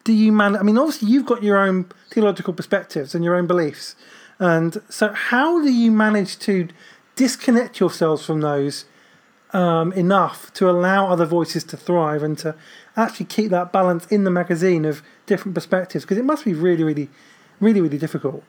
do 0.04 0.14
you 0.14 0.32
manage? 0.32 0.62
I 0.62 0.64
mean, 0.64 0.78
obviously 0.78 1.10
you've 1.10 1.26
got 1.26 1.44
your 1.44 1.58
own 1.58 1.92
theological 2.10 2.54
perspectives 2.54 3.14
and 3.14 3.24
your 3.24 3.36
own 3.36 3.46
beliefs, 3.46 3.96
and 4.40 4.82
so 4.90 5.14
how 5.14 5.62
do 5.62 5.72
you 5.72 5.92
manage 5.92 6.40
to 6.40 6.70
disconnect 7.20 7.82
yourselves 7.82 8.26
from 8.26 8.40
those 8.40 8.86
um, 9.52 9.92
enough 9.92 10.54
to 10.54 10.70
allow 10.70 11.12
other 11.12 11.26
voices 11.26 11.66
to 11.66 11.76
thrive 11.76 12.24
and 12.24 12.38
to 12.38 12.56
actually 12.96 13.26
keep 13.26 13.50
that 13.52 13.74
balance 13.74 14.06
in 14.08 14.24
the 14.24 14.32
magazine 14.32 14.86
of 14.86 15.04
different 15.26 15.54
perspectives? 15.54 16.06
Because 16.06 16.18
it 16.18 16.24
must 16.24 16.46
be 16.46 16.54
really, 16.54 16.86
really, 16.86 17.10
really, 17.60 17.82
really 17.82 17.98
difficult. 17.98 18.42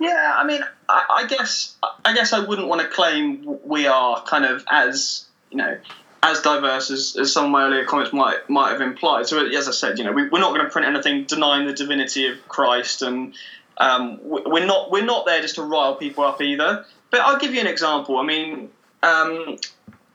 Yeah, 0.00 0.34
I 0.36 0.44
mean, 0.44 0.62
I, 0.88 1.04
I 1.08 1.26
guess 1.28 1.76
I 2.04 2.12
guess 2.14 2.32
I 2.32 2.40
wouldn't 2.40 2.66
want 2.66 2.80
to 2.80 2.88
claim 2.88 3.60
we 3.64 3.86
are 3.86 4.20
kind 4.24 4.44
of 4.44 4.64
as 4.68 5.26
you 5.52 5.58
know 5.58 5.78
as 6.24 6.40
diverse 6.42 6.90
as, 6.90 7.16
as 7.16 7.32
some 7.32 7.44
of 7.44 7.50
my 7.52 7.66
earlier 7.66 7.84
comments 7.84 8.12
might 8.12 8.50
might 8.50 8.72
have 8.72 8.80
implied. 8.80 9.28
So 9.28 9.46
as 9.46 9.68
I 9.68 9.70
said, 9.70 9.98
you 9.98 10.04
know, 10.04 10.10
we, 10.10 10.22
are 10.22 10.30
not 10.30 10.52
going 10.52 10.64
to 10.64 10.70
print 10.70 10.88
anything 10.88 11.26
denying 11.26 11.68
the 11.68 11.74
divinity 11.74 12.26
of 12.26 12.48
Christ, 12.48 13.02
and 13.02 13.34
um, 13.76 14.18
we're 14.24 14.66
not 14.66 14.90
we're 14.90 15.04
not 15.04 15.26
there 15.26 15.40
just 15.40 15.54
to 15.54 15.62
rile 15.62 15.94
people 15.94 16.24
up 16.24 16.42
either. 16.42 16.84
But 17.12 17.20
I'll 17.20 17.38
give 17.38 17.54
you 17.54 17.60
an 17.60 17.68
example. 17.68 18.18
I 18.18 18.24
mean, 18.24 18.70
um, 19.02 19.58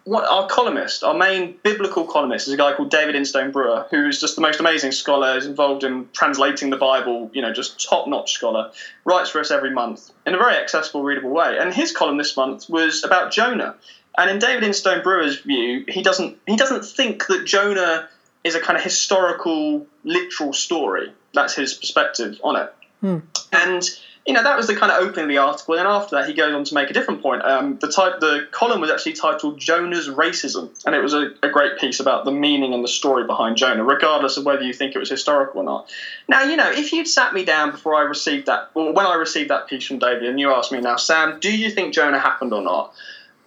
what 0.04 0.28
our 0.28 0.48
columnist, 0.48 1.04
our 1.04 1.14
main 1.14 1.56
biblical 1.64 2.06
columnist, 2.06 2.48
is 2.48 2.54
a 2.54 2.58
guy 2.58 2.74
called 2.74 2.90
David 2.90 3.16
Instone 3.16 3.52
Brewer, 3.52 3.86
who's 3.92 4.20
just 4.20 4.36
the 4.36 4.42
most 4.42 4.60
amazing 4.60 4.92
scholar. 4.92 5.38
is 5.38 5.46
involved 5.46 5.84
in 5.84 6.10
translating 6.12 6.72
the 6.72 6.78
Bible. 6.78 7.30
You 7.34 7.44
know, 7.44 7.54
just 7.54 7.88
top-notch 7.88 8.34
scholar. 8.34 8.72
Writes 9.06 9.30
for 9.30 9.40
us 9.40 9.52
every 9.52 9.70
month 9.70 10.10
in 10.26 10.34
a 10.34 10.38
very 10.38 10.56
accessible, 10.56 11.04
readable 11.04 11.30
way. 11.30 11.58
And 11.60 11.72
his 11.72 11.92
column 11.92 12.18
this 12.18 12.36
month 12.36 12.68
was 12.68 13.04
about 13.04 13.32
Jonah. 13.32 13.76
And 14.18 14.32
in 14.32 14.40
David 14.40 14.64
Instone 14.64 15.04
Brewer's 15.04 15.40
view, 15.42 15.86
he 15.88 16.02
doesn't 16.02 16.40
he 16.48 16.56
doesn't 16.56 16.84
think 16.84 17.28
that 17.28 17.46
Jonah 17.46 18.10
is 18.44 18.56
a 18.56 18.60
kind 18.60 18.76
of 18.76 18.84
historical, 18.84 19.86
literal 20.04 20.52
story. 20.52 21.14
That's 21.36 21.54
his 21.54 21.76
perspective 21.76 22.40
on 22.44 22.56
it. 22.56 22.74
Hmm. 23.02 23.18
And 23.52 23.84
you 24.28 24.34
know, 24.34 24.44
that 24.44 24.58
was 24.58 24.68
the 24.68 24.76
kind 24.76 24.92
of 24.92 25.02
opening 25.02 25.24
of 25.24 25.30
the 25.30 25.38
article. 25.38 25.76
And 25.76 25.88
after 25.88 26.18
that, 26.18 26.28
he 26.28 26.34
goes 26.34 26.54
on 26.54 26.66
to 26.66 26.74
make 26.74 26.90
a 26.90 26.94
different 26.94 27.22
point. 27.22 27.44
Um, 27.44 27.78
the 27.80 27.88
type, 27.88 28.20
the 28.20 28.46
column 28.52 28.82
was 28.82 28.92
actually 28.92 29.14
titled 29.14 29.58
Jonah's 29.58 30.10
Racism, 30.10 30.70
and 30.86 30.94
it 30.94 31.00
was 31.00 31.14
a, 31.14 31.32
a, 31.42 31.50
great 31.50 31.80
piece 31.80 32.02
about 32.02 32.26
the 32.26 32.32
meaning 32.32 32.74
and 32.74 32.84
the 32.84 32.90
story 32.90 33.26
behind 33.26 33.56
Jonah, 33.56 33.86
regardless 33.86 34.36
of 34.36 34.44
whether 34.44 34.64
you 34.64 34.74
think 34.74 34.96
it 34.96 35.00
was 35.00 35.10
historical 35.10 35.62
or 35.62 35.64
not. 35.64 35.90
Now, 36.28 36.44
you 36.44 36.58
know, 36.58 36.70
if 36.70 36.92
you'd 36.92 37.08
sat 37.08 37.34
me 37.34 37.46
down 37.46 37.72
before 37.72 37.96
I 37.96 38.02
received 38.02 38.48
that, 38.48 38.70
or 38.74 38.92
when 38.92 39.06
I 39.06 39.16
received 39.16 39.50
that 39.50 39.70
piece 39.70 39.88
from 39.88 40.00
David, 40.00 40.24
and 40.24 40.38
you 40.38 40.52
asked 40.52 40.74
me 40.74 40.82
now, 40.82 40.98
Sam, 40.98 41.40
do 41.40 41.50
you 41.50 41.72
think 41.72 41.94
Jonah 41.94 42.20
happened 42.20 42.52
or 42.52 42.62
not? 42.62 42.94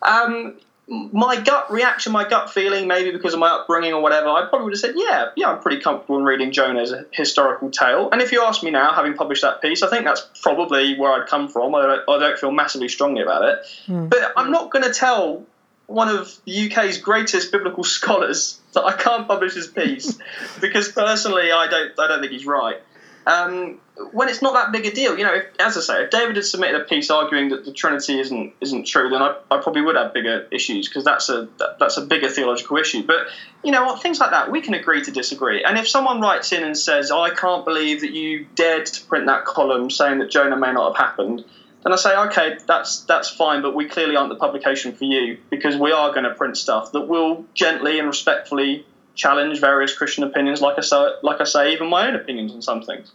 Um, 0.00 0.56
my 0.90 1.40
gut 1.40 1.70
reaction, 1.70 2.10
my 2.10 2.28
gut 2.28 2.50
feeling, 2.50 2.88
maybe 2.88 3.12
because 3.12 3.32
of 3.32 3.38
my 3.38 3.48
upbringing 3.48 3.92
or 3.92 4.02
whatever, 4.02 4.28
I 4.28 4.46
probably 4.48 4.64
would 4.64 4.72
have 4.72 4.80
said, 4.80 4.94
yeah, 4.96 5.26
yeah, 5.36 5.48
I'm 5.48 5.60
pretty 5.60 5.80
comfortable 5.80 6.18
in 6.18 6.24
reading 6.24 6.50
Jonah 6.50 6.80
as 6.80 6.90
a 6.90 7.06
historical 7.12 7.70
tale. 7.70 8.08
And 8.10 8.20
if 8.20 8.32
you 8.32 8.42
ask 8.42 8.64
me 8.64 8.72
now, 8.72 8.92
having 8.92 9.14
published 9.14 9.42
that 9.42 9.62
piece, 9.62 9.84
I 9.84 9.88
think 9.88 10.04
that's 10.04 10.26
probably 10.42 10.98
where 10.98 11.12
I'd 11.12 11.28
come 11.28 11.48
from. 11.48 11.76
I 11.76 11.82
don't, 11.82 12.02
I 12.08 12.18
don't 12.18 12.38
feel 12.38 12.50
massively 12.50 12.88
strongly 12.88 13.22
about 13.22 13.44
it. 13.44 13.58
Mm. 13.86 14.10
But 14.10 14.32
I'm 14.36 14.50
not 14.50 14.70
going 14.70 14.84
to 14.84 14.92
tell 14.92 15.46
one 15.86 16.08
of 16.08 16.36
the 16.44 16.70
UK's 16.70 16.98
greatest 16.98 17.52
biblical 17.52 17.84
scholars 17.98 18.60
that 18.72 18.84
I 18.84 18.96
can't 18.96 19.28
publish 19.28 19.54
his 19.54 19.68
piece 19.68 20.18
because 20.60 20.90
personally, 20.90 21.52
I 21.52 21.68
don't, 21.68 21.98
I 22.00 22.08
don't 22.08 22.20
think 22.20 22.32
he's 22.32 22.46
right. 22.46 22.82
Um, 23.30 23.78
when 24.12 24.28
it's 24.28 24.42
not 24.42 24.54
that 24.54 24.72
big 24.72 24.86
a 24.86 24.90
deal. 24.90 25.16
You 25.18 25.24
know, 25.24 25.34
if, 25.34 25.44
as 25.58 25.76
I 25.76 25.80
say, 25.80 26.04
if 26.04 26.10
David 26.10 26.36
had 26.36 26.44
submitted 26.44 26.80
a 26.80 26.84
piece 26.84 27.10
arguing 27.10 27.50
that 27.50 27.64
the 27.64 27.72
Trinity 27.72 28.18
isn't 28.18 28.54
isn't 28.60 28.86
true, 28.86 29.08
then 29.08 29.22
I, 29.22 29.36
I 29.50 29.58
probably 29.58 29.82
would 29.82 29.96
have 29.96 30.12
bigger 30.12 30.48
issues 30.50 30.88
because 30.88 31.04
that's 31.04 31.28
a 31.28 31.48
that, 31.58 31.78
that's 31.78 31.96
a 31.96 32.02
bigger 32.02 32.28
theological 32.28 32.76
issue. 32.78 33.06
But 33.06 33.28
you 33.62 33.72
know 33.72 33.84
what, 33.84 34.02
things 34.02 34.18
like 34.18 34.30
that, 34.30 34.50
we 34.50 34.60
can 34.60 34.74
agree 34.74 35.02
to 35.02 35.10
disagree. 35.10 35.62
And 35.62 35.78
if 35.78 35.86
someone 35.88 36.20
writes 36.20 36.52
in 36.52 36.64
and 36.64 36.76
says, 36.76 37.10
oh, 37.10 37.20
"I 37.20 37.30
can't 37.30 37.64
believe 37.64 38.00
that 38.00 38.12
you 38.12 38.46
dared 38.54 38.86
to 38.86 39.04
print 39.06 39.26
that 39.26 39.44
column 39.44 39.90
saying 39.90 40.18
that 40.18 40.30
Jonah 40.30 40.56
may 40.56 40.72
not 40.72 40.96
have 40.96 41.06
happened," 41.06 41.44
then 41.84 41.92
I 41.92 41.96
say, 41.96 42.16
"Okay, 42.16 42.58
that's 42.66 43.00
that's 43.00 43.28
fine, 43.28 43.62
but 43.62 43.74
we 43.74 43.84
clearly 43.86 44.16
aren't 44.16 44.30
the 44.30 44.36
publication 44.36 44.92
for 44.92 45.04
you 45.04 45.38
because 45.50 45.76
we 45.76 45.92
are 45.92 46.10
going 46.10 46.24
to 46.24 46.34
print 46.34 46.56
stuff 46.56 46.92
that 46.92 47.02
will 47.02 47.44
gently 47.54 47.98
and 47.98 48.08
respectfully." 48.08 48.86
challenge 49.12 49.60
various 49.60 49.92
Christian 49.92 50.24
opinions, 50.24 50.62
like 50.62 50.78
I 50.78 50.82
say, 50.82 51.10
like 51.22 51.40
I 51.40 51.44
say, 51.44 51.72
even 51.72 51.88
my 51.88 52.06
own 52.06 52.14
opinions 52.14 52.54
on 52.54 52.62
some 52.62 52.82
things. 52.82 53.12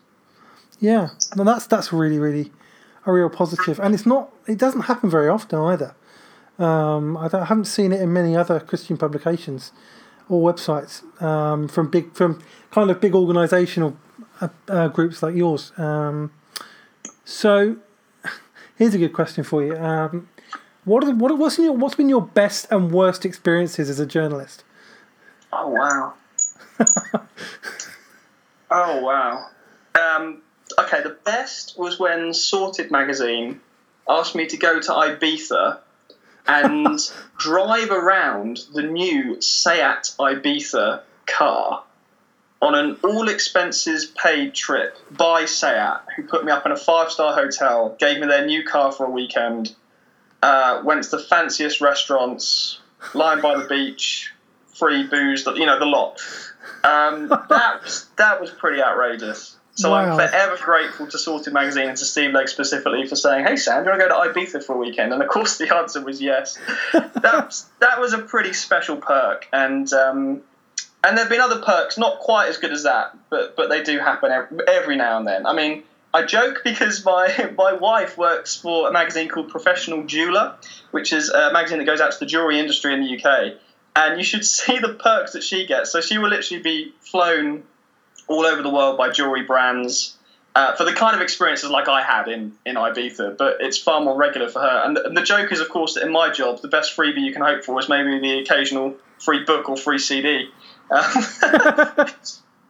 Yeah, 0.79 1.09
no, 1.35 1.43
that's 1.43 1.67
that's 1.67 1.93
really 1.93 2.19
really 2.19 2.51
a 3.05 3.11
real 3.11 3.29
positive, 3.29 3.79
and 3.79 3.93
it's 3.93 4.05
not. 4.05 4.31
It 4.47 4.57
doesn't 4.57 4.81
happen 4.81 5.09
very 5.09 5.29
often 5.29 5.59
either. 5.59 5.95
Um, 6.57 7.17
I, 7.17 7.29
I, 7.33 7.45
haven't 7.45 7.65
seen 7.65 7.91
it 7.91 8.01
in 8.01 8.13
many 8.13 8.35
other 8.35 8.61
Christian 8.61 8.95
publications 8.97 9.73
or 10.29 10.53
websites 10.53 11.03
um, 11.21 11.67
from 11.67 11.89
big 11.89 12.13
from 12.13 12.41
kind 12.71 12.89
of 12.89 13.01
big 13.01 13.11
organisational 13.11 13.95
uh, 14.41 14.47
uh, 14.67 14.87
groups 14.87 15.21
like 15.21 15.35
yours. 15.35 15.71
Um, 15.77 16.31
so 17.25 17.77
here's 18.77 18.93
a 18.93 18.97
good 18.97 19.13
question 19.13 19.43
for 19.43 19.63
you. 19.63 19.75
Um, 19.75 20.29
what 20.85 21.03
are, 21.03 21.13
what 21.13 21.37
what's, 21.37 21.57
your, 21.57 21.73
what's 21.73 21.95
been 21.95 22.09
your 22.09 22.21
best 22.21 22.67
and 22.71 22.91
worst 22.91 23.25
experiences 23.25 23.89
as 23.89 23.99
a 23.99 24.05
journalist? 24.05 24.63
Oh 25.51 25.69
wow. 25.69 26.13
oh 28.71 29.01
wow. 29.01 29.47
Um, 29.95 30.41
okay, 30.79 31.03
the 31.03 31.17
best 31.23 31.77
was 31.77 31.99
when 31.99 32.33
Sorted 32.33 32.91
magazine 32.91 33.61
asked 34.07 34.35
me 34.35 34.47
to 34.47 34.57
go 34.57 34.79
to 34.79 34.91
Ibiza 34.91 35.79
and 36.47 36.99
drive 37.37 37.91
around 37.91 38.59
the 38.73 38.83
new 38.83 39.41
Seat 39.41 40.13
Ibiza 40.19 41.01
car 41.25 41.83
on 42.61 42.75
an 42.75 42.97
all 43.03 43.27
expenses 43.29 44.05
paid 44.05 44.53
trip 44.53 44.97
by 45.11 45.45
Seat, 45.45 45.99
who 46.15 46.23
put 46.23 46.45
me 46.45 46.51
up 46.51 46.65
in 46.65 46.71
a 46.71 46.77
five 46.77 47.11
star 47.11 47.33
hotel, 47.33 47.95
gave 47.99 48.19
me 48.19 48.27
their 48.27 48.45
new 48.45 48.63
car 48.63 48.91
for 48.91 49.05
a 49.05 49.09
weekend, 49.09 49.75
uh, 50.41 50.81
went 50.83 51.03
to 51.03 51.11
the 51.11 51.19
fanciest 51.19 51.81
restaurants, 51.81 52.79
lying 53.13 53.41
by 53.41 53.57
the 53.57 53.67
beach, 53.67 54.31
free 54.73 55.03
booze, 55.03 55.45
you 55.55 55.65
know, 55.65 55.79
the 55.79 55.85
lot. 55.85 56.19
Um, 56.83 57.27
that, 57.49 58.05
that 58.17 58.41
was 58.41 58.51
pretty 58.51 58.81
outrageous. 58.81 59.57
So 59.75 59.91
wow. 59.91 60.09
I'm 60.09 60.15
forever 60.15 60.57
grateful 60.61 61.07
to 61.07 61.19
Sorted 61.19 61.51
Magazine 61.51 61.89
and 61.89 61.97
to 61.97 62.05
Steve 62.05 62.31
Legg 62.31 62.47
specifically 62.47 63.05
for 63.07 63.17
saying, 63.17 63.45
"Hey 63.45 63.57
Sam, 63.57 63.83
do 63.83 63.89
you 63.89 63.97
want 63.97 64.01
to 64.01 64.07
go 64.07 64.23
to 64.23 64.33
Ibiza 64.33 64.63
for 64.63 64.75
a 64.75 64.77
weekend?" 64.77 65.11
And 65.11 65.21
of 65.21 65.27
course, 65.27 65.57
the 65.57 65.75
answer 65.75 66.01
was 66.01 66.21
yes. 66.21 66.57
that 66.93 67.45
was, 67.45 67.69
that 67.79 67.99
was 67.99 68.13
a 68.13 68.19
pretty 68.19 68.53
special 68.53 68.95
perk, 68.95 69.47
and 69.51 69.91
um, 69.91 70.41
and 71.03 71.17
there've 71.17 71.29
been 71.29 71.41
other 71.41 71.59
perks, 71.59 71.97
not 71.97 72.19
quite 72.19 72.47
as 72.47 72.57
good 72.57 72.71
as 72.71 72.83
that, 72.83 73.17
but 73.29 73.57
but 73.57 73.69
they 73.69 73.83
do 73.83 73.99
happen 73.99 74.31
every 74.65 74.95
now 74.95 75.17
and 75.17 75.27
then. 75.27 75.45
I 75.45 75.51
mean, 75.51 75.83
I 76.13 76.23
joke 76.23 76.61
because 76.63 77.03
my 77.03 77.51
my 77.57 77.73
wife 77.73 78.17
works 78.17 78.55
for 78.55 78.87
a 78.87 78.93
magazine 78.93 79.27
called 79.27 79.49
Professional 79.49 80.05
Jeweler, 80.05 80.55
which 80.91 81.11
is 81.11 81.29
a 81.29 81.51
magazine 81.51 81.79
that 81.79 81.85
goes 81.85 81.99
out 81.99 82.13
to 82.13 82.19
the 82.19 82.25
jewelry 82.25 82.59
industry 82.59 82.93
in 82.93 83.01
the 83.01 83.21
UK, 83.21 83.57
and 83.97 84.17
you 84.17 84.23
should 84.23 84.45
see 84.57 84.79
the 84.79 84.93
perks 84.93 85.33
that 85.33 85.43
she 85.43 85.65
gets. 85.65 85.91
So 85.91 85.99
she 85.99 86.17
will 86.17 86.29
literally 86.29 86.63
be 86.63 86.93
flown 87.01 87.63
all 88.27 88.45
over 88.45 88.61
the 88.61 88.69
world 88.69 88.97
by 88.97 89.09
jewelry 89.09 89.43
brands 89.43 90.15
uh, 90.55 90.73
for 90.75 90.85
the 90.85 90.93
kind 90.93 91.15
of 91.15 91.21
experiences 91.21 91.69
like 91.69 91.89
I 91.89 92.01
had 92.01 92.29
in, 92.29 92.53
in 92.65 92.75
Ibiza, 92.75 93.37
but 93.37 93.57
it's 93.59 93.77
far 93.77 93.99
more 94.01 94.15
regular 94.15 94.47
for 94.47 94.61
her. 94.61 94.81
And 94.85 94.95
the, 94.95 95.05
and 95.05 95.17
the, 95.17 95.21
joke 95.21 95.51
is, 95.51 95.59
of 95.59 95.67
course, 95.67 95.95
that 95.95 96.03
in 96.03 96.11
my 96.11 96.31
job, 96.31 96.61
the 96.61 96.69
best 96.69 96.95
freebie 96.95 97.25
you 97.25 97.33
can 97.33 97.41
hope 97.41 97.63
for 97.65 97.77
is 97.79 97.89
maybe 97.89 98.19
the 98.19 98.39
occasional 98.39 98.95
free 99.19 99.43
book 99.43 99.67
or 99.67 99.75
free 99.75 99.99
CD. 99.99 100.49
Um, 100.89 101.03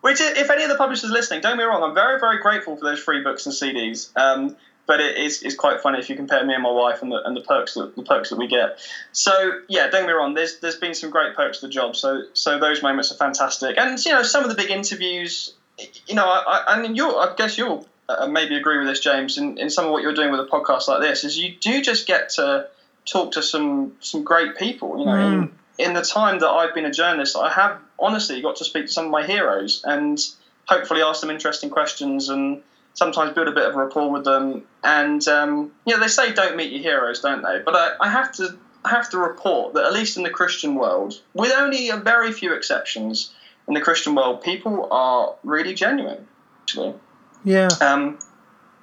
which, 0.02 0.20
if 0.20 0.50
any 0.50 0.64
of 0.64 0.70
the 0.70 0.76
publishers 0.78 1.12
listening, 1.12 1.42
don't 1.42 1.58
me 1.58 1.64
wrong, 1.64 1.84
I'm 1.84 1.94
very, 1.94 2.20
very 2.20 2.40
grateful 2.40 2.76
for 2.76 2.86
those 2.86 3.00
free 3.00 3.22
books 3.22 3.46
and 3.46 3.54
CDs. 3.54 4.10
Um, 4.18 4.56
but 4.88 5.00
it 5.00 5.18
is, 5.18 5.42
is 5.44 5.56
quite 5.56 5.82
funny 5.82 6.00
if 6.00 6.10
you 6.10 6.16
compare 6.16 6.46
me 6.46 6.54
and 6.54 6.64
my 6.64 6.72
wife 6.72 7.02
and 7.02 7.12
the, 7.12 7.22
and 7.26 7.36
the 7.36 7.42
perks 7.42 7.74
that 7.74 7.96
the 7.96 8.04
perks 8.04 8.30
that 8.30 8.38
we 8.38 8.48
get. 8.48 8.80
So 9.12 9.62
yeah, 9.68 9.88
don't 9.88 10.02
get 10.02 10.08
me 10.08 10.14
wrong. 10.14 10.34
There's 10.34 10.60
there's 10.60 10.78
been 10.78 10.94
some 10.94 11.10
great 11.10 11.36
perks 11.36 11.60
to 11.60 11.68
the 11.68 11.72
job. 11.72 11.96
So 11.96 12.24
so 12.34 12.60
those 12.60 12.84
moments 12.84 13.12
are 13.12 13.16
fantastic. 13.16 13.78
And 13.78 14.04
you 14.04 14.12
know 14.12 14.24
some 14.24 14.44
of 14.44 14.50
the 14.50 14.56
big 14.56 14.70
interviews, 14.70 15.54
you 16.08 16.16
know, 16.16 16.26
I, 16.26 16.44
I, 16.48 16.76
I 16.76 16.82
mean 16.82 16.96
you 16.96 17.16
I 17.16 17.34
guess 17.36 17.58
you'll 17.58 17.88
uh, 18.08 18.28
maybe 18.28 18.56
agree 18.56 18.78
with 18.78 18.88
this, 18.88 19.00
James. 19.00 19.38
In, 19.38 19.58
in 19.58 19.70
some 19.70 19.86
of 19.86 19.92
what 19.92 20.04
you're 20.04 20.14
doing 20.14 20.32
with 20.32 20.40
a 20.40 20.46
podcast 20.46 20.88
like 20.88 21.02
this, 21.02 21.24
is 21.24 21.38
you 21.38 21.56
do 21.60 21.82
just 21.82 22.08
get 22.08 22.30
to 22.32 22.68
talk 23.06 23.32
to 23.34 23.42
some 23.42 23.94
some 24.00 24.24
great 24.24 24.58
people. 24.58 25.00
You 25.00 25.06
know, 25.06 25.12
mm. 25.12 25.34
in, 25.80 25.88
in 25.88 25.94
the 25.94 26.04
time 26.04 26.40
that 26.40 26.50
I've 26.50 26.76
been 26.76 26.86
a 26.86 26.92
journalist, 26.92 27.36
I 27.36 27.52
have 27.52 27.80
honestly 27.98 28.42
got 28.42 28.58
to 28.58 28.66
speak 28.66 28.88
to 28.88 28.92
some 28.92 29.06
of 29.06 29.12
my 29.12 29.26
heroes 29.26 29.82
and 29.84 30.20
hopefully 30.68 31.02
ask 31.02 31.22
them 31.22 31.30
interesting 31.30 31.70
questions 31.70 32.30
and 32.30 32.62
sometimes 32.96 33.34
build 33.34 33.48
a 33.48 33.52
bit 33.52 33.68
of 33.68 33.76
a 33.76 33.78
rapport 33.78 34.10
with 34.10 34.24
them. 34.24 34.64
And 34.84 35.26
um, 35.28 35.72
know, 35.94 36.00
they 36.00 36.08
say 36.08 36.34
don't 36.34 36.58
meet 36.58 36.72
your 36.72 36.82
heroes, 36.82 37.22
don't 37.22 37.44
they? 37.44 37.60
But 37.64 37.76
I, 37.76 37.92
I 38.02 38.10
have 38.10 38.32
to 38.34 38.58
I 38.84 38.90
have 38.90 39.10
to 39.12 39.20
report 39.20 39.76
that 39.76 39.86
at 39.86 39.94
least 39.94 40.18
in 40.18 40.24
the 40.24 40.30
Christian 40.30 40.76
world, 40.76 41.22
with 41.34 41.52
only 41.52 41.90
a 41.90 41.98
very 41.98 42.32
few 42.32 42.54
exceptions 42.54 43.32
in 43.68 43.74
the 43.74 43.82
Christian 43.82 44.16
world, 44.16 44.42
people 44.42 44.88
are 44.92 45.36
really 45.44 45.74
genuine. 45.74 46.28
Actually, 46.62 46.96
yeah. 47.44 47.70
Um, 47.82 48.20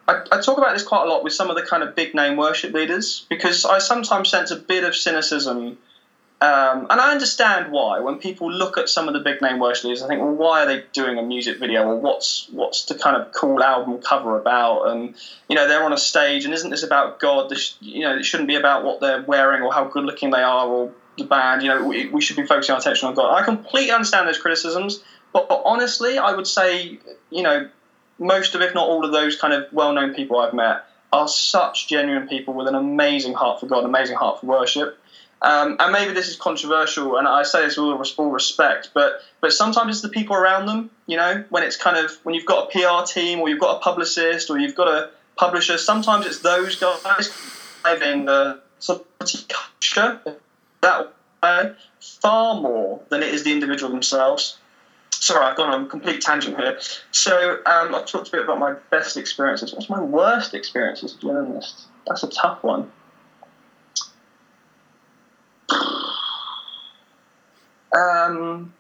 I, 0.09 0.23
I, 0.33 0.41
talk 0.41 0.59
about 0.59 0.73
this 0.75 0.83
quite 0.83 1.05
a 1.05 1.09
lot 1.09 1.23
with 1.23 1.33
some 1.33 1.51
of 1.51 1.57
the 1.57 1.63
kind 1.63 1.83
of 1.83 1.95
big 1.95 2.15
name 2.15 2.37
worship 2.37 2.73
leaders 2.75 3.25
because 3.29 3.65
I 3.65 3.79
sometimes 3.79 4.31
sense 4.31 4.51
a 4.51 4.57
bit 4.57 4.83
of 4.85 4.97
cynicism 4.97 5.79
um, 6.43 6.89
and 6.91 7.01
I 7.01 7.13
understand 7.13 7.71
why. 7.71 8.01
When 8.01 8.19
people 8.19 8.51
look 8.51 8.77
at 8.77 8.89
some 8.89 9.07
of 9.07 9.15
the 9.15 9.21
big 9.21 9.41
name 9.41 9.61
worship 9.61 9.85
leaders, 9.85 10.03
I 10.03 10.09
think, 10.09 10.21
well, 10.21 10.33
why 10.33 10.65
are 10.65 10.67
they 10.67 10.83
doing 10.93 11.17
a 11.17 11.23
music 11.23 11.61
video? 11.61 11.85
Or 11.85 11.95
what's 11.95 12.49
what's 12.51 12.87
the 12.87 12.97
kind 12.97 13.15
of 13.15 13.31
cool 13.31 13.63
album 13.63 14.03
cover 14.03 14.37
about? 14.37 14.89
And 14.89 15.15
you 15.49 15.55
know, 15.55 15.69
they're 15.69 15.85
on 15.85 15.93
a 15.93 15.99
stage, 15.99 16.45
and 16.45 16.53
isn't 16.53 16.69
this 16.69 16.83
about 16.83 17.21
God? 17.21 17.49
This, 17.49 17.77
you 17.79 18.01
know, 18.01 18.17
it 18.17 18.25
shouldn't 18.25 18.49
be 18.49 18.57
about 18.57 18.83
what 18.83 18.99
they're 18.99 19.23
wearing 19.23 19.63
or 19.63 19.73
how 19.73 19.85
good 19.85 20.03
looking 20.03 20.33
they 20.33 20.43
are 20.43 20.67
or 20.67 20.91
the 21.17 21.23
band. 21.23 21.63
You 21.63 21.69
know, 21.69 21.85
we, 21.85 22.09
we 22.09 22.21
should 22.21 22.35
be 22.35 22.45
focusing 22.45 22.73
our 22.73 22.81
attention 22.81 23.07
on 23.07 23.15
God. 23.15 23.41
I 23.41 23.45
completely 23.45 23.93
understand 23.93 24.27
those 24.27 24.39
criticisms, 24.39 25.01
but, 25.33 25.49
but 25.49 25.63
honestly, 25.65 26.19
I 26.19 26.35
would 26.35 26.49
say, 26.49 26.99
you 27.31 27.45
know, 27.45 27.71
most 28.19 28.57
of, 28.57 28.63
if 28.63 28.75
not 28.75 28.89
all 28.89 29.05
of 29.05 29.13
those 29.13 29.37
kind 29.37 29.55
of 29.55 29.73
well-known 29.73 30.15
people 30.15 30.41
I've 30.41 30.55
met 30.55 30.87
are 31.13 31.29
such 31.29 31.87
genuine 31.87 32.27
people 32.27 32.55
with 32.55 32.67
an 32.67 32.75
amazing 32.75 33.35
heart 33.35 33.61
for 33.61 33.67
God, 33.67 33.85
amazing 33.85 34.17
heart 34.17 34.41
for 34.41 34.47
worship 34.47 34.99
um, 35.43 35.77
and 35.81 35.93
maybe 35.93 36.15
this 36.15 36.29
is 36.29 36.37
controversial, 36.37 37.17
and 37.17 37.27
I 37.27 37.43
say 37.43 37.63
this 37.63 37.77
with 37.77 38.15
all 38.17 38.31
respect, 38.31 38.91
but 38.95 39.23
but 39.41 39.53
sometimes 39.53 39.97
it's 39.97 40.01
the 40.03 40.09
people 40.09 40.37
around 40.37 40.67
them. 40.67 40.91
You 41.07 41.17
know, 41.17 41.45
when 41.51 41.65
it's 41.65 41.77
kind 41.77 41.97
of 41.97 42.13
when 42.23 42.35
you've 42.35 42.47
got 42.47 42.69
a 42.69 42.71
PR 42.71 43.05
team, 43.05 43.41
or 43.41 43.49
you've 43.49 43.61
got 43.61 43.77
a 43.77 43.81
publicist, 43.81 44.51
or 44.51 44.59
you've 44.59 44.77
got 44.77 44.89
a 44.89 45.11
publisher. 45.37 45.79
Sometimes 45.79 46.27
it's 46.27 46.39
those 46.41 46.77
guys 46.77 47.33
driving 47.83 48.27
the 48.27 48.61
celebrity 48.79 49.47
culture 49.49 50.21
that 50.81 51.13
way 51.43 51.75
far 52.01 52.61
more 52.61 53.01
than 53.09 53.23
it 53.23 53.35
is 53.35 53.43
the 53.43 53.53
individual 53.53 53.91
themselves. 53.91 54.59
Sorry, 55.11 55.45
I've 55.45 55.57
gone 55.57 55.73
on 55.73 55.85
a 55.85 55.89
complete 55.89 56.21
tangent 56.21 56.57
here. 56.57 56.79
So 57.13 57.59
um, 57.67 57.95
I've 57.95 58.07
talked 58.07 58.29
a 58.29 58.31
bit 58.31 58.45
about 58.45 58.59
my 58.59 58.75
best 58.91 59.17
experiences. 59.17 59.73
What's 59.73 59.89
my 59.89 60.01
worst 60.01 60.55
experience 60.55 61.05
as 61.05 61.15
a 61.15 61.19
journalist? 61.19 61.83
That's 62.07 62.23
a 62.25 62.29
tough 62.29 62.63
one. 62.63 62.91
Um, 67.93 68.73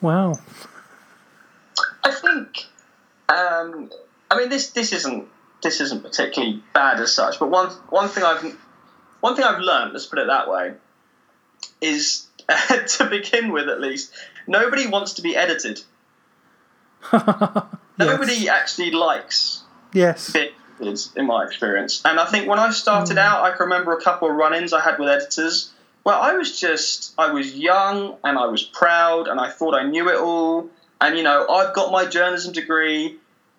wow. 0.00 0.38
I 2.02 2.10
think. 2.10 2.66
Um, 3.28 3.90
I 4.30 4.38
mean, 4.38 4.48
this 4.48 4.70
this 4.70 4.92
isn't 4.92 5.28
this 5.62 5.80
isn't 5.80 6.02
particularly 6.02 6.62
bad 6.72 7.00
as 7.00 7.12
such, 7.12 7.38
but 7.38 7.50
one 7.50 7.70
one 7.88 8.08
thing 8.08 8.22
I've 8.22 8.56
one 9.20 9.34
thing 9.34 9.44
I've 9.44 9.60
learned, 9.60 9.92
let's 9.92 10.06
put 10.06 10.18
it 10.18 10.26
that 10.26 10.48
way, 10.48 10.74
is 11.80 12.26
uh, 12.48 12.76
to 12.86 13.06
begin 13.06 13.50
with 13.52 13.68
at 13.68 13.80
least, 13.80 14.12
nobody 14.46 14.86
wants 14.86 15.14
to 15.14 15.22
be 15.22 15.36
edited. 15.36 15.80
yes. 17.12 17.66
Nobody 17.98 18.48
actually 18.48 18.90
likes 18.90 19.62
yes 19.92 20.34
bits, 20.78 21.12
in 21.16 21.26
my 21.26 21.44
experience. 21.44 22.02
And 22.04 22.18
I 22.18 22.26
think 22.26 22.48
when 22.48 22.58
I 22.58 22.70
started 22.70 23.16
mm. 23.16 23.20
out, 23.20 23.44
I 23.44 23.50
can 23.50 23.64
remember 23.64 23.92
a 23.92 24.00
couple 24.00 24.28
of 24.28 24.34
run-ins 24.36 24.72
I 24.72 24.80
had 24.80 24.98
with 24.98 25.08
editors 25.08 25.70
well, 26.04 26.20
I 26.20 26.34
was 26.34 26.60
just, 26.60 27.14
I 27.16 27.32
was 27.32 27.54
young 27.54 28.16
and 28.22 28.38
I 28.38 28.46
was 28.46 28.62
proud 28.62 29.26
and 29.26 29.40
I 29.40 29.50
thought 29.50 29.74
I 29.74 29.84
knew 29.84 30.10
it 30.10 30.16
all. 30.16 30.68
And, 31.00 31.16
you 31.16 31.22
know, 31.22 31.48
I've 31.48 31.74
got 31.74 31.90
my 31.90 32.04
journalism 32.04 32.52
degree. 32.52 33.16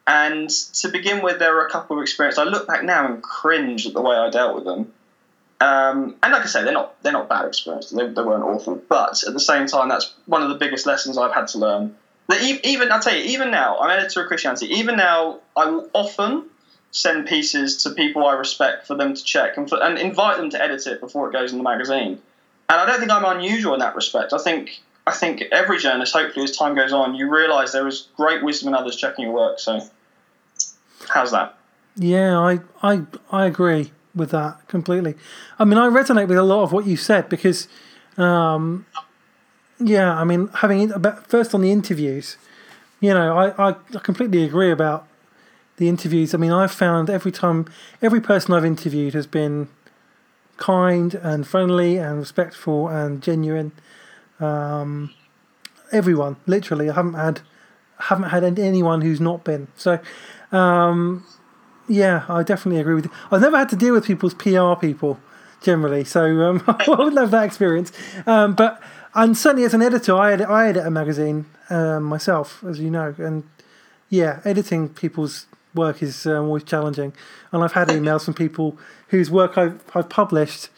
And 0.07 0.47
to 0.49 0.89
begin 0.89 1.23
with, 1.23 1.39
there 1.39 1.53
were 1.53 1.65
a 1.65 1.69
couple 1.71 1.97
of 1.97 2.03
experiences. 2.03 2.37
I 2.37 2.43
look 2.43 2.67
back 2.67 2.83
now 2.83 3.11
and 3.11 3.23
cringe 3.23 3.87
at 3.87 3.93
the 3.93 4.01
way 4.01 4.15
I 4.15 4.29
dealt 4.29 4.55
with 4.55 4.63
them. 4.63 4.93
Um, 5.59 6.15
and 6.21 6.33
like 6.33 6.43
I 6.43 6.45
say, 6.45 6.63
they're 6.63 6.73
not 6.73 7.01
they're 7.01 7.13
not 7.13 7.29
bad 7.29 7.45
experiences. 7.45 7.91
They, 7.91 8.05
they 8.05 8.21
weren't 8.21 8.43
awful, 8.43 8.75
but 8.89 9.23
at 9.25 9.33
the 9.33 9.39
same 9.39 9.67
time, 9.67 9.87
that's 9.87 10.13
one 10.25 10.43
of 10.43 10.49
the 10.49 10.55
biggest 10.55 10.85
lessons 10.85 11.17
I've 11.17 11.33
had 11.33 11.47
to 11.49 11.57
learn. 11.57 11.95
That 12.27 12.41
even 12.63 12.91
I'll 12.91 12.99
tell 12.99 13.15
you, 13.15 13.23
even 13.23 13.51
now, 13.51 13.79
I'm 13.79 13.89
editor 13.89 14.21
of 14.21 14.27
Christianity. 14.27 14.67
Even 14.67 14.97
now, 14.97 15.39
I 15.55 15.67
will 15.67 15.89
often 15.93 16.45
send 16.95 17.27
pieces 17.27 17.83
to 17.83 17.89
people 17.89 18.25
I 18.25 18.33
respect 18.33 18.87
for 18.87 18.95
them 18.95 19.13
to 19.13 19.23
check 19.23 19.57
and, 19.57 19.67
for, 19.67 19.81
and 19.83 19.97
invite 19.97 20.37
them 20.37 20.49
to 20.51 20.61
edit 20.61 20.87
it 20.87 21.01
before 21.01 21.29
it 21.29 21.33
goes 21.33 21.51
in 21.51 21.57
the 21.57 21.63
magazine 21.63 22.21
and 22.69 22.81
I 22.81 22.85
don't 22.85 22.99
think 22.99 23.11
I'm 23.11 23.25
unusual 23.25 23.73
in 23.73 23.79
that 23.79 23.95
respect. 23.95 24.33
I 24.33 24.37
think 24.37 24.81
I 25.07 25.11
think 25.11 25.43
every 25.51 25.77
journalist, 25.77 26.13
hopefully, 26.13 26.45
as 26.45 26.57
time 26.57 26.75
goes 26.75 26.91
on, 26.91 27.15
you 27.15 27.29
realise 27.29 27.71
there 27.71 27.87
is 27.87 28.07
great 28.17 28.43
wisdom 28.43 28.69
in 28.69 28.73
others 28.73 28.95
checking 28.95 29.25
your 29.25 29.33
work. 29.33 29.59
So, 29.59 29.87
how's 31.09 31.31
that? 31.31 31.57
Yeah, 31.95 32.39
I 32.39 32.59
I 32.81 33.03
I 33.31 33.45
agree 33.45 33.91
with 34.15 34.31
that 34.31 34.67
completely. 34.67 35.15
I 35.59 35.65
mean, 35.65 35.77
I 35.77 35.87
resonate 35.87 36.27
with 36.27 36.37
a 36.37 36.43
lot 36.43 36.63
of 36.63 36.71
what 36.71 36.87
you 36.87 36.97
said 36.97 37.29
because, 37.29 37.67
um, 38.17 38.85
yeah, 39.79 40.13
I 40.13 40.23
mean, 40.23 40.47
having 40.47 40.91
about 40.91 41.27
first 41.27 41.53
on 41.53 41.61
the 41.61 41.71
interviews, 41.71 42.37
you 42.99 43.13
know, 43.13 43.37
I, 43.37 43.69
I 43.69 43.75
completely 43.99 44.43
agree 44.43 44.71
about 44.71 45.07
the 45.77 45.89
interviews. 45.89 46.33
I 46.33 46.37
mean, 46.37 46.51
I've 46.51 46.71
found 46.71 47.09
every 47.09 47.31
time 47.31 47.65
every 48.01 48.21
person 48.21 48.53
I've 48.53 48.65
interviewed 48.65 49.13
has 49.13 49.27
been 49.27 49.67
kind 50.57 51.15
and 51.15 51.45
friendly 51.45 51.97
and 51.97 52.19
respectful 52.19 52.87
and 52.87 53.21
genuine. 53.21 53.71
Um, 54.39 55.13
everyone, 55.91 56.37
literally, 56.45 56.89
I 56.89 56.93
haven't 56.93 57.13
had 57.13 57.41
haven't 57.97 58.29
had 58.29 58.59
anyone 58.59 59.01
who's 59.01 59.21
not 59.21 59.43
been. 59.43 59.67
So, 59.75 59.99
um, 60.51 61.25
yeah, 61.87 62.25
I 62.27 62.43
definitely 62.43 62.81
agree 62.81 62.95
with 62.95 63.05
you. 63.05 63.11
I've 63.31 63.41
never 63.41 63.57
had 63.57 63.69
to 63.69 63.75
deal 63.75 63.93
with 63.93 64.05
people's 64.05 64.33
PR 64.33 64.73
people 64.79 65.19
generally, 65.61 66.03
so 66.03 66.23
um, 66.41 66.63
I 66.67 66.85
would 66.87 67.13
love 67.13 67.31
that 67.31 67.45
experience. 67.45 67.91
Um, 68.25 68.53
but 68.53 68.81
and 69.13 69.37
certainly 69.37 69.65
as 69.65 69.73
an 69.73 69.81
editor, 69.81 70.15
I 70.15 70.33
edit, 70.33 70.49
I 70.49 70.69
edit 70.69 70.85
a 70.85 70.91
magazine 70.91 71.45
um, 71.69 72.03
myself, 72.03 72.63
as 72.67 72.79
you 72.79 72.89
know, 72.89 73.15
and 73.17 73.43
yeah, 74.09 74.41
editing 74.45 74.89
people's 74.89 75.47
work 75.75 76.01
is 76.01 76.25
um, 76.25 76.45
always 76.45 76.63
challenging. 76.63 77.13
And 77.51 77.63
I've 77.63 77.73
had 77.73 77.89
emails 77.89 78.25
from 78.25 78.33
people 78.33 78.77
whose 79.09 79.29
work 79.29 79.57
I've, 79.57 79.81
I've 79.93 80.09
published 80.09 80.69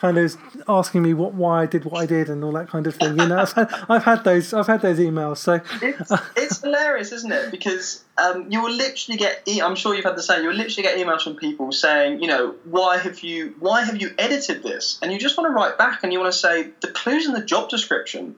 kind 0.00 0.16
of 0.16 0.34
asking 0.66 1.02
me 1.02 1.12
what 1.12 1.34
why 1.34 1.62
I 1.62 1.66
did 1.66 1.84
what 1.84 2.00
I 2.00 2.06
did 2.06 2.30
and 2.30 2.42
all 2.42 2.52
that 2.52 2.68
kind 2.68 2.86
of 2.86 2.94
thing. 2.94 3.18
You 3.18 3.26
know, 3.26 3.38
I've 3.38 3.52
had, 3.52 3.84
I've 3.88 4.04
had 4.04 4.24
those 4.24 4.54
I've 4.54 4.66
had 4.66 4.80
those 4.80 4.98
emails. 4.98 5.38
So 5.38 5.60
it's, 5.82 6.12
it's 6.36 6.62
hilarious, 6.62 7.12
isn't 7.12 7.30
it? 7.30 7.50
Because 7.50 8.02
um, 8.16 8.50
you 8.50 8.62
will 8.62 8.72
literally 8.72 9.18
get 9.18 9.42
e- 9.46 9.60
I'm 9.60 9.76
sure 9.76 9.94
you've 9.94 10.04
had 10.04 10.16
the 10.16 10.22
same. 10.22 10.42
You 10.42 10.48
will 10.48 10.56
literally 10.56 10.82
get 10.82 10.96
emails 10.98 11.22
from 11.22 11.36
people 11.36 11.70
saying, 11.72 12.22
you 12.22 12.28
know, 12.28 12.54
why 12.64 12.96
have 12.96 13.20
you 13.20 13.54
why 13.60 13.82
have 13.84 14.00
you 14.00 14.14
edited 14.18 14.62
this? 14.62 14.98
And 15.02 15.12
you 15.12 15.18
just 15.18 15.36
want 15.36 15.50
to 15.50 15.54
write 15.54 15.76
back 15.76 16.02
and 16.02 16.12
you 16.12 16.18
want 16.18 16.32
to 16.32 16.38
say 16.38 16.70
the 16.80 16.88
clues 16.88 17.26
in 17.26 17.34
the 17.34 17.44
job 17.44 17.68
description. 17.68 18.36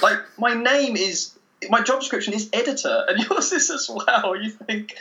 Like 0.00 0.18
my 0.38 0.54
name 0.54 0.96
is 0.96 1.36
my 1.68 1.82
job 1.82 1.98
description 2.00 2.34
is 2.34 2.48
editor, 2.52 3.04
and 3.08 3.18
yours 3.30 3.52
is 3.52 3.68
as 3.70 3.90
well. 3.90 4.36
You 4.36 4.50
think 4.50 4.96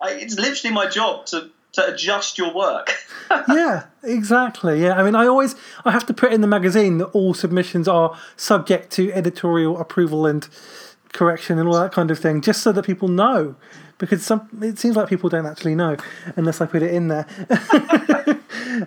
I, 0.00 0.12
it's 0.12 0.38
literally 0.38 0.74
my 0.74 0.86
job 0.86 1.26
to 1.26 1.50
to 1.72 1.92
adjust 1.92 2.38
your 2.38 2.54
work. 2.54 2.94
yeah, 3.48 3.86
exactly. 4.02 4.82
Yeah, 4.82 4.94
I 4.94 5.02
mean, 5.02 5.14
I 5.14 5.26
always 5.26 5.54
I 5.84 5.92
have 5.92 6.06
to 6.06 6.14
put 6.14 6.32
in 6.32 6.40
the 6.40 6.46
magazine 6.46 6.98
that 6.98 7.06
all 7.06 7.34
submissions 7.34 7.86
are 7.86 8.18
subject 8.36 8.90
to 8.92 9.12
editorial 9.12 9.78
approval 9.78 10.26
and 10.26 10.48
correction 11.12 11.58
and 11.58 11.68
all 11.68 11.78
that 11.78 11.92
kind 11.92 12.10
of 12.10 12.18
thing, 12.18 12.40
just 12.40 12.62
so 12.62 12.72
that 12.72 12.84
people 12.84 13.08
know. 13.08 13.56
Because 13.98 14.24
some 14.24 14.48
it 14.60 14.78
seems 14.78 14.96
like 14.96 15.08
people 15.08 15.30
don't 15.30 15.46
actually 15.46 15.74
know 15.74 15.96
unless 16.36 16.60
I 16.60 16.66
put 16.66 16.82
it 16.82 16.92
in 16.92 17.08
there. 17.08 17.26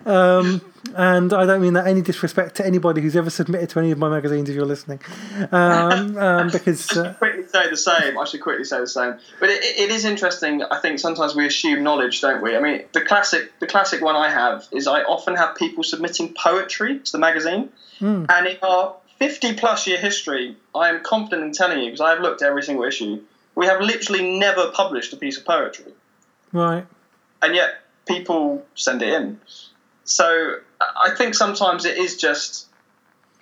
um, 0.06 0.60
and 0.94 1.32
I 1.32 1.46
don't 1.46 1.62
mean 1.62 1.74
that 1.74 1.86
any 1.86 2.00
disrespect 2.00 2.56
to 2.56 2.66
anybody 2.66 3.00
who's 3.00 3.16
ever 3.16 3.30
submitted 3.30 3.70
to 3.70 3.80
any 3.80 3.90
of 3.90 3.98
my 3.98 4.08
magazines 4.08 4.48
if 4.48 4.54
you're 4.54 4.64
listening. 4.64 5.00
Um, 5.52 6.16
um, 6.16 6.50
because 6.50 6.96
uh, 6.96 7.00
I 7.00 7.04
should 7.04 7.18
quickly 7.18 7.46
say 7.46 7.70
the 7.70 7.76
same. 7.76 8.18
I 8.18 8.24
should 8.24 8.40
quickly 8.40 8.64
say 8.64 8.80
the 8.80 8.86
same. 8.86 9.14
But 9.38 9.50
it, 9.50 9.64
it 9.64 9.90
is 9.90 10.04
interesting. 10.04 10.62
I 10.62 10.78
think 10.80 10.98
sometimes 10.98 11.34
we 11.34 11.46
assume 11.46 11.82
knowledge, 11.82 12.20
don't 12.20 12.42
we? 12.42 12.56
I 12.56 12.60
mean, 12.60 12.84
the 12.92 13.00
classic 13.00 13.58
the 13.60 13.66
classic 13.66 14.02
one 14.02 14.16
I 14.16 14.30
have 14.30 14.66
is 14.72 14.86
I 14.86 15.02
often 15.02 15.34
have 15.36 15.56
people 15.56 15.84
submitting 15.84 16.34
poetry 16.34 17.00
to 17.00 17.12
the 17.12 17.18
magazine, 17.18 17.70
mm. 18.00 18.26
and 18.28 18.46
in 18.46 18.56
our 18.62 18.96
50 19.18 19.54
plus 19.54 19.86
year 19.86 19.98
history, 19.98 20.56
I 20.74 20.88
am 20.88 21.02
confident 21.02 21.42
in 21.44 21.52
telling 21.52 21.80
you 21.80 21.86
because 21.86 22.00
I 22.00 22.10
have 22.10 22.20
looked 22.20 22.42
at 22.42 22.48
every 22.48 22.62
single 22.62 22.84
issue. 22.84 23.20
We 23.60 23.66
have 23.66 23.82
literally 23.82 24.38
never 24.38 24.70
published 24.70 25.12
a 25.12 25.18
piece 25.18 25.36
of 25.36 25.44
poetry. 25.44 25.92
Right. 26.50 26.86
and 27.42 27.54
yet 27.54 27.82
people 28.08 28.64
send 28.74 29.02
it 29.02 29.12
in. 29.12 29.38
So 30.04 30.60
I 30.80 31.14
think 31.14 31.34
sometimes 31.34 31.84
it 31.84 31.98
is 31.98 32.16
just 32.16 32.68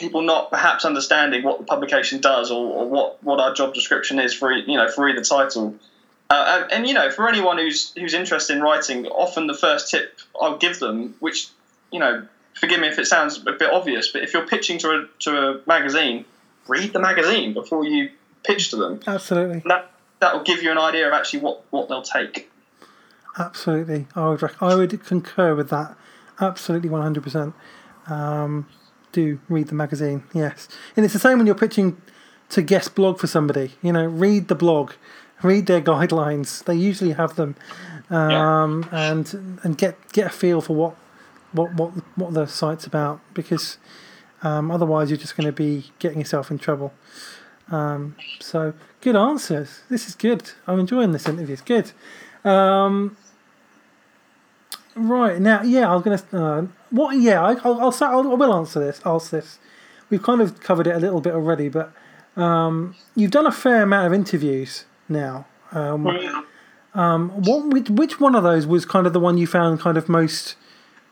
people 0.01 0.23
not 0.23 0.51
perhaps 0.51 0.85
understanding 0.85 1.45
what 1.45 1.59
the 1.59 1.65
publication 1.65 2.21
does 2.21 2.51
or, 2.51 2.67
or 2.67 2.89
what, 2.89 3.23
what 3.23 3.39
our 3.39 3.55
job 3.55 3.75
description 3.75 4.19
is 4.19 4.35
for 4.35 4.51
you 4.53 4.77
know 4.77 4.89
for 4.89 5.09
either 5.09 5.23
title. 5.23 5.77
Uh, 6.31 6.63
and, 6.65 6.73
and, 6.73 6.89
you 6.89 6.95
know, 6.95 7.13
for 7.13 7.29
anyone 7.29 7.57
who's 7.57 7.93
who's 7.93 8.13
interested 8.13 8.57
in 8.57 8.63
writing, 8.63 9.07
often 9.07 9.47
the 9.47 9.55
first 9.55 9.89
tip 9.89 10.19
I'll 10.39 10.59
give 10.59 10.81
them, 10.81 11.15
which 11.21 11.47
you 11.93 12.01
know, 12.01 12.27
forgive 12.55 12.81
me 12.81 12.89
if 12.89 12.99
it 12.99 13.07
sounds 13.07 13.39
a 13.47 13.53
bit 13.53 13.73
obvious, 13.73 14.09
but 14.09 14.25
if 14.25 14.35
you're 14.35 14.49
pitching 14.49 14.79
to 14.81 14.89
a 14.91 15.07
to 15.21 15.31
a 15.39 15.61
magazine, 15.69 16.25
read 16.67 16.93
the 16.93 16.99
magazine 16.99 17.55
before 17.55 17.85
you 17.85 18.11
pitch 18.43 18.71
to 18.71 18.77
them. 18.77 19.01
Absolutely. 19.07 19.63
that 19.65 19.93
that 20.21 20.35
will 20.35 20.43
give 20.43 20.63
you 20.63 20.71
an 20.71 20.79
idea 20.79 21.07
of 21.07 21.13
actually 21.13 21.41
what, 21.41 21.65
what 21.71 21.89
they'll 21.89 22.03
take. 22.03 22.51
Absolutely, 23.39 24.07
I 24.17 24.29
would 24.29 24.51
I 24.61 24.75
would 24.75 25.05
concur 25.05 25.55
with 25.55 25.71
that. 25.71 25.97
Absolutely, 26.41 26.89
one 26.89 27.03
hundred 27.03 27.23
percent. 27.23 27.55
Um, 28.09 28.67
do 29.13 29.39
read 29.49 29.69
the 29.69 29.75
magazine, 29.75 30.25
yes, 30.35 30.69
and 30.97 31.05
it's 31.05 31.15
the 31.15 31.21
same 31.21 31.39
when 31.39 31.47
you're 31.47 31.55
pitching 31.55 32.01
to 32.51 32.63
guest 32.63 32.95
blog 32.95 33.19
for 33.19 33.27
somebody. 33.27 33.73
You 33.83 33.93
know, 33.93 34.07
read 34.07 34.49
the 34.49 34.55
blog, 34.55 34.93
read 35.43 35.67
their 35.67 35.81
guidelines. 35.81 36.65
They 36.65 36.75
usually 36.75 37.13
have 37.13 37.37
them, 37.37 37.55
um, 38.11 38.89
yeah. 38.91 39.13
and 39.13 39.61
and 39.63 39.79
get 39.79 40.13
get 40.13 40.27
a 40.27 40.31
feel 40.31 40.61
for 40.61 40.75
what 40.75 40.97
what 41.53 41.75
what 41.75 41.91
what 42.17 42.35
the 42.35 42.47
site's 42.47 42.87
about 42.87 43.21
because 43.35 43.79
um, 44.43 44.71
otherwise 44.71 45.11
you're 45.11 45.19
just 45.19 45.37
going 45.37 45.47
to 45.47 45.53
be 45.53 45.93
getting 45.99 46.19
yourself 46.19 46.51
in 46.51 46.59
trouble. 46.59 46.93
Um, 47.71 48.17
so 48.41 48.75
good 49.01 49.17
answers. 49.17 49.81
This 49.89 50.09
is 50.09 50.15
good. 50.15 50.51
I'm 50.67 50.81
enjoying 50.81 51.13
this 51.13 51.29
interview. 51.29 51.53
It's 51.53 51.63
good. 51.63 51.93
Um, 52.45 53.17
right 54.95 55.41
now, 55.41 55.63
yeah, 55.63 55.91
I 55.91 55.95
was 55.95 56.03
going 56.03 56.19
to. 56.19 56.37
Uh, 56.37 56.67
what? 56.91 57.17
Yeah, 57.17 57.43
I, 57.43 57.55
will 57.55 57.81
I'll, 57.81 57.95
I'll, 58.01 58.33
I 58.33 58.35
will 58.35 58.55
answer 58.55 58.81
this. 58.81 59.01
Ask 59.05 59.31
this. 59.31 59.59
We've 60.11 60.23
kind 60.23 60.41
of 60.41 60.61
covered 60.61 60.87
it 60.87 60.95
a 60.95 60.99
little 60.99 61.21
bit 61.21 61.35
already, 61.35 61.69
but 61.69 61.93
um, 62.37 62.95
you've 63.15 63.31
done 63.31 63.47
a 63.47 63.53
fair 63.53 63.83
amount 63.83 64.07
of 64.07 64.13
interviews 64.13 64.87
now. 65.09 65.47
Um, 65.73 66.07
um, 66.95 67.31
what 67.31 67.67
which, 67.67 67.91
which 67.91 68.21
one 68.21 68.35
of 68.35 68.43
those 68.43 68.67
was 68.67 68.87
kind 68.87 69.07
of 69.07 69.13
the 69.13 69.21
one 69.21 69.37
you 69.37 69.47
found 69.47 69.81
kind 69.81 69.99
of 69.99 70.09
most 70.09 70.57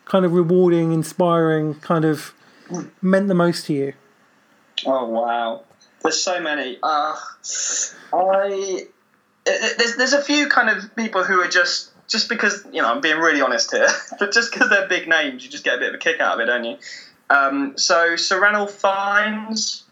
kind 0.06 0.24
of 0.24 0.32
rewarding, 0.32 0.92
inspiring, 0.92 1.74
kind 1.76 2.04
of 2.04 2.32
meant 3.02 3.28
the 3.28 3.34
most 3.34 3.66
to 3.66 3.74
you? 3.74 3.92
Oh 4.86 5.06
wow, 5.06 5.64
there's 6.06 6.22
so 6.22 6.40
many. 6.40 6.78
Uh, 6.82 7.16
I 8.12 8.86
there's 9.44 9.96
there's 9.96 10.12
a 10.12 10.22
few 10.22 10.48
kind 10.48 10.70
of 10.70 10.94
people 10.94 11.24
who 11.24 11.40
are 11.40 11.48
just 11.48 11.90
just 12.06 12.28
because 12.28 12.64
you 12.72 12.80
know 12.80 12.88
I'm 12.88 13.00
being 13.00 13.18
really 13.18 13.40
honest 13.40 13.72
here, 13.72 13.88
but 14.18 14.32
just 14.32 14.52
because 14.52 14.70
they're 14.70 14.88
big 14.88 15.08
names, 15.08 15.44
you 15.44 15.50
just 15.50 15.64
get 15.64 15.74
a 15.74 15.78
bit 15.78 15.88
of 15.88 15.94
a 15.96 15.98
kick 15.98 16.20
out 16.20 16.34
of 16.34 16.40
it, 16.40 16.46
don't 16.46 16.64
you? 16.64 16.76
Um, 17.28 17.76
so 17.76 18.14
Sir 18.14 18.40
Ranulph 18.40 18.70
Fiennes, 18.70 19.82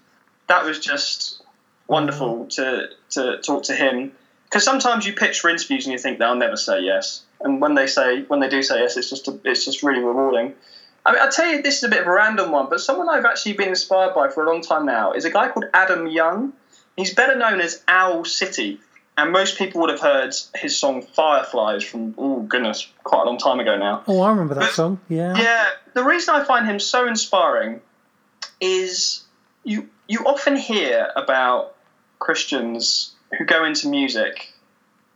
that 0.46 0.64
was 0.64 0.78
just 0.78 1.42
wonderful 1.88 2.46
to 2.46 2.90
to 3.10 3.38
talk 3.42 3.64
to 3.64 3.74
him 3.74 4.12
because 4.44 4.64
sometimes 4.64 5.06
you 5.06 5.14
pitch 5.14 5.40
for 5.40 5.50
interviews 5.50 5.84
and 5.84 5.92
you 5.92 5.98
think 5.98 6.20
they'll 6.20 6.36
never 6.36 6.56
say 6.56 6.80
yes, 6.82 7.24
and 7.40 7.60
when 7.60 7.74
they 7.74 7.88
say 7.88 8.22
when 8.22 8.38
they 8.38 8.48
do 8.48 8.62
say 8.62 8.80
yes, 8.80 8.96
it's 8.96 9.10
just 9.10 9.26
a, 9.26 9.36
it's 9.44 9.64
just 9.64 9.82
really 9.82 10.00
rewarding. 10.00 10.54
I 11.06 11.12
mean, 11.12 11.20
I'll 11.20 11.30
tell 11.30 11.46
you, 11.46 11.62
this 11.62 11.78
is 11.78 11.84
a 11.84 11.88
bit 11.88 12.00
of 12.00 12.06
a 12.06 12.12
random 12.12 12.50
one, 12.50 12.68
but 12.70 12.80
someone 12.80 13.08
I've 13.08 13.24
actually 13.24 13.54
been 13.54 13.68
inspired 13.68 14.14
by 14.14 14.28
for 14.28 14.44
a 14.44 14.50
long 14.50 14.62
time 14.62 14.86
now 14.86 15.12
is 15.12 15.24
a 15.24 15.30
guy 15.30 15.50
called 15.50 15.66
Adam 15.74 16.06
Young. 16.06 16.54
He's 16.96 17.12
better 17.12 17.36
known 17.36 17.60
as 17.60 17.82
Owl 17.88 18.24
City 18.24 18.80
and 19.16 19.32
most 19.32 19.58
people 19.58 19.80
would 19.82 19.90
have 19.90 20.00
heard 20.00 20.34
his 20.56 20.78
song 20.78 21.02
Fireflies 21.02 21.84
from, 21.84 22.14
oh 22.18 22.40
goodness, 22.40 22.90
quite 23.04 23.22
a 23.22 23.24
long 23.26 23.38
time 23.38 23.60
ago 23.60 23.76
now. 23.76 24.02
Oh, 24.06 24.20
I 24.22 24.30
remember 24.30 24.54
that 24.54 24.60
but, 24.60 24.70
song, 24.72 25.00
yeah. 25.08 25.36
Yeah, 25.36 25.68
the 25.94 26.02
reason 26.02 26.34
I 26.34 26.44
find 26.44 26.66
him 26.66 26.80
so 26.80 27.06
inspiring 27.06 27.80
is 28.60 29.22
you, 29.62 29.88
you 30.08 30.24
often 30.24 30.56
hear 30.56 31.12
about 31.14 31.76
Christians 32.18 33.14
who 33.38 33.44
go 33.44 33.64
into 33.64 33.88
music, 33.88 34.52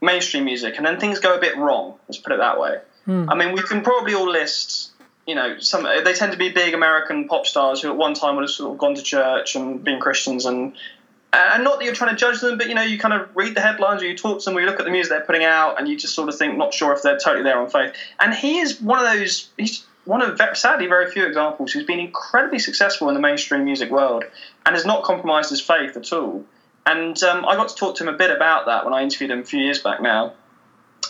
mainstream 0.01 0.45
music, 0.45 0.77
and 0.77 0.87
then 0.87 1.01
things 1.01 1.19
go 1.19 1.37
a 1.37 1.41
bit 1.41 1.57
wrong, 1.57 1.99
let's 2.09 2.19
put 2.19 2.33
it 2.33 2.39
that 2.39 2.61
way. 2.61 2.79
Hmm. 3.05 3.29
I 3.29 3.35
mean, 3.35 3.53
we 3.53 3.63
can 3.63 3.83
probably 3.83 4.15
all 4.15 4.31
list 4.31 4.93
you 5.29 5.35
know, 5.35 5.59
some 5.59 5.83
they 5.83 6.15
tend 6.15 6.33
to 6.33 6.39
be 6.39 6.49
big 6.49 6.73
American 6.73 7.29
pop 7.29 7.47
stars 7.47 7.83
who 7.83 7.91
at 7.91 7.97
one 7.99 8.15
time 8.15 8.37
would 8.37 8.45
have 8.45 8.51
sort 8.51 8.73
of 8.73 8.79
gone 8.79 8.95
to 8.95 9.03
church 9.03 9.57
and 9.57 9.85
been 9.85 10.01
Christians 10.01 10.47
and 10.47 10.73
and 11.35 11.63
not 11.63 11.79
that 11.79 11.85
you're 11.85 11.95
trying 11.95 12.11
to 12.11 12.17
judge 12.17 12.41
them, 12.41 12.57
but 12.57 12.69
you 12.69 12.75
know, 12.75 12.81
you 12.81 12.99
kind 12.99 13.13
of 13.13 13.29
read 13.37 13.55
the 13.55 13.61
headlines 13.61 14.03
or 14.03 14.07
you 14.07 14.17
talk 14.17 14.39
to 14.39 14.45
them 14.47 14.57
or 14.57 14.61
you 14.61 14.67
look 14.67 14.81
at 14.81 14.87
the 14.87 14.91
music 14.91 15.11
they're 15.11 15.21
putting 15.21 15.45
out 15.45 15.79
and 15.79 15.87
you 15.87 15.99
just 15.99 16.15
sort 16.15 16.31
of 16.31 16.39
think, 16.39 16.57
not 16.57 16.73
sure 16.73 16.95
if 16.95 17.03
they're 17.03 17.19
totally 17.19 17.43
there 17.43 17.61
on 17.61 17.69
faith. 17.69 17.95
And 18.19 18.33
he 18.33 18.61
is 18.61 18.81
one 18.81 18.99
of 18.99 19.05
those, 19.05 19.51
he's 19.59 19.85
one 20.07 20.23
of 20.23 20.41
sadly 20.57 20.87
very 20.87 21.11
few 21.11 21.27
examples 21.27 21.73
who's 21.73 21.85
been 21.85 22.01
incredibly 22.01 22.59
successful 22.59 23.11
in 23.11 23.15
the 23.15 23.21
mainstream 23.21 23.67
music 23.67 23.91
world 23.91 24.25
and 24.65 24.75
has 24.75 24.87
not 24.87 25.03
compromised 25.03 25.51
his 25.51 25.61
faith 25.61 25.95
at 25.99 26.11
all. 26.15 26.47
And 26.87 27.23
um, 27.23 27.45
I 27.45 27.57
got 27.57 27.69
to 27.69 27.75
talk 27.75 27.97
to 27.97 28.05
him 28.05 28.15
a 28.15 28.17
bit 28.17 28.35
about 28.35 28.65
that 28.65 28.87
when 28.87 28.95
I 28.95 29.03
interviewed 29.03 29.31
him 29.31 29.41
a 29.41 29.45
few 29.45 29.61
years 29.61 29.81
back 29.81 30.01
now. 30.01 30.33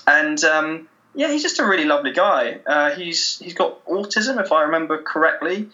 And 0.08 0.42
um, 0.42 0.88
yeah, 1.14 1.30
he's 1.32 1.42
just 1.42 1.58
a 1.58 1.66
really 1.66 1.84
lovely 1.84 2.12
guy. 2.12 2.58
Uh, 2.66 2.90
he's 2.92 3.38
he's 3.38 3.54
got 3.54 3.84
autism, 3.86 4.40
if 4.40 4.52
I 4.52 4.62
remember 4.62 5.02
correctly. 5.02 5.68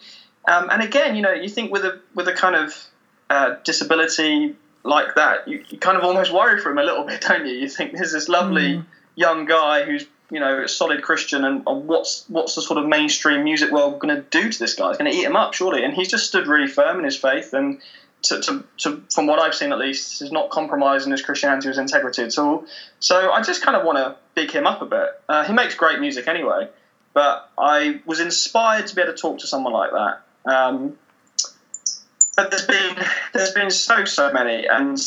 Um, 0.47 0.69
and 0.69 0.81
again, 0.81 1.15
you 1.15 1.21
know, 1.21 1.33
you 1.33 1.49
think 1.49 1.71
with 1.71 1.85
a 1.85 1.99
with 2.13 2.27
a 2.27 2.33
kind 2.33 2.55
of 2.55 2.87
uh, 3.29 3.55
disability 3.63 4.55
like 4.83 5.15
that, 5.15 5.47
you, 5.47 5.63
you, 5.69 5.77
kind 5.77 5.97
of 5.97 6.03
almost 6.03 6.31
worry 6.31 6.59
for 6.59 6.71
him 6.71 6.77
a 6.77 6.83
little 6.83 7.03
bit, 7.03 7.21
don't 7.21 7.45
you? 7.45 7.53
You 7.53 7.69
think 7.69 7.93
there's 7.93 8.11
this 8.11 8.29
lovely 8.29 8.77
mm. 8.77 8.85
young 9.15 9.45
guy 9.45 9.83
who's 9.83 10.05
you 10.31 10.39
know 10.39 10.63
a 10.63 10.67
solid 10.67 11.01
Christian, 11.01 11.43
and, 11.43 11.63
and, 11.67 11.87
what's 11.87 12.25
what's 12.29 12.55
the 12.55 12.61
sort 12.61 12.79
of 12.79 12.87
mainstream 12.87 13.43
music 13.43 13.71
world 13.71 13.99
going 13.99 14.15
to 14.15 14.21
do 14.21 14.51
to 14.51 14.59
this 14.59 14.75
guy? 14.75 14.89
It's 14.89 14.97
going 14.97 15.11
to 15.11 15.17
eat 15.17 15.23
him 15.23 15.35
up, 15.35 15.53
surely. 15.53 15.83
And 15.83 15.93
he's 15.93 16.09
just 16.09 16.27
stood 16.27 16.47
really 16.47 16.67
firm 16.67 16.99
in 16.99 17.05
his 17.05 17.17
faith, 17.17 17.53
and 17.53 17.81
to, 18.23 18.41
to, 18.41 18.63
to, 18.77 19.03
from 19.11 19.27
what 19.27 19.39
I've 19.39 19.53
seen 19.53 19.71
at 19.71 19.77
least, 19.77 20.21
is 20.21 20.31
not 20.31 20.49
compromising 20.49 21.11
his 21.11 21.21
Christianity, 21.21 21.67
or 21.67 21.71
his 21.71 21.77
integrity 21.77 22.23
at 22.23 22.37
all. 22.37 22.65
So 22.99 23.31
I 23.31 23.41
just 23.41 23.61
kind 23.61 23.77
of 23.77 23.85
want 23.85 23.97
to 23.97 24.15
big 24.35 24.51
him 24.51 24.67
up 24.67 24.81
a 24.81 24.85
bit. 24.85 25.09
Uh, 25.27 25.43
he 25.43 25.53
makes 25.53 25.75
great 25.75 25.99
music 25.99 26.27
anyway, 26.27 26.67
but 27.13 27.49
I 27.57 28.01
was 28.05 28.19
inspired 28.19 28.87
to 28.87 28.95
be 28.95 29.01
able 29.01 29.13
to 29.13 29.17
talk 29.17 29.39
to 29.39 29.47
someone 29.47 29.73
like 29.73 29.91
that. 29.91 30.21
Um, 30.45 30.97
but 32.35 32.51
there's 32.51 32.67
been 32.67 32.97
there's 33.33 33.53
been 33.53 33.71
so 33.71 34.05
so 34.05 34.31
many, 34.31 34.67
and 34.67 35.01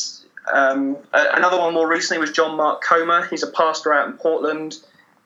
um, 0.53 0.97
another 1.13 1.59
one 1.59 1.75
more 1.75 1.89
recently 1.89 2.21
was 2.21 2.33
John 2.33 2.57
Mark 2.57 2.83
Comer. 2.83 3.27
He's 3.27 3.43
a 3.43 3.51
pastor 3.51 3.93
out 3.93 4.09
in 4.09 4.15
Portland, 4.15 4.77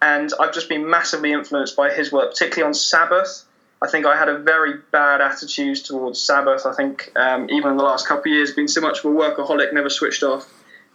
and 0.00 0.30
I've 0.40 0.52
just 0.52 0.68
been 0.68 0.88
massively 0.88 1.32
influenced 1.32 1.76
by 1.76 1.92
his 1.92 2.12
work, 2.12 2.32
particularly 2.32 2.66
on 2.66 2.74
Sabbath. 2.74 3.44
I 3.80 3.88
think 3.88 4.06
I 4.06 4.16
had 4.16 4.28
a 4.28 4.38
very 4.38 4.74
bad 4.92 5.20
attitude 5.20 5.84
towards 5.84 6.20
Sabbath. 6.20 6.66
I 6.66 6.72
think 6.72 7.10
um, 7.16 7.48
even 7.50 7.72
in 7.72 7.76
the 7.76 7.82
last 7.82 8.06
couple 8.06 8.30
of 8.30 8.36
years, 8.36 8.52
been 8.52 8.68
so 8.68 8.80
much 8.80 9.00
of 9.00 9.06
a 9.06 9.08
workaholic, 9.08 9.72
never 9.72 9.90
switched 9.90 10.22
off. 10.22 10.48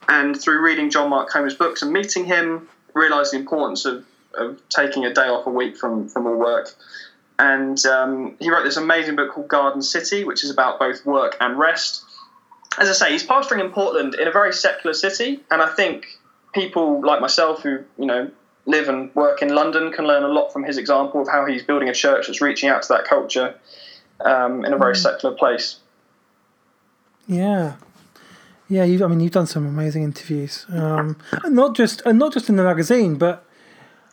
And 0.08 0.40
through 0.40 0.62
reading 0.62 0.90
John 0.90 1.10
Mark 1.10 1.30
Comer's 1.30 1.56
books 1.56 1.82
and 1.82 1.92
meeting 1.92 2.24
him, 2.24 2.70
realised 2.98 3.32
the 3.32 3.38
importance 3.38 3.86
of, 3.86 4.06
of 4.34 4.62
taking 4.70 5.06
a 5.06 5.14
day 5.14 5.28
off 5.28 5.48
a 5.48 5.50
week 5.50 5.78
from, 5.78 6.10
from 6.10 6.28
all 6.28 6.36
work 6.36 6.76
and 7.40 7.84
um, 7.86 8.36
he 8.40 8.50
wrote 8.50 8.64
this 8.64 8.78
amazing 8.78 9.16
book 9.16 9.32
called 9.32 9.48
Garden 9.48 9.82
City, 9.82 10.24
which 10.24 10.44
is 10.44 10.50
about 10.50 10.80
both 10.80 11.06
work 11.06 11.38
and 11.40 11.58
rest. 11.58 12.04
As 12.80 12.90
I 12.90 12.94
say, 12.94 13.12
he's 13.12 13.26
pastoring 13.26 13.64
in 13.64 13.72
Portland 13.72 14.16
in 14.16 14.28
a 14.28 14.32
very 14.32 14.54
secular 14.54 14.94
city, 14.94 15.42
and 15.52 15.62
I 15.62 15.68
think 15.68 16.08
people 16.54 17.02
like 17.06 17.22
myself 17.22 17.62
who 17.62 17.84
you 17.98 18.06
know 18.06 18.32
live 18.66 18.90
and 18.90 19.14
work 19.16 19.42
in 19.42 19.50
London 19.50 19.92
can 19.92 20.06
learn 20.06 20.24
a 20.24 20.28
lot 20.28 20.52
from 20.52 20.64
his 20.64 20.78
example 20.78 21.22
of 21.22 21.28
how 21.28 21.46
he's 21.46 21.64
building 21.64 21.90
a 21.90 21.94
church 21.94 22.28
that's 22.28 22.42
reaching 22.42 22.70
out 22.70 22.82
to 22.84 22.90
that 22.90 23.06
culture 23.06 23.56
um, 24.22 24.66
in 24.66 24.74
a 24.74 24.78
very 24.78 24.94
mm. 24.94 24.98
secular 24.98 25.36
place. 25.36 25.78
Yeah, 27.28 27.76
yeah. 28.68 28.84
You, 28.84 29.04
I 29.04 29.08
mean, 29.08 29.20
you've 29.20 29.32
done 29.32 29.48
some 29.48 29.66
amazing 29.66 30.04
interviews, 30.04 30.66
um, 30.70 31.18
not 31.46 31.76
just 31.76 32.02
and 32.06 32.20
not 32.20 32.34
just 32.34 32.50
in 32.50 32.56
the 32.56 32.64
magazine, 32.64 33.16
but 33.16 33.46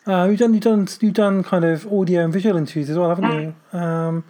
uh, 0.06 0.26
you've 0.28 0.38
done 0.38 0.52
you've 0.54 0.62
done 0.62 0.88
you've 1.00 1.14
done 1.14 1.42
kind 1.42 1.64
of 1.64 1.90
audio 1.92 2.24
and 2.24 2.32
visual 2.32 2.56
interviews 2.56 2.90
as 2.90 2.98
well, 2.98 3.08
haven't 3.08 3.32
you? 3.72 3.78
Um, 3.78 4.24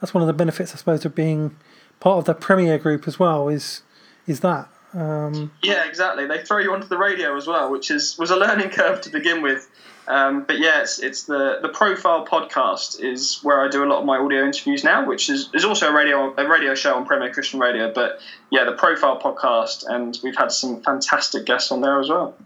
that's 0.00 0.12
one 0.12 0.22
of 0.22 0.26
the 0.26 0.32
benefits, 0.32 0.72
I 0.72 0.76
suppose, 0.76 1.04
of 1.04 1.14
being 1.14 1.56
part 2.00 2.18
of 2.18 2.24
the 2.24 2.34
Premier 2.34 2.78
Group 2.78 3.06
as 3.08 3.18
well. 3.18 3.48
Is 3.48 3.82
is 4.26 4.40
that? 4.40 4.68
Um, 4.92 5.52
yeah, 5.62 5.86
exactly. 5.88 6.26
They 6.26 6.38
throw 6.38 6.58
you 6.58 6.72
onto 6.72 6.86
the 6.86 6.98
radio 6.98 7.36
as 7.36 7.46
well, 7.46 7.70
which 7.70 7.90
is 7.90 8.16
was 8.18 8.30
a 8.30 8.36
learning 8.36 8.70
curve 8.70 9.00
to 9.02 9.10
begin 9.10 9.42
with. 9.42 9.70
Um, 10.06 10.44
but 10.44 10.58
yeah, 10.58 10.82
it's, 10.82 10.98
it's 10.98 11.24
the 11.24 11.58
the 11.62 11.68
Profile 11.68 12.26
podcast 12.26 13.00
is 13.00 13.40
where 13.42 13.60
I 13.62 13.68
do 13.68 13.84
a 13.84 13.86
lot 13.86 14.00
of 14.00 14.04
my 14.04 14.18
audio 14.18 14.44
interviews 14.44 14.84
now, 14.84 15.06
which 15.06 15.30
is, 15.30 15.48
is 15.54 15.64
also 15.64 15.88
a 15.88 15.92
radio 15.94 16.34
a 16.36 16.46
radio 16.46 16.74
show 16.74 16.94
on 16.94 17.06
Premier 17.06 17.32
Christian 17.32 17.58
Radio. 17.58 17.92
But 17.92 18.20
yeah, 18.50 18.64
the 18.64 18.72
Profile 18.72 19.18
podcast, 19.18 19.84
and 19.88 20.18
we've 20.22 20.36
had 20.36 20.52
some 20.52 20.82
fantastic 20.82 21.46
guests 21.46 21.72
on 21.72 21.80
there 21.80 22.00
as 22.00 22.08
well. 22.10 22.36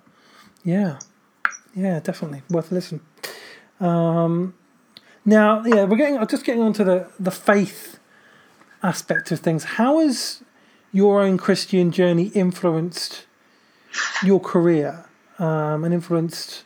Yeah, 0.62 0.98
yeah, 1.74 1.98
definitely 2.00 2.42
worth 2.48 2.70
a 2.70 2.74
listen. 2.74 3.00
Um, 3.80 4.54
now, 5.24 5.64
yeah, 5.64 5.84
we're 5.84 5.96
getting 5.96 6.24
just 6.28 6.44
getting 6.44 6.62
onto 6.62 6.84
the 6.84 7.08
the 7.18 7.32
faith 7.32 7.98
aspect 8.82 9.32
of 9.32 9.40
things. 9.40 9.64
How 9.64 9.98
has 9.98 10.42
your 10.92 11.20
own 11.20 11.38
Christian 11.38 11.90
journey 11.90 12.28
influenced 12.28 13.26
your 14.22 14.40
career 14.40 15.04
um, 15.38 15.84
and 15.84 15.92
influenced 15.92 16.64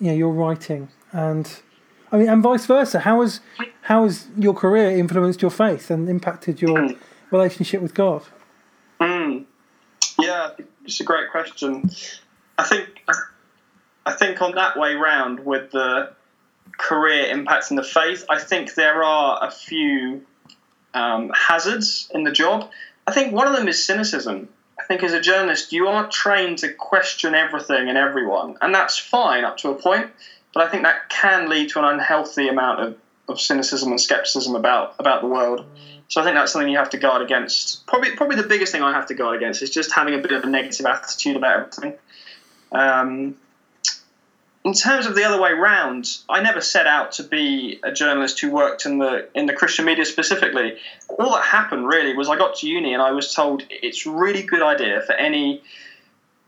you 0.00 0.08
know 0.08 0.14
your 0.14 0.32
writing 0.32 0.88
and 1.12 1.60
I 2.10 2.18
mean 2.18 2.28
and 2.28 2.42
vice 2.42 2.66
versa. 2.66 3.00
How 3.00 3.20
has 3.20 3.40
how 3.82 4.04
has 4.04 4.26
your 4.36 4.54
career 4.54 4.90
influenced 4.90 5.42
your 5.42 5.50
faith 5.50 5.90
and 5.90 6.08
impacted 6.08 6.60
your 6.60 6.76
mm. 6.76 6.96
relationship 7.30 7.82
with 7.82 7.94
God? 7.94 8.22
Mm. 9.00 9.44
Yeah, 10.18 10.50
it's 10.84 11.00
a 11.00 11.04
great 11.04 11.30
question. 11.30 11.90
I 12.58 12.64
think 12.64 12.88
I 14.06 14.12
think 14.12 14.42
on 14.42 14.54
that 14.54 14.78
way 14.78 14.94
round 14.94 15.40
with 15.40 15.70
the 15.70 16.12
career 16.78 17.34
impacting 17.34 17.76
the 17.76 17.82
faith, 17.82 18.24
I 18.28 18.38
think 18.38 18.74
there 18.74 19.02
are 19.02 19.38
a 19.42 19.50
few 19.50 20.22
um, 20.94 21.30
hazards 21.34 22.10
in 22.14 22.24
the 22.24 22.32
job. 22.32 22.70
I 23.06 23.12
think 23.12 23.32
one 23.32 23.46
of 23.46 23.54
them 23.54 23.68
is 23.68 23.84
cynicism. 23.84 24.48
I 24.80 24.84
think 24.84 25.02
as 25.02 25.12
a 25.12 25.20
journalist, 25.20 25.72
you 25.72 25.88
are 25.88 26.08
trained 26.08 26.58
to 26.58 26.72
question 26.72 27.34
everything 27.34 27.88
and 27.88 27.98
everyone, 27.98 28.56
and 28.62 28.74
that's 28.74 28.96
fine 28.96 29.44
up 29.44 29.58
to 29.58 29.70
a 29.70 29.74
point. 29.74 30.10
But 30.54 30.66
I 30.66 30.68
think 30.70 30.84
that 30.84 31.10
can 31.10 31.48
lead 31.48 31.68
to 31.70 31.80
an 31.80 31.84
unhealthy 31.84 32.48
amount 32.48 32.80
of, 32.80 32.96
of 33.28 33.40
cynicism 33.40 33.90
and 33.90 34.00
skepticism 34.00 34.56
about 34.56 34.94
about 34.98 35.20
the 35.20 35.28
world. 35.28 35.64
So 36.08 36.20
I 36.20 36.24
think 36.24 36.34
that's 36.34 36.52
something 36.52 36.68
you 36.68 36.78
have 36.78 36.90
to 36.90 36.98
guard 36.98 37.22
against. 37.22 37.86
Probably, 37.86 38.16
probably 38.16 38.36
the 38.36 38.42
biggest 38.42 38.72
thing 38.72 38.82
I 38.82 38.92
have 38.92 39.06
to 39.08 39.14
guard 39.14 39.36
against 39.36 39.62
is 39.62 39.70
just 39.70 39.92
having 39.92 40.14
a 40.14 40.18
bit 40.18 40.32
of 40.32 40.42
a 40.42 40.48
negative 40.48 40.86
attitude 40.86 41.36
about 41.36 41.60
everything. 41.60 41.98
Um, 42.72 43.36
in 44.64 44.74
terms 44.74 45.06
of 45.06 45.14
the 45.14 45.24
other 45.24 45.40
way 45.40 45.52
round, 45.52 46.18
I 46.28 46.42
never 46.42 46.60
set 46.60 46.86
out 46.86 47.12
to 47.12 47.22
be 47.22 47.80
a 47.82 47.92
journalist 47.92 48.40
who 48.40 48.50
worked 48.50 48.84
in 48.84 48.98
the 48.98 49.28
in 49.34 49.46
the 49.46 49.54
Christian 49.54 49.86
media 49.86 50.04
specifically. 50.04 50.76
All 51.08 51.32
that 51.32 51.44
happened 51.44 51.86
really 51.86 52.14
was 52.14 52.28
I 52.28 52.36
got 52.36 52.56
to 52.56 52.68
uni 52.68 52.92
and 52.92 53.02
I 53.02 53.12
was 53.12 53.32
told 53.32 53.62
it's 53.70 54.04
really 54.04 54.42
good 54.42 54.62
idea 54.62 55.00
for 55.00 55.14
any 55.14 55.62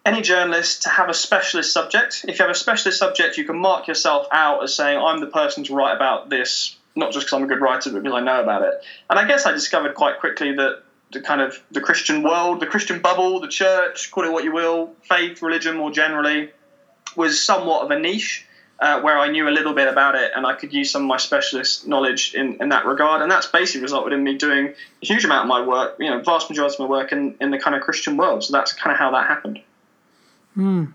any 0.05 0.20
journalist 0.20 0.83
to 0.83 0.90
have 0.90 1.09
a 1.09 1.14
specialist 1.14 1.72
subject. 1.72 2.27
If 2.29 2.38
you 2.38 2.44
have 2.44 2.51
a 2.51 2.59
specialist 2.59 2.98
subject, 2.98 3.38
you 3.38 3.44
can 3.44 3.57
mark 3.57 3.88
yourself 3.88 4.27
out 4.31 4.62
as 4.62 4.75
saying 4.75 4.98
I'm 4.98 5.20
the 5.20 5.29
person 5.29 5.64
to 5.64 5.75
write 5.75 5.94
about 5.94 6.29
this, 6.29 6.77
not 6.94 7.12
just 7.12 7.27
because 7.27 7.37
I'm 7.38 7.44
a 7.44 7.46
good 7.46 7.62
writer, 7.62 7.90
but 7.92 8.03
because 8.03 8.16
I 8.16 8.22
know 8.22 8.42
about 8.42 8.62
it. 8.62 8.75
And 9.09 9.18
I 9.18 9.27
guess 9.27 9.46
I 9.46 9.53
discovered 9.53 9.94
quite 9.94 10.18
quickly 10.20 10.53
that 10.57 10.83
the 11.12 11.20
kind 11.20 11.40
of 11.40 11.62
the 11.70 11.81
Christian 11.81 12.22
world, 12.22 12.61
the 12.61 12.66
Christian 12.66 13.01
bubble, 13.01 13.40
the 13.40 13.48
church, 13.48 14.11
call 14.11 14.25
it 14.25 14.33
what 14.33 14.44
you 14.44 14.53
will, 14.53 14.92
faith, 15.09 15.40
religion 15.40 15.77
more 15.77 15.90
generally 15.90 16.51
was 17.16 17.42
somewhat 17.42 17.85
of 17.85 17.90
a 17.90 17.98
niche. 17.98 18.46
Uh, 18.81 19.01
where 19.01 19.16
I 19.16 19.31
knew 19.31 19.48
a 19.48 19.51
little 19.51 19.75
bit 19.75 19.87
about 19.87 20.16
it 20.16 20.33
and 20.35 20.44
I 20.44 20.55
could 20.55 20.72
use 20.72 20.90
some 20.90 21.03
of 21.03 21.07
my 21.07 21.16
specialist 21.16 21.87
knowledge 21.87 22.35
in, 22.35 22.61
in 22.61 22.70
that 22.70 22.85
regard. 22.85 23.22
And 23.22 23.31
that's 23.31 23.46
basically 23.46 23.83
resulted 23.83 24.12
in 24.12 24.25
me 24.25 24.37
doing 24.37 24.75
a 25.01 25.07
huge 25.07 25.25
amount 25.25 25.42
of 25.42 25.46
my 25.46 25.64
work, 25.64 25.94
you 26.01 26.11
know, 26.11 26.20
vast 26.20 26.51
majority 26.51 26.75
of 26.75 26.81
my 26.81 26.87
work 26.87 27.12
in, 27.12 27.37
in 27.40 27.53
the 27.53 27.61
kind 27.61 27.77
of 27.77 27.83
Christian 27.83 28.16
world. 28.16 28.42
So 28.42 28.53
that's 28.53 28.72
kind 28.72 28.92
of 28.92 28.98
how 28.98 29.12
that 29.12 29.29
happened. 29.29 29.61
Hmm. 30.55 30.87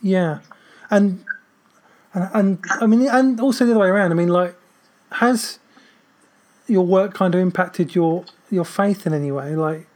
Yeah. 0.00 0.40
And, 0.90 1.24
and, 2.12 2.30
and 2.34 2.64
I 2.80 2.86
mean, 2.86 3.08
and 3.08 3.40
also 3.40 3.66
the 3.66 3.72
other 3.72 3.80
way 3.80 3.88
around. 3.88 4.12
I 4.12 4.14
mean, 4.14 4.28
like, 4.28 4.54
has 5.14 5.58
your 6.68 6.86
work 6.86 7.14
kind 7.14 7.34
of 7.34 7.40
impacted 7.40 7.96
your, 7.96 8.26
your 8.48 8.64
faith 8.64 9.08
in 9.08 9.12
any 9.12 9.32
way? 9.32 9.56
Like, 9.56 9.88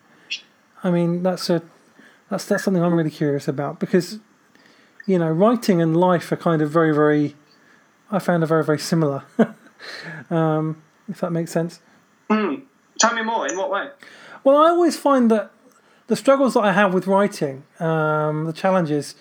I 0.83 0.91
mean, 0.91 1.23
that's 1.23 1.49
a, 1.51 1.63
that's, 2.31 2.47
that's 2.47 2.65
something 2.65 2.83
I'm 2.83 2.95
really 2.95 3.11
curious 3.11 3.47
about 3.47 3.79
because 3.79 4.19
you 5.09 5.19
know, 5.19 5.31
writing 5.31 5.81
and 5.81 5.97
life 5.97 6.31
are 6.31 6.37
kind 6.37 6.63
of 6.63 6.71
very, 6.71 6.95
very. 6.95 7.35
I 8.11 8.19
found 8.19 8.43
are 8.45 8.47
very, 8.47 8.63
very 8.63 8.79
similar. 8.79 9.25
um, 10.31 10.81
if 11.09 11.21
that 11.21 11.33
makes 11.33 11.51
sense. 11.51 11.81
Mm. 12.31 12.63
Tell 12.99 13.15
me 13.15 13.23
more. 13.23 13.49
In 13.49 13.57
what 13.57 13.71
way? 13.71 13.89
Well, 14.45 14.57
I 14.57 14.69
always 14.69 14.97
find 14.97 15.31
that 15.31 15.51
the 16.09 16.17
struggles 16.17 16.55
that 16.55 16.61
I 16.61 16.73
have 16.73 16.93
with 16.93 17.07
writing, 17.07 17.65
um, 17.81 18.45
the 18.45 18.53
challenges, 18.53 19.15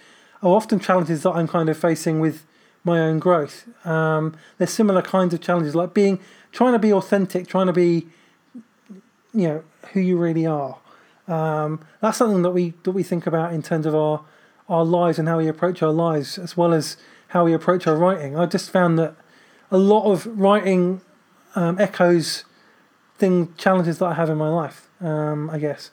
are 0.44 0.50
often 0.50 0.80
challenges 0.80 1.24
that 1.24 1.32
I'm 1.32 1.48
kind 1.48 1.70
of 1.70 1.78
facing 1.78 2.20
with 2.20 2.46
my 2.84 3.00
own 3.00 3.20
growth. 3.20 3.66
Um, 3.86 4.36
there's 4.58 4.72
similar 4.72 5.02
kinds 5.02 5.34
of 5.34 5.40
challenges, 5.40 5.74
like 5.74 5.94
being 5.94 6.20
trying 6.52 6.74
to 6.74 6.80
be 6.80 6.92
authentic, 6.92 7.48
trying 7.48 7.68
to 7.68 7.74
be, 7.74 8.08
you 9.34 9.48
know, 9.48 9.64
who 9.94 10.02
you 10.02 10.18
really 10.18 10.46
are. 10.46 10.78
Um, 11.30 11.80
that's 12.02 12.18
something 12.18 12.42
that 12.42 12.52
we 12.52 12.74
that 12.84 12.92
we 12.92 13.04
think 13.04 13.26
about 13.26 13.54
in 13.54 13.62
terms 13.62 13.86
of 13.86 13.96
our 13.96 14.24
our 14.70 14.84
lives 14.84 15.20
and 15.20 15.28
how 15.28 15.38
we 15.38 15.48
approach 15.48 15.82
our 15.82 15.92
lives, 15.92 16.38
as 16.38 16.58
well 16.58 16.74
as 16.74 16.98
how 17.30 17.46
we 17.46 17.54
approach 17.54 17.88
our 17.88 17.96
writing. 17.96 18.38
I 18.38 18.46
just 18.46 18.70
found 18.70 18.98
that 19.00 19.16
a 19.72 19.78
lot 19.78 20.12
of 20.12 20.26
writing 20.40 21.02
um, 21.56 21.80
echoes 21.80 22.46
thing 23.18 23.54
challenges 23.58 24.00
that 24.00 24.06
I 24.06 24.14
have 24.14 24.30
in 24.30 24.38
my 24.38 24.50
life. 24.50 24.90
Um, 25.00 25.50
I 25.50 25.60
guess, 25.60 25.92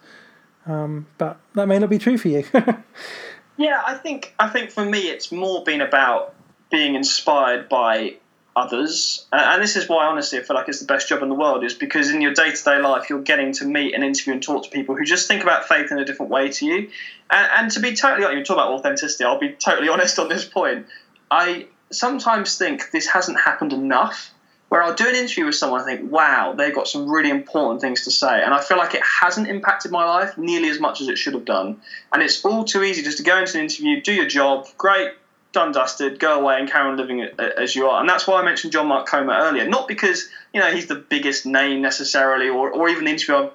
um, 0.67 1.07
but 1.19 1.39
that 1.55 1.67
may 1.67 1.79
not 1.79 1.91
be 1.91 1.99
true 1.99 2.17
for 2.17 2.29
you. 2.29 2.45
yeah, 3.57 3.83
I 3.87 3.95
think 3.95 4.35
I 4.39 4.49
think 4.49 4.71
for 4.71 4.85
me 4.85 5.09
it's 5.09 5.31
more 5.31 5.63
been 5.63 5.81
about 5.81 6.35
being 6.71 6.95
inspired 6.95 7.69
by 7.69 8.17
others. 8.57 9.27
And 9.33 9.63
this 9.63 9.77
is 9.77 9.89
why, 9.89 10.07
honestly, 10.07 10.39
I 10.39 10.43
feel 10.43 10.57
like 10.57 10.69
it's 10.69 10.81
the 10.81 10.87
best 10.87 11.09
job 11.09 11.23
in 11.23 11.29
the 11.29 11.35
world, 11.35 11.65
is 11.65 11.75
because 11.75 12.11
in 12.11 12.21
your 12.21 12.33
day 12.33 12.53
to 12.53 12.65
day 12.65 12.79
life, 12.79 13.11
you're 13.11 13.23
getting 13.23 13.53
to 13.55 13.65
meet 13.65 13.95
and 13.95 14.05
interview 14.05 14.33
and 14.33 14.43
talk 14.43 14.65
to 14.65 14.71
people 14.71 14.97
who 14.97 15.05
just 15.05 15.29
think 15.29 15.43
about 15.43 15.67
faith 15.67 15.91
in 15.91 15.99
a 15.99 16.05
different 16.05 16.31
way 16.31 16.51
to 16.51 16.67
you. 16.67 16.91
And, 17.31 17.51
and 17.57 17.71
to 17.73 17.81
be 17.81 17.95
totally 17.95 18.25
honest, 18.25 18.39
you 18.39 18.45
talk 18.45 18.57
about 18.57 18.73
authenticity, 18.73 19.25
I'll 19.25 19.41
be 19.41 19.53
totally 19.53 19.89
honest 19.95 20.19
on 20.19 20.29
this 20.29 20.45
point. 20.45 20.87
I 21.31 21.67
sometimes 21.91 22.57
think 22.57 22.91
this 22.91 23.07
hasn't 23.07 23.41
happened 23.41 23.73
enough. 23.73 24.31
Where 24.71 24.83
I'll 24.83 24.95
do 24.95 25.07
an 25.07 25.15
interview 25.15 25.45
with 25.47 25.55
someone, 25.55 25.83
I 25.83 25.85
think, 25.85 26.11
wow, 26.11 26.55
they've 26.57 26.75
got 26.75 26.89
some 26.89 27.09
really 27.09 27.31
important 27.31 27.81
things 27.81 28.05
to 28.05 28.11
say. 28.11 28.43
And 28.43 28.53
I 28.53 28.61
feel 28.61 28.77
like 28.77 28.95
it 28.95 29.03
hasn't 29.05 29.47
impacted 29.47 29.93
my 29.93 30.05
life 30.05 30.37
nearly 30.37 30.69
as 30.69 30.81
much 30.81 31.01
as 31.01 31.07
it 31.07 31.17
should 31.17 31.35
have 31.35 31.45
done. 31.45 31.81
And 32.13 32.23
it's 32.23 32.45
all 32.45 32.65
too 32.65 32.83
easy 32.83 33.03
just 33.03 33.19
to 33.19 33.23
go 33.23 33.39
into 33.39 33.57
an 33.57 33.65
interview, 33.65 34.01
do 34.01 34.13
your 34.13 34.27
job, 34.27 34.67
great, 34.77 35.13
done 35.55 35.73
dusted, 35.73 36.19
go 36.19 36.39
away 36.41 36.59
and 36.59 36.71
carry 36.71 36.91
on 36.91 36.97
living 36.99 37.23
as 37.23 37.75
you 37.75 37.89
are. 37.89 38.01
And 38.01 38.09
that's 38.09 38.27
why 38.27 38.41
I 38.41 38.45
mentioned 38.45 38.73
John 38.73 38.89
Mark 38.89 39.07
Comer 39.07 39.33
earlier. 39.33 39.67
Not 39.67 39.89
because 39.89 40.29
you 40.53 40.61
know 40.61 40.71
he's 40.71 40.87
the 40.87 40.97
biggest 40.97 41.47
name 41.47 41.81
necessarily, 41.81 42.49
or, 42.49 42.71
or 42.71 42.89
even 42.89 43.05
the 43.05 43.13
interview. 43.13 43.37
I, 43.37 43.51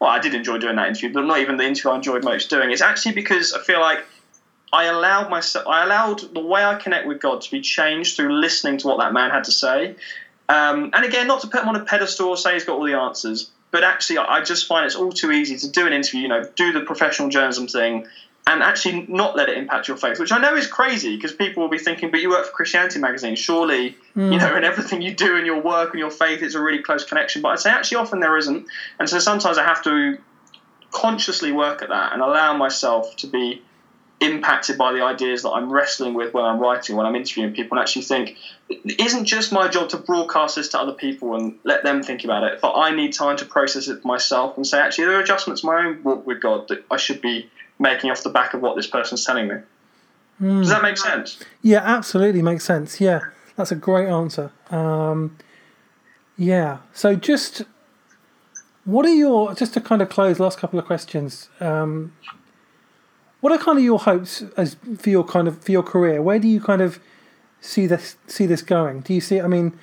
well, 0.00 0.10
I 0.10 0.18
did 0.18 0.34
enjoy 0.34 0.58
doing 0.58 0.76
that 0.76 0.88
interview, 0.88 1.12
but 1.12 1.22
not 1.22 1.38
even 1.38 1.56
the 1.56 1.64
interview 1.64 1.92
I 1.92 1.96
enjoyed 1.96 2.24
most 2.24 2.50
doing. 2.50 2.70
It's 2.70 2.82
actually 2.82 3.14
because 3.14 3.52
I 3.52 3.62
feel 3.62 3.80
like 3.80 4.04
I 4.72 4.84
allowed 4.86 5.30
myself, 5.30 5.66
I 5.68 5.84
allowed 5.84 6.34
the 6.34 6.40
way 6.40 6.64
I 6.64 6.74
connect 6.74 7.06
with 7.06 7.20
God 7.20 7.42
to 7.42 7.50
be 7.50 7.60
changed 7.60 8.16
through 8.16 8.32
listening 8.32 8.78
to 8.78 8.88
what 8.88 8.98
that 8.98 9.12
man 9.12 9.30
had 9.30 9.44
to 9.44 9.52
say. 9.52 9.94
Um, 10.48 10.90
and 10.92 11.04
again, 11.04 11.26
not 11.26 11.40
to 11.42 11.46
put 11.46 11.62
him 11.62 11.68
on 11.68 11.76
a 11.76 11.84
pedestal 11.84 12.28
or 12.28 12.36
say 12.36 12.54
he's 12.54 12.64
got 12.64 12.76
all 12.76 12.84
the 12.84 12.94
answers, 12.94 13.50
but 13.70 13.82
actually, 13.82 14.18
I 14.18 14.42
just 14.42 14.68
find 14.68 14.86
it's 14.86 14.94
all 14.94 15.10
too 15.10 15.32
easy 15.32 15.56
to 15.56 15.68
do 15.68 15.86
an 15.86 15.92
interview, 15.92 16.20
you 16.20 16.28
know, 16.28 16.48
do 16.54 16.72
the 16.72 16.82
professional 16.82 17.28
journalism 17.28 17.66
thing, 17.66 18.06
and 18.46 18.62
actually 18.62 19.06
not 19.08 19.36
let 19.36 19.48
it 19.48 19.56
impact 19.56 19.88
your 19.88 19.96
faith, 19.96 20.20
which 20.20 20.30
I 20.30 20.38
know 20.38 20.54
is 20.54 20.66
crazy 20.66 21.16
because 21.16 21.32
people 21.32 21.62
will 21.62 21.70
be 21.70 21.78
thinking, 21.78 22.10
but 22.10 22.20
you 22.20 22.28
work 22.28 22.44
for 22.44 22.52
Christianity 22.52 22.98
magazine, 22.98 23.36
surely, 23.36 23.96
mm. 24.14 24.32
you 24.32 24.38
know, 24.38 24.54
and 24.54 24.64
everything 24.64 25.00
you 25.00 25.14
do 25.14 25.36
in 25.36 25.46
your 25.46 25.62
work 25.62 25.90
and 25.90 25.98
your 25.98 26.10
faith 26.10 26.42
is 26.42 26.54
a 26.54 26.60
really 26.60 26.82
close 26.82 27.04
connection. 27.04 27.40
But 27.40 27.48
I'd 27.48 27.60
say 27.60 27.70
actually 27.70 27.98
often 27.98 28.20
there 28.20 28.36
isn't. 28.36 28.66
And 28.98 29.08
so 29.08 29.18
sometimes 29.18 29.56
I 29.56 29.64
have 29.64 29.82
to 29.84 30.18
consciously 30.90 31.52
work 31.52 31.80
at 31.80 31.88
that 31.88 32.12
and 32.12 32.20
allow 32.20 32.54
myself 32.54 33.16
to 33.16 33.26
be 33.26 33.62
impacted 34.20 34.78
by 34.78 34.92
the 34.92 35.02
ideas 35.02 35.42
that 35.42 35.50
I'm 35.50 35.72
wrestling 35.72 36.14
with 36.14 36.34
when 36.34 36.44
I'm 36.44 36.58
writing, 36.58 36.96
when 36.96 37.06
I'm 37.06 37.16
interviewing 37.16 37.54
people, 37.54 37.78
and 37.78 37.82
actually 37.82 38.02
think 38.02 38.36
it 38.68 39.00
isn't 39.00 39.24
just 39.24 39.52
my 39.52 39.68
job 39.68 39.88
to 39.90 39.96
broadcast 39.96 40.56
this 40.56 40.68
to 40.68 40.78
other 40.78 40.92
people 40.92 41.34
and 41.34 41.58
let 41.64 41.82
them 41.82 42.02
think 42.02 42.24
about 42.24 42.44
it, 42.44 42.60
but 42.60 42.74
I 42.74 42.94
need 42.94 43.12
time 43.12 43.36
to 43.38 43.44
process 43.44 43.88
it 43.88 44.04
myself 44.04 44.56
and 44.56 44.66
say, 44.66 44.78
actually, 44.78 45.06
there 45.06 45.16
are 45.16 45.20
adjustments 45.20 45.62
in 45.62 45.68
my 45.68 45.84
own 45.84 46.02
walk 46.02 46.26
with 46.26 46.40
God 46.40 46.68
that 46.68 46.84
I 46.90 46.96
should 46.96 47.20
be 47.20 47.50
making 47.78 48.10
off 48.10 48.22
the 48.22 48.30
back 48.30 48.54
of 48.54 48.60
what 48.60 48.76
this 48.76 48.86
person's 48.86 49.24
telling 49.24 49.48
me. 49.48 49.56
Mm. 50.40 50.60
Does 50.60 50.68
that 50.68 50.82
make 50.82 50.96
sense? 50.96 51.38
Yeah, 51.62 51.80
absolutely 51.80 52.42
makes 52.42 52.64
sense. 52.64 53.00
Yeah, 53.00 53.20
that's 53.56 53.72
a 53.72 53.76
great 53.76 54.08
answer. 54.08 54.50
Um, 54.70 55.36
yeah, 56.36 56.78
so 56.92 57.14
just 57.14 57.62
what 58.84 59.06
are 59.06 59.14
your 59.14 59.54
just 59.54 59.74
to 59.74 59.80
kind 59.80 60.02
of 60.02 60.08
close 60.08 60.38
last 60.38 60.58
couple 60.58 60.78
of 60.78 60.86
questions? 60.86 61.48
Um, 61.60 62.12
what 63.40 63.52
are 63.52 63.58
kind 63.58 63.78
of 63.78 63.84
your 63.84 63.98
hopes 63.98 64.42
as 64.56 64.76
for 64.98 65.10
your 65.10 65.24
kind 65.24 65.48
of 65.48 65.62
for 65.62 65.70
your 65.70 65.82
career? 65.82 66.22
Where 66.22 66.38
do 66.38 66.48
you 66.48 66.60
kind 66.60 66.82
of 66.82 66.98
see 67.60 67.86
this 67.86 68.16
see 68.26 68.46
this 68.46 68.62
going? 68.62 69.00
Do 69.00 69.14
you 69.14 69.20
see? 69.20 69.40
I 69.40 69.46
mean, 69.46 69.78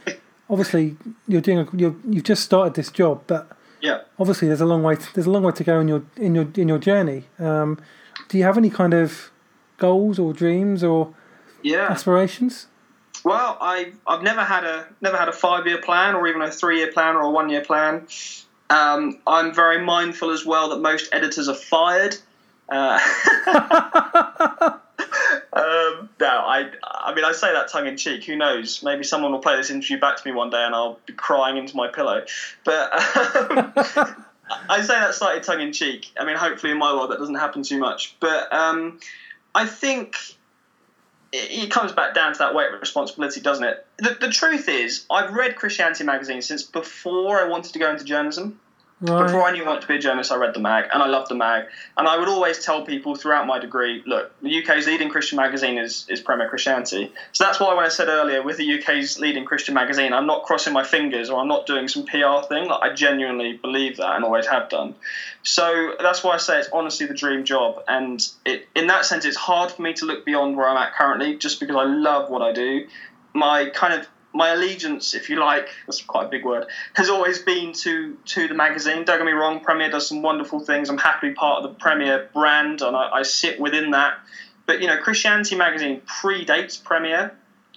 obviously 0.50 0.98
you're 1.28 1.42
doing 1.42 1.60
a, 1.60 1.68
you're, 1.74 1.96
you've 2.08 2.24
just 2.24 2.44
started 2.44 2.74
this 2.74 2.92
job, 2.92 3.24
but 3.28 3.58
yeah. 3.82 4.02
Obviously, 4.20 4.48
there's 4.48 4.62
a 4.62 4.66
long 4.66 4.84
way. 4.84 4.96
To, 4.96 5.14
there's 5.14 5.28
a 5.28 5.32
long 5.32 5.44
way 5.44 5.52
to 5.52 5.64
go 5.64 5.80
in 5.80 5.88
your 5.88 6.04
in 6.16 6.36
your 6.36 6.48
in 6.56 6.68
your 6.68 6.78
journey. 6.78 7.26
Um, 7.40 7.80
do 8.30 8.38
you 8.38 8.44
have 8.44 8.58
any 8.58 8.70
kind 8.70 8.94
of 8.94 9.32
goals 9.78 10.20
or 10.20 10.34
dreams 10.34 10.84
or 10.84 11.14
yeah. 11.62 11.88
aspirations? 11.90 12.68
Well, 13.24 13.58
I 13.60 13.92
I've 14.08 14.24
never 14.24 14.44
had 14.44 14.64
a 14.64 14.88
never 15.02 15.18
had 15.18 15.30
a 15.30 15.34
five 15.34 15.68
year 15.68 15.82
plan 15.82 16.16
or 16.16 16.28
even 16.28 16.42
a 16.42 16.52
three 16.52 16.78
year 16.78 16.92
plan 16.92 17.16
or 17.16 17.22
a 17.22 17.30
one 17.30 17.50
year 17.50 17.62
plan. 17.62 18.08
Um, 18.70 19.20
I'm 19.28 19.54
very 19.54 19.84
mindful 19.84 20.32
as 20.32 20.46
well 20.46 20.70
that 20.70 20.80
most 20.80 21.10
editors 21.12 21.50
are 21.50 21.56
fired. 21.56 22.16
Uh, 22.70 23.00
um, 25.54 26.10
no, 26.20 26.28
I, 26.28 26.72
I 26.84 27.14
mean, 27.14 27.26
I 27.26 27.34
say 27.34 27.52
that 27.52 27.68
tongue 27.68 27.88
in 27.88 27.98
cheek. 27.98 28.24
Who 28.24 28.38
knows? 28.38 28.82
Maybe 28.84 29.04
someone 29.04 29.34
will 29.34 29.40
play 29.40 29.58
this 29.58 29.70
interview 29.70 30.00
back 30.00 30.18
to 30.18 30.28
me 30.28 30.34
one 30.34 30.50
day, 30.50 30.64
and 30.64 30.74
I'll 30.74 31.00
be 31.06 31.14
crying 31.14 31.58
into 31.58 31.76
my 31.76 31.90
pillow. 31.90 32.26
But 32.64 32.94
um, 32.94 33.74
I 34.70 34.82
say 34.82 34.94
that 35.00 35.14
slightly 35.14 35.42
tongue 35.42 35.60
in 35.60 35.74
cheek. 35.74 36.12
I 36.18 36.26
mean, 36.26 36.38
hopefully 36.38 36.72
in 36.72 36.78
my 36.78 36.94
world 36.94 37.12
that 37.12 37.20
doesn't 37.20 37.36
happen 37.36 37.64
too 37.64 37.80
much. 37.80 38.16
But 38.22 38.52
um, 38.54 39.00
I 39.54 39.66
think 39.66 40.16
it, 41.34 41.64
it 41.66 41.72
comes 41.72 41.92
back 41.92 42.14
down 42.14 42.32
to 42.32 42.40
that 42.40 42.56
weight 42.56 42.74
of 42.74 42.80
responsibility, 42.80 43.42
doesn't 43.42 43.66
it? 43.66 43.86
The, 43.98 44.18
the 44.22 44.30
truth 44.30 44.70
is, 44.70 45.06
I've 45.10 45.34
read 45.34 45.58
Christianity 45.58 46.06
magazine 46.06 46.42
since 46.42 46.64
before 46.64 47.40
I 47.40 47.48
wanted 47.48 47.74
to 47.74 47.80
go 47.80 47.92
into 47.92 48.06
journalism. 48.06 48.60
Right. 49.02 49.26
Before 49.26 49.42
I 49.42 49.52
knew 49.52 49.64
I 49.64 49.68
wanted 49.68 49.82
to 49.82 49.88
be 49.88 49.96
a 49.96 50.00
journalist, 50.00 50.32
I 50.32 50.36
read 50.36 50.54
the 50.54 50.60
mag, 50.60 50.86
and 50.94 51.02
I 51.02 51.08
loved 51.08 51.30
the 51.30 51.36
mag. 51.36 51.66
And 51.98 52.08
I 52.08 52.20
would 52.20 52.28
always 52.28 52.64
tell 52.64 52.86
people 52.86 53.16
throughout 53.16 53.48
my 53.48 53.58
degree, 53.58 54.04
look, 54.06 54.32
the 54.44 54.62
UK's 54.62 54.86
leading 54.86 55.10
Christian 55.10 55.38
magazine 55.38 55.80
is, 55.80 56.06
is 56.08 56.22
Premier 56.22 56.48
Christianity. 56.48 57.12
So 57.32 57.44
that's 57.44 57.60
why 57.60 57.74
when 57.74 57.84
I 57.84 57.88
said 57.88 58.10
earlier, 58.10 58.44
with 58.44 58.58
the 58.58 58.80
UK's 58.80 59.20
leading 59.20 59.44
Christian 59.44 59.74
magazine, 59.74 60.14
I'm 60.14 60.28
not 60.28 60.44
crossing 60.44 60.72
my 60.72 60.84
fingers 60.84 61.32
or 61.32 61.42
I'm 61.42 61.48
not 61.48 61.66
doing 61.66 61.88
some 61.88 62.06
PR 62.06 62.46
thing. 62.48 62.68
Like, 62.68 62.92
I 62.92 62.94
genuinely 62.94 63.54
believe 63.54 63.98
that 63.98 64.16
and 64.16 64.24
always 64.24 64.46
have 64.46 64.70
done. 64.70 64.94
So 65.42 65.96
that's 66.00 66.24
why 66.24 66.36
I 66.36 66.38
say 66.38 66.60
it's 66.60 66.70
honestly 66.72 67.08
the 67.08 67.16
dream 67.16 67.44
job. 67.44 67.84
And 67.88 68.24
it, 68.46 68.68
in 68.76 68.86
that 68.88 69.06
sense, 69.06 69.26
it's 69.26 69.38
hard 69.38 69.72
for 69.72 69.82
me 69.82 69.94
to 69.94 70.06
look 70.06 70.26
beyond 70.26 70.56
where 70.58 70.68
I'm 70.68 70.78
at 70.78 70.94
currently, 70.94 71.38
just 71.38 71.60
because 71.60 71.76
I 71.76 71.86
love 71.86 72.30
what 72.30 72.44
I 72.44 72.52
do. 72.52 72.86
My 73.34 73.72
kind 73.74 73.96
of 73.96 74.08
my 74.34 74.50
allegiance, 74.50 75.14
if 75.14 75.30
you 75.30 75.40
like, 75.40 75.70
that's 75.86 76.02
quite 76.02 76.26
a 76.26 76.30
big 76.30 76.46
word, 76.46 76.68
has 76.94 77.10
always 77.10 77.40
been 77.40 77.74
to 77.74 78.18
to 78.26 78.48
the 78.48 78.54
magazine. 78.54 79.04
Don't 79.04 79.18
get 79.18 79.26
me 79.26 79.32
wrong, 79.32 79.60
Premier 79.60 79.90
does 79.90 80.08
some 80.08 80.22
wonderful 80.22 80.60
things. 80.60 80.90
I'm 80.90 80.98
happily 80.98 81.34
part 81.34 81.64
of 81.64 81.72
the 81.72 81.80
Premier 81.80 82.30
brand, 82.34 82.82
and 82.82 82.96
I, 82.96 83.10
I 83.10 83.24
sit 83.24 83.60
within 83.60 83.92
that. 83.92 84.20
But 84.66 84.82
you 84.82 84.88
know, 84.88 84.98
Christianity 84.98 85.56
magazine 85.56 86.02
predates 86.02 86.82
Premier, 86.82 87.34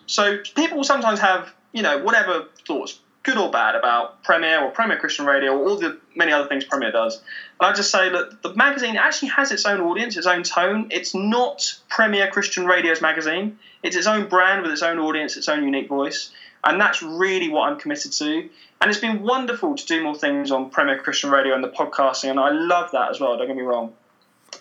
so 0.07 0.39
people 0.55 0.85
sometimes 0.85 1.21
have 1.21 1.53
you 1.73 1.83
know 1.83 1.99
whatever 1.99 2.47
thoughts, 2.67 3.01
good 3.25 3.37
or 3.37 3.51
bad, 3.51 3.75
about 3.75 4.23
Premier 4.23 4.63
or 4.63 4.71
Premier 4.71 4.99
Christian 4.99 5.27
Radio 5.27 5.57
or 5.57 5.69
all 5.69 5.77
the 5.77 5.99
many 6.15 6.33
other 6.33 6.49
things 6.49 6.65
Premier 6.65 6.93
does. 6.93 7.21
And 7.61 7.69
I 7.69 7.73
just 7.73 7.91
say 7.91 8.11
that 8.11 8.43
the 8.43 8.55
magazine 8.55 8.97
actually 8.97 9.29
has 9.29 9.51
its 9.51 9.67
own 9.67 9.81
audience, 9.81 10.17
its 10.17 10.27
own 10.27 10.45
tone. 10.45 10.89
It's 10.91 11.15
not 11.15 11.81
Premier 11.89 12.31
Christian 12.31 12.67
Radio's 12.67 13.01
magazine. 13.01 13.59
It's 13.85 13.95
its 13.95 14.07
own 14.07 14.29
brand 14.29 14.63
with 14.63 14.73
its 14.73 14.83
own 14.83 14.99
audience, 14.99 15.37
its 15.37 15.49
own 15.49 15.63
unique 15.63 15.89
voice. 15.89 16.33
And 16.65 16.81
that's 16.81 17.03
really 17.03 17.51
what 17.51 17.69
I'm 17.69 17.79
committed 17.79 18.13
to. 18.13 18.49
And 18.81 18.91
it's 18.91 18.99
been 18.99 19.23
wonderful 19.23 19.77
to 19.77 19.87
do 19.87 20.03
more 20.03 20.15
things 20.15 20.51
on 20.51 20.71
Premier 20.71 20.99
Christian 20.99 21.31
Radio 21.31 21.55
and 21.55 21.63
the 21.63 21.69
podcasting, 21.69 22.31
and 22.31 22.41
I 22.41 22.51
love 22.51 22.91
that 22.93 23.11
as 23.11 23.21
well, 23.21 23.37
don't 23.37 23.47
get 23.47 23.57
me 23.57 23.63
wrong. 23.63 23.93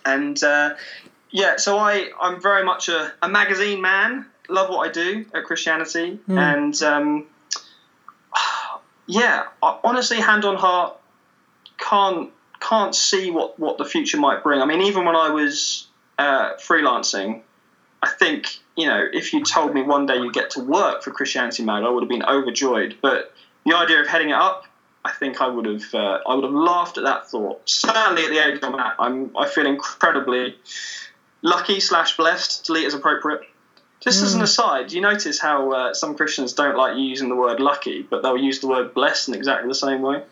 And 0.05 0.41
uh, 0.43 0.75
yeah, 1.31 1.55
so 1.55 1.77
I, 1.77 2.09
I'm 2.21 2.41
very 2.41 2.65
much 2.65 2.89
a, 2.89 3.13
a, 3.21 3.29
magazine 3.29 3.81
man, 3.81 4.25
love 4.49 4.69
what 4.69 4.87
I 4.87 4.91
do 4.91 5.25
at 5.33 5.45
Christianity. 5.45 6.19
Mm. 6.27 6.37
And 6.37 6.83
um, 6.83 7.25
yeah, 9.07 9.45
honestly, 9.61 10.19
hand 10.19 10.43
on 10.45 10.57
heart, 10.57 10.97
can't 11.77 12.31
can't 12.59 12.95
see 12.95 13.29
what, 13.29 13.59
what 13.59 13.77
the 13.77 13.85
future 13.85 14.17
might 14.17 14.41
bring. 14.41 14.61
I 14.61 14.65
mean, 14.65 14.81
even 14.83 15.05
when 15.05 15.17
I 15.17 15.29
was 15.29 15.87
uh, 16.17 16.53
freelancing, 16.55 17.41
I 18.01 18.09
think 18.09 18.59
you 18.75 18.87
know, 18.87 19.05
if 19.11 19.33
you 19.33 19.43
told 19.43 19.73
me 19.73 19.81
one 19.83 20.05
day 20.05 20.17
you 20.17 20.31
get 20.31 20.51
to 20.51 20.59
work 20.61 21.03
for 21.03 21.11
Christianity 21.11 21.63
Mag, 21.63 21.83
I 21.83 21.89
would 21.89 22.03
have 22.03 22.09
been 22.09 22.23
overjoyed. 22.23 22.97
But 23.01 23.33
the 23.65 23.75
idea 23.75 24.01
of 24.01 24.07
heading 24.07 24.29
it 24.29 24.35
up, 24.35 24.65
I 25.05 25.11
think 25.11 25.41
I 25.41 25.47
would 25.47 25.65
have 25.65 25.93
uh, 25.93 26.19
I 26.27 26.35
would 26.35 26.43
have 26.43 26.53
laughed 26.53 26.97
at 26.97 27.03
that 27.03 27.29
thought. 27.29 27.67
Certainly 27.69 28.23
at 28.23 28.29
the 28.29 28.47
age 28.47 28.59
I'm 28.63 28.75
at, 28.75 28.95
I'm 28.99 29.35
I 29.37 29.47
feel 29.47 29.65
incredibly 29.65 30.55
lucky 31.41 31.79
slash 31.79 32.17
blessed. 32.17 32.65
Delete 32.65 32.87
as 32.87 32.93
appropriate. 32.93 33.41
Just 33.99 34.19
mm. 34.19 34.23
as 34.23 34.33
an 34.33 34.39
hmm. 34.39 34.45
aside, 34.45 34.91
you 34.91 34.99
notice 34.99 35.39
how 35.39 35.71
uh, 35.71 35.93
some 35.93 36.15
Christians 36.15 36.51
don't 36.51 36.75
like 36.75 36.97
using 36.97 37.29
the 37.29 37.35
word 37.35 37.61
lucky, 37.61 38.01
but 38.01 38.21
they'll 38.21 38.37
use 38.37 38.59
the 38.59 38.67
word 38.67 38.93
blessed 38.93 39.29
in 39.29 39.33
exactly 39.33 39.69
the 39.69 39.75
same 39.75 40.01
way. 40.01 40.23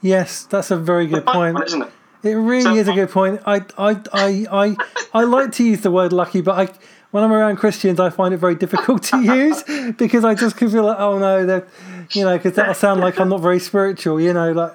Yes, 0.00 0.44
that's 0.44 0.70
a 0.70 0.76
very 0.76 1.08
good 1.08 1.26
point. 1.26 1.54
One, 1.54 1.64
isn't 1.64 1.82
it? 1.82 1.88
It 2.22 2.34
really 2.34 2.62
so, 2.62 2.74
is 2.76 2.86
a 2.86 2.92
good 2.92 3.10
point. 3.10 3.40
I, 3.44 3.64
I, 3.76 4.00
I, 4.12 4.46
I, 4.52 4.76
I 5.12 5.24
like 5.24 5.50
to 5.52 5.64
use 5.64 5.80
the 5.80 5.90
word 5.90 6.12
lucky, 6.12 6.40
but 6.40 6.58
I 6.58 6.72
when 7.10 7.24
I'm 7.24 7.32
around 7.32 7.56
Christians, 7.56 7.98
I 8.00 8.10
find 8.10 8.34
it 8.34 8.38
very 8.38 8.54
difficult 8.54 9.02
to 9.04 9.20
use 9.20 9.62
because 9.98 10.24
I 10.24 10.34
just 10.34 10.56
feel 10.56 10.84
like, 10.84 10.98
oh 10.98 11.18
no, 11.18 11.46
that 11.46 11.68
you 12.12 12.24
know, 12.24 12.36
because 12.36 12.54
that'll 12.54 12.74
sound 12.74 13.00
like 13.00 13.18
I'm 13.18 13.28
not 13.28 13.40
very 13.40 13.60
spiritual, 13.60 14.20
you 14.20 14.32
know, 14.32 14.52
like. 14.52 14.74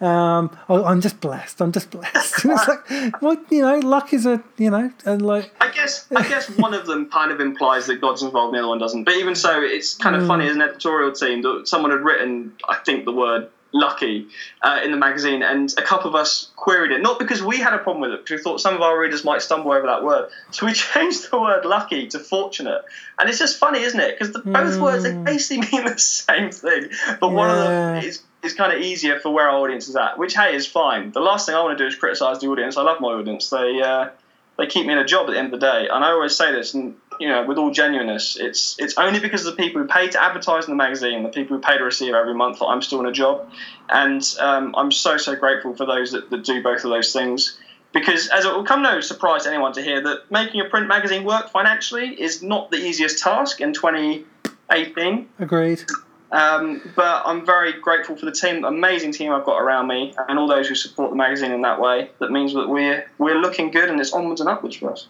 Um, 0.00 0.50
oh, 0.68 0.84
I'm 0.84 1.00
just 1.00 1.20
blessed. 1.20 1.62
I'm 1.62 1.70
just 1.70 1.90
blessed. 1.90 2.44
it's 2.44 2.68
like, 2.68 3.22
well, 3.22 3.36
you 3.48 3.62
know, 3.62 3.78
luck 3.78 4.12
is 4.12 4.26
a, 4.26 4.42
you 4.58 4.68
know, 4.68 4.90
and 5.06 5.22
like. 5.22 5.54
I 5.60 5.70
guess, 5.70 6.06
I 6.14 6.28
guess 6.28 6.50
one 6.58 6.74
of 6.74 6.86
them 6.86 7.08
kind 7.10 7.30
of 7.30 7.40
implies 7.40 7.86
that 7.86 8.00
God's 8.00 8.22
involved, 8.22 8.54
and 8.54 8.56
the 8.56 8.58
other 8.58 8.68
one 8.68 8.78
doesn't. 8.78 9.04
But 9.04 9.14
even 9.14 9.36
so, 9.36 9.62
it's 9.62 9.94
kind 9.94 10.16
of 10.16 10.22
mm. 10.22 10.26
funny 10.26 10.48
as 10.48 10.56
an 10.56 10.62
editorial 10.62 11.12
team 11.12 11.42
that 11.42 11.68
someone 11.68 11.92
had 11.92 12.00
written, 12.00 12.52
I 12.68 12.76
think, 12.76 13.04
the 13.04 13.12
word 13.12 13.48
lucky 13.74 14.28
uh, 14.62 14.80
in 14.82 14.92
the 14.92 14.96
magazine, 14.96 15.42
and 15.42 15.74
a 15.76 15.82
couple 15.82 16.08
of 16.08 16.14
us 16.14 16.50
queried 16.56 16.92
it, 16.92 17.02
not 17.02 17.18
because 17.18 17.42
we 17.42 17.58
had 17.58 17.74
a 17.74 17.78
problem 17.78 18.00
with 18.00 18.12
it, 18.12 18.24
because 18.24 18.38
we 18.38 18.42
thought 18.42 18.60
some 18.60 18.74
of 18.74 18.80
our 18.80 18.98
readers 18.98 19.24
might 19.24 19.42
stumble 19.42 19.72
over 19.72 19.86
that 19.86 20.02
word. 20.02 20.30
So 20.52 20.64
we 20.64 20.72
changed 20.94 21.30
the 21.30 21.40
word 21.40 21.66
lucky 21.66 22.06
to 22.08 22.18
fortunate. 22.18 22.82
And 23.18 23.28
it's 23.28 23.38
just 23.38 23.58
funny, 23.58 23.80
isn't 23.80 24.00
it? 24.00 24.18
Because 24.18 24.32
both 24.32 24.44
mm. 24.46 24.80
words, 24.80 25.02
they 25.02 25.12
hmm. 25.12 25.24
basically 25.24 25.68
mean 25.72 25.86
the 25.86 25.98
same 25.98 26.50
thing, 26.50 26.88
but 27.20 27.28
yeah. 27.28 27.34
one 27.34 27.50
of 27.50 27.58
them 27.58 28.04
is, 28.04 28.22
is 28.42 28.54
kind 28.54 28.72
of 28.72 28.80
easier 28.80 29.18
for 29.18 29.30
where 29.30 29.48
our 29.48 29.58
audience 29.58 29.88
is 29.88 29.96
at, 29.96 30.18
which, 30.18 30.34
hey, 30.34 30.54
is 30.54 30.66
fine. 30.66 31.10
The 31.12 31.20
last 31.20 31.46
thing 31.46 31.54
I 31.54 31.60
want 31.62 31.76
to 31.76 31.84
do 31.84 31.88
is 31.88 31.96
criticize 31.96 32.40
the 32.40 32.46
audience. 32.46 32.76
I 32.76 32.82
love 32.82 33.00
my 33.00 33.08
audience. 33.08 33.50
They, 33.50 33.82
uh, 33.82 34.10
they 34.56 34.66
keep 34.66 34.86
me 34.86 34.92
in 34.92 34.98
a 34.98 35.04
job 35.04 35.28
at 35.28 35.32
the 35.32 35.38
end 35.38 35.52
of 35.52 35.60
the 35.60 35.66
day. 35.66 35.88
And 35.92 36.04
I 36.04 36.10
always 36.10 36.36
say 36.36 36.52
this, 36.52 36.74
and 36.74 36.94
you 37.20 37.28
know, 37.28 37.44
with 37.46 37.58
all 37.58 37.70
genuineness, 37.70 38.36
it's 38.38 38.76
it's 38.78 38.96
only 38.96 39.20
because 39.20 39.46
of 39.46 39.56
the 39.56 39.62
people 39.62 39.82
who 39.82 39.88
pay 39.88 40.08
to 40.08 40.22
advertise 40.22 40.66
in 40.66 40.70
the 40.70 40.76
magazine, 40.76 41.22
the 41.22 41.28
people 41.28 41.56
who 41.56 41.62
pay 41.62 41.78
to 41.78 41.84
receive 41.84 42.14
every 42.14 42.34
month, 42.34 42.58
that 42.58 42.66
I'm 42.66 42.82
still 42.82 43.00
in 43.00 43.06
a 43.06 43.12
job. 43.12 43.50
And 43.88 44.22
um, 44.40 44.74
I'm 44.76 44.90
so 44.90 45.16
so 45.16 45.36
grateful 45.36 45.74
for 45.74 45.86
those 45.86 46.12
that, 46.12 46.30
that 46.30 46.44
do 46.44 46.62
both 46.62 46.84
of 46.84 46.90
those 46.90 47.12
things. 47.12 47.58
Because 47.92 48.28
as 48.28 48.44
it 48.44 48.52
will 48.52 48.64
come 48.64 48.82
no 48.82 49.00
surprise 49.00 49.44
to 49.44 49.50
anyone 49.50 49.72
to 49.74 49.82
hear 49.82 50.02
that 50.02 50.30
making 50.30 50.60
a 50.60 50.64
print 50.64 50.88
magazine 50.88 51.24
work 51.24 51.50
financially 51.50 52.08
is 52.20 52.42
not 52.42 52.72
the 52.72 52.76
easiest 52.76 53.22
task 53.22 53.60
in 53.60 53.72
2018. 53.72 55.28
Agreed. 55.38 55.84
Um, 56.32 56.80
but 56.96 57.22
I'm 57.24 57.46
very 57.46 57.74
grateful 57.74 58.16
for 58.16 58.26
the 58.26 58.32
team, 58.32 58.64
amazing 58.64 59.12
team 59.12 59.30
I've 59.30 59.44
got 59.44 59.62
around 59.62 59.86
me, 59.86 60.12
and 60.28 60.36
all 60.36 60.48
those 60.48 60.66
who 60.68 60.74
support 60.74 61.10
the 61.10 61.16
magazine 61.16 61.52
in 61.52 61.62
that 61.62 61.80
way. 61.80 62.10
That 62.18 62.32
means 62.32 62.54
that 62.54 62.68
we're 62.68 63.08
we're 63.18 63.38
looking 63.38 63.70
good, 63.70 63.88
and 63.88 64.00
it's 64.00 64.12
onwards 64.12 64.40
and 64.40 64.50
upwards 64.50 64.74
for 64.74 64.90
us. 64.90 65.06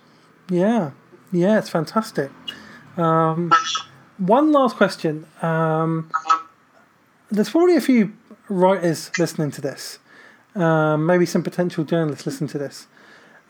Yeah, 0.50 0.90
yeah, 1.34 1.58
it's 1.58 1.68
fantastic. 1.68 2.30
Um, 2.96 3.52
one 4.18 4.52
last 4.52 4.76
question. 4.76 5.26
Um, 5.42 6.10
there's 7.30 7.50
probably 7.50 7.76
a 7.76 7.80
few 7.80 8.12
writers 8.48 9.10
listening 9.18 9.50
to 9.52 9.60
this. 9.60 9.98
Um, 10.54 11.06
maybe 11.06 11.26
some 11.26 11.42
potential 11.42 11.84
journalists 11.84 12.26
listen 12.26 12.46
to 12.48 12.58
this. 12.58 12.86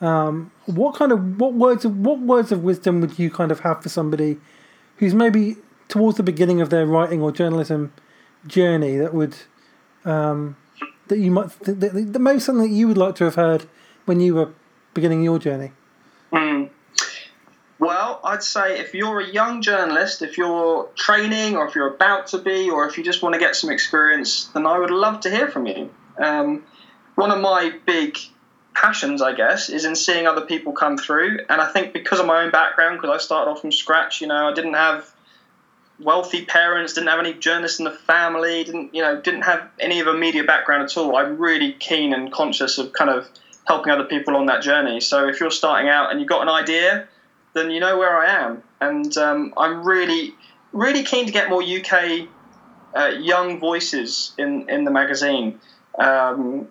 Um, 0.00 0.50
what 0.66 0.96
kind 0.96 1.12
of 1.12 1.38
what 1.38 1.54
words 1.54 1.84
of 1.84 1.98
what 1.98 2.18
words 2.18 2.50
of 2.50 2.64
wisdom 2.64 3.00
would 3.00 3.18
you 3.18 3.30
kind 3.30 3.52
of 3.52 3.60
have 3.60 3.82
for 3.82 3.88
somebody 3.88 4.38
who's 4.96 5.14
maybe 5.14 5.56
towards 5.88 6.16
the 6.16 6.22
beginning 6.22 6.60
of 6.60 6.70
their 6.70 6.86
writing 6.86 7.22
or 7.22 7.30
journalism 7.30 7.92
journey 8.46 8.96
that 8.96 9.14
would 9.14 9.36
um, 10.04 10.56
that 11.08 11.18
you 11.18 11.30
might 11.30 11.50
th- 11.64 11.78
the, 11.78 12.18
maybe 12.18 12.40
something 12.40 12.68
that 12.68 12.74
you 12.74 12.88
would 12.88 12.98
like 12.98 13.14
to 13.16 13.24
have 13.24 13.34
heard 13.34 13.66
when 14.04 14.20
you 14.20 14.34
were 14.34 14.50
beginning 14.94 15.22
your 15.22 15.38
journey? 15.38 15.72
Mm. 16.32 16.70
I'd 18.24 18.42
say 18.42 18.80
if 18.80 18.94
you're 18.94 19.20
a 19.20 19.26
young 19.26 19.60
journalist, 19.60 20.22
if 20.22 20.38
you're 20.38 20.88
training 20.96 21.56
or 21.56 21.68
if 21.68 21.74
you're 21.74 21.94
about 21.94 22.28
to 22.28 22.38
be, 22.38 22.70
or 22.70 22.88
if 22.88 22.96
you 22.96 23.04
just 23.04 23.22
want 23.22 23.34
to 23.34 23.38
get 23.38 23.54
some 23.54 23.70
experience, 23.70 24.46
then 24.54 24.66
I 24.66 24.78
would 24.78 24.90
love 24.90 25.20
to 25.20 25.30
hear 25.30 25.48
from 25.48 25.66
you. 25.66 25.90
Um, 26.16 26.64
one 27.16 27.30
of 27.30 27.40
my 27.40 27.72
big 27.84 28.18
passions, 28.72 29.20
I 29.20 29.34
guess, 29.34 29.68
is 29.68 29.84
in 29.84 29.94
seeing 29.94 30.26
other 30.26 30.40
people 30.40 30.72
come 30.72 30.96
through. 30.96 31.40
And 31.50 31.60
I 31.60 31.70
think 31.70 31.92
because 31.92 32.18
of 32.18 32.26
my 32.26 32.44
own 32.44 32.50
background, 32.50 32.98
because 33.00 33.14
I 33.14 33.22
started 33.22 33.50
off 33.50 33.60
from 33.60 33.70
scratch, 33.70 34.22
you 34.22 34.26
know, 34.26 34.48
I 34.48 34.54
didn't 34.54 34.74
have 34.74 35.14
wealthy 36.00 36.46
parents, 36.46 36.94
didn't 36.94 37.08
have 37.08 37.20
any 37.20 37.34
journalists 37.34 37.78
in 37.78 37.84
the 37.84 37.90
family, 37.90 38.64
didn't 38.64 38.94
you 38.94 39.02
know, 39.02 39.20
didn't 39.20 39.42
have 39.42 39.68
any 39.78 40.00
of 40.00 40.06
a 40.06 40.14
media 40.14 40.44
background 40.44 40.82
at 40.82 40.96
all. 40.96 41.14
I'm 41.16 41.38
really 41.38 41.72
keen 41.72 42.14
and 42.14 42.32
conscious 42.32 42.78
of 42.78 42.92
kind 42.94 43.10
of 43.10 43.28
helping 43.66 43.92
other 43.92 44.04
people 44.04 44.34
on 44.36 44.46
that 44.46 44.62
journey. 44.62 45.00
So 45.00 45.28
if 45.28 45.40
you're 45.40 45.50
starting 45.50 45.88
out 45.88 46.10
and 46.10 46.20
you've 46.20 46.28
got 46.28 46.42
an 46.42 46.48
idea, 46.48 47.06
then 47.54 47.70
you 47.70 47.80
know 47.80 47.96
where 47.96 48.16
I 48.16 48.26
am, 48.26 48.62
and 48.80 49.16
um, 49.16 49.54
I'm 49.56 49.84
really, 49.86 50.34
really 50.72 51.02
keen 51.02 51.26
to 51.26 51.32
get 51.32 51.48
more 51.48 51.62
UK 51.62 52.28
uh, 52.94 53.06
young 53.18 53.58
voices 53.58 54.32
in 54.38 54.68
in 54.68 54.84
the 54.84 54.90
magazine. 54.90 55.60
Um, 55.98 56.68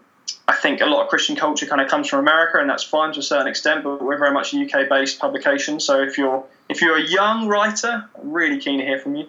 I 0.47 0.55
think 0.55 0.81
a 0.81 0.85
lot 0.85 1.03
of 1.03 1.09
Christian 1.09 1.35
culture 1.35 1.65
kind 1.65 1.81
of 1.81 1.89
comes 1.89 2.09
from 2.09 2.19
America, 2.19 2.59
and 2.59 2.69
that's 2.69 2.83
fine 2.83 3.13
to 3.13 3.19
a 3.19 3.23
certain 3.23 3.47
extent. 3.47 3.83
But 3.83 4.03
we're 4.03 4.17
very 4.17 4.33
much 4.33 4.53
a 4.53 4.57
UK-based 4.57 5.19
publication. 5.19 5.79
So 5.79 6.01
if 6.01 6.17
you're 6.17 6.43
if 6.69 6.81
you're 6.81 6.97
a 6.97 7.01
young 7.01 7.47
writer, 7.47 8.09
I'm 8.19 8.31
really 8.31 8.59
keen 8.59 8.79
to 8.79 8.85
hear 8.85 8.99
from 8.99 9.15
you. 9.15 9.27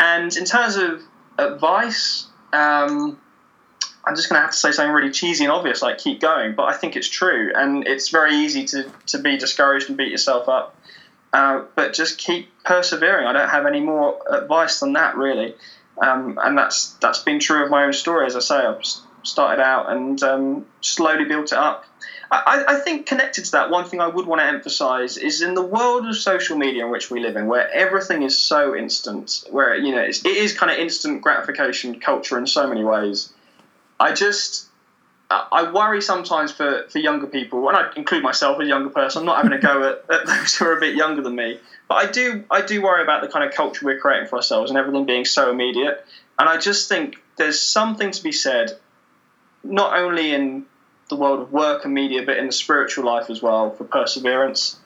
And 0.00 0.34
in 0.36 0.44
terms 0.44 0.76
of 0.76 1.02
advice, 1.38 2.26
um, 2.52 3.20
I'm 4.04 4.16
just 4.16 4.28
going 4.28 4.38
to 4.38 4.42
have 4.42 4.50
to 4.50 4.56
say 4.56 4.72
something 4.72 4.92
really 4.92 5.10
cheesy 5.10 5.44
and 5.44 5.52
obvious, 5.52 5.82
like 5.82 5.98
keep 5.98 6.20
going. 6.20 6.54
But 6.54 6.64
I 6.64 6.72
think 6.76 6.96
it's 6.96 7.08
true, 7.08 7.52
and 7.54 7.86
it's 7.86 8.08
very 8.08 8.34
easy 8.34 8.64
to 8.66 8.90
to 9.06 9.18
be 9.18 9.36
discouraged 9.36 9.88
and 9.88 9.96
beat 9.96 10.10
yourself 10.10 10.48
up. 10.48 10.76
Uh, 11.32 11.64
but 11.76 11.92
just 11.92 12.18
keep 12.18 12.48
persevering. 12.64 13.26
I 13.26 13.32
don't 13.32 13.48
have 13.48 13.66
any 13.66 13.80
more 13.80 14.18
advice 14.28 14.80
than 14.80 14.94
that, 14.94 15.16
really. 15.16 15.54
Um, 16.00 16.38
and 16.42 16.56
that's 16.58 16.92
that's 16.94 17.22
been 17.22 17.38
true 17.38 17.62
of 17.64 17.70
my 17.70 17.84
own 17.84 17.92
story. 17.92 18.26
As 18.26 18.34
I 18.34 18.40
say, 18.40 18.56
I've 18.56 18.82
started 19.22 19.62
out 19.62 19.90
and 19.92 20.20
um, 20.22 20.66
slowly 20.80 21.24
built 21.24 21.52
it 21.52 21.58
up. 21.58 21.84
I, 22.32 22.64
I 22.68 22.74
think 22.76 23.06
connected 23.06 23.44
to 23.46 23.50
that, 23.52 23.70
one 23.70 23.86
thing 23.86 24.00
I 24.00 24.06
would 24.06 24.24
want 24.24 24.40
to 24.40 24.46
emphasise 24.46 25.16
is 25.16 25.42
in 25.42 25.54
the 25.54 25.62
world 25.62 26.06
of 26.06 26.16
social 26.16 26.56
media 26.56 26.84
in 26.84 26.92
which 26.92 27.10
we 27.10 27.20
live 27.20 27.36
in, 27.36 27.46
where 27.48 27.68
everything 27.72 28.22
is 28.22 28.38
so 28.38 28.76
instant, 28.76 29.44
where 29.50 29.74
you 29.74 29.94
know 29.94 30.02
it's, 30.02 30.24
it 30.24 30.36
is 30.36 30.56
kind 30.56 30.70
of 30.70 30.78
instant 30.78 31.22
gratification 31.22 31.98
culture 31.98 32.38
in 32.38 32.46
so 32.46 32.68
many 32.68 32.84
ways. 32.84 33.32
I 33.98 34.14
just 34.14 34.69
I 35.30 35.70
worry 35.70 36.02
sometimes 36.02 36.50
for, 36.50 36.86
for 36.88 36.98
younger 36.98 37.28
people, 37.28 37.68
and 37.68 37.76
I 37.76 37.90
include 37.94 38.24
myself 38.24 38.60
as 38.60 38.66
a 38.66 38.68
younger 38.68 38.90
person. 38.90 39.20
I'm 39.20 39.26
not 39.26 39.36
having 39.36 39.52
a 39.52 39.60
go 39.60 39.88
at, 39.88 40.04
at 40.20 40.26
those 40.26 40.56
who 40.56 40.64
are 40.66 40.76
a 40.76 40.80
bit 40.80 40.96
younger 40.96 41.22
than 41.22 41.36
me, 41.36 41.60
but 41.88 41.94
I 41.94 42.10
do 42.10 42.44
I 42.50 42.62
do 42.62 42.82
worry 42.82 43.02
about 43.02 43.22
the 43.22 43.28
kind 43.28 43.44
of 43.44 43.54
culture 43.54 43.86
we're 43.86 43.98
creating 43.98 44.26
for 44.26 44.36
ourselves 44.36 44.70
and 44.70 44.78
everything 44.78 45.06
being 45.06 45.24
so 45.24 45.50
immediate. 45.50 46.04
And 46.38 46.48
I 46.48 46.56
just 46.56 46.88
think 46.88 47.22
there's 47.36 47.62
something 47.62 48.10
to 48.10 48.22
be 48.22 48.32
said, 48.32 48.76
not 49.62 49.96
only 49.96 50.34
in 50.34 50.66
the 51.08 51.16
world 51.16 51.40
of 51.40 51.52
work 51.52 51.84
and 51.84 51.94
media, 51.94 52.22
but 52.24 52.36
in 52.36 52.46
the 52.46 52.52
spiritual 52.52 53.04
life 53.04 53.30
as 53.30 53.40
well 53.40 53.70
for 53.70 53.84
perseverance. 53.84 54.78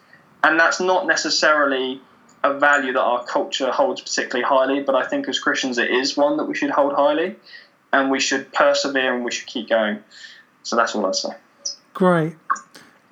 And 0.42 0.60
that's 0.60 0.80
not 0.80 1.06
necessarily 1.06 2.02
a 2.42 2.58
value 2.58 2.92
that 2.92 3.00
our 3.00 3.24
culture 3.24 3.70
holds 3.70 4.02
particularly 4.02 4.44
highly, 4.44 4.82
but 4.82 4.94
I 4.94 5.06
think 5.06 5.26
as 5.28 5.38
Christians 5.38 5.78
it 5.78 5.90
is 5.90 6.16
one 6.16 6.36
that 6.36 6.44
we 6.44 6.54
should 6.54 6.70
hold 6.70 6.92
highly, 6.92 7.36
and 7.92 8.10
we 8.10 8.20
should 8.20 8.52
persevere 8.52 9.14
and 9.14 9.24
we 9.24 9.30
should 9.30 9.46
keep 9.46 9.68
going. 9.70 10.00
So 10.64 10.74
that's 10.76 10.94
all 10.94 11.06
I'd 11.06 11.14
say. 11.14 11.30
Great, 11.92 12.34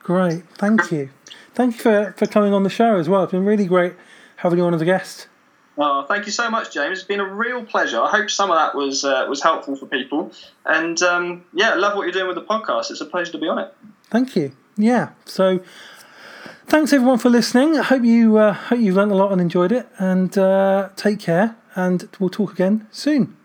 great. 0.01 0.43
Thank 0.57 0.91
you. 0.91 1.11
Thank 1.55 1.77
you 1.77 1.81
for, 1.83 2.15
for 2.17 2.27
coming 2.27 2.53
on 2.53 2.65
the 2.65 2.71
show 2.71 2.97
as 2.97 3.09
well. 3.09 3.23
It's 3.23 3.33
been 3.33 3.45
really 3.45 3.67
great 3.67 3.95
having 4.37 4.59
you 4.59 4.65
on 4.65 4.75
as 4.75 4.81
a 4.81 4.85
guest. 4.85 5.29
Well, 5.77 6.07
thank 6.07 6.27
you 6.27 6.33
so 6.33 6.51
much, 6.51 6.73
James. 6.73 6.99
It's 6.99 7.07
been 7.07 7.21
a 7.21 7.35
real 7.35 7.65
pleasure. 7.65 8.01
I 8.01 8.11
hope 8.11 8.29
some 8.31 8.51
of 8.51 8.57
that 8.57 8.75
was 8.75 9.05
uh, 9.05 9.27
was 9.29 9.43
helpful 9.43 9.77
for 9.77 9.87
people. 9.87 10.33
And 10.67 11.01
um, 11.03 11.45
yeah, 11.55 11.75
love 11.75 11.97
what 11.97 12.03
you're 12.03 12.13
doing 12.13 12.27
with 12.27 12.37
the 12.37 12.45
podcast. 12.45 12.91
It's 12.91 13.01
a 13.01 13.07
pleasure 13.07 13.33
to 13.33 13.39
be 13.39 13.49
on 13.49 13.59
it. 13.59 13.75
Thank 14.11 14.37
you. 14.37 14.53
Yeah. 14.77 15.11
So, 15.25 15.61
thanks 16.67 16.93
everyone 16.93 17.19
for 17.19 17.31
listening. 17.31 17.79
I 17.79 17.83
hope 17.83 18.05
you 18.05 18.37
uh, 18.37 18.53
hope 18.53 18.81
you've 18.81 18.97
learned 18.97 19.13
a 19.13 19.17
lot 19.17 19.33
and 19.33 19.41
enjoyed 19.41 19.73
it. 19.73 19.89
And 19.99 20.37
uh, 20.37 20.91
take 20.97 21.21
care. 21.21 21.57
And 21.75 22.07
we'll 22.19 22.29
talk 22.29 22.53
again 22.53 22.87
soon. 22.91 23.37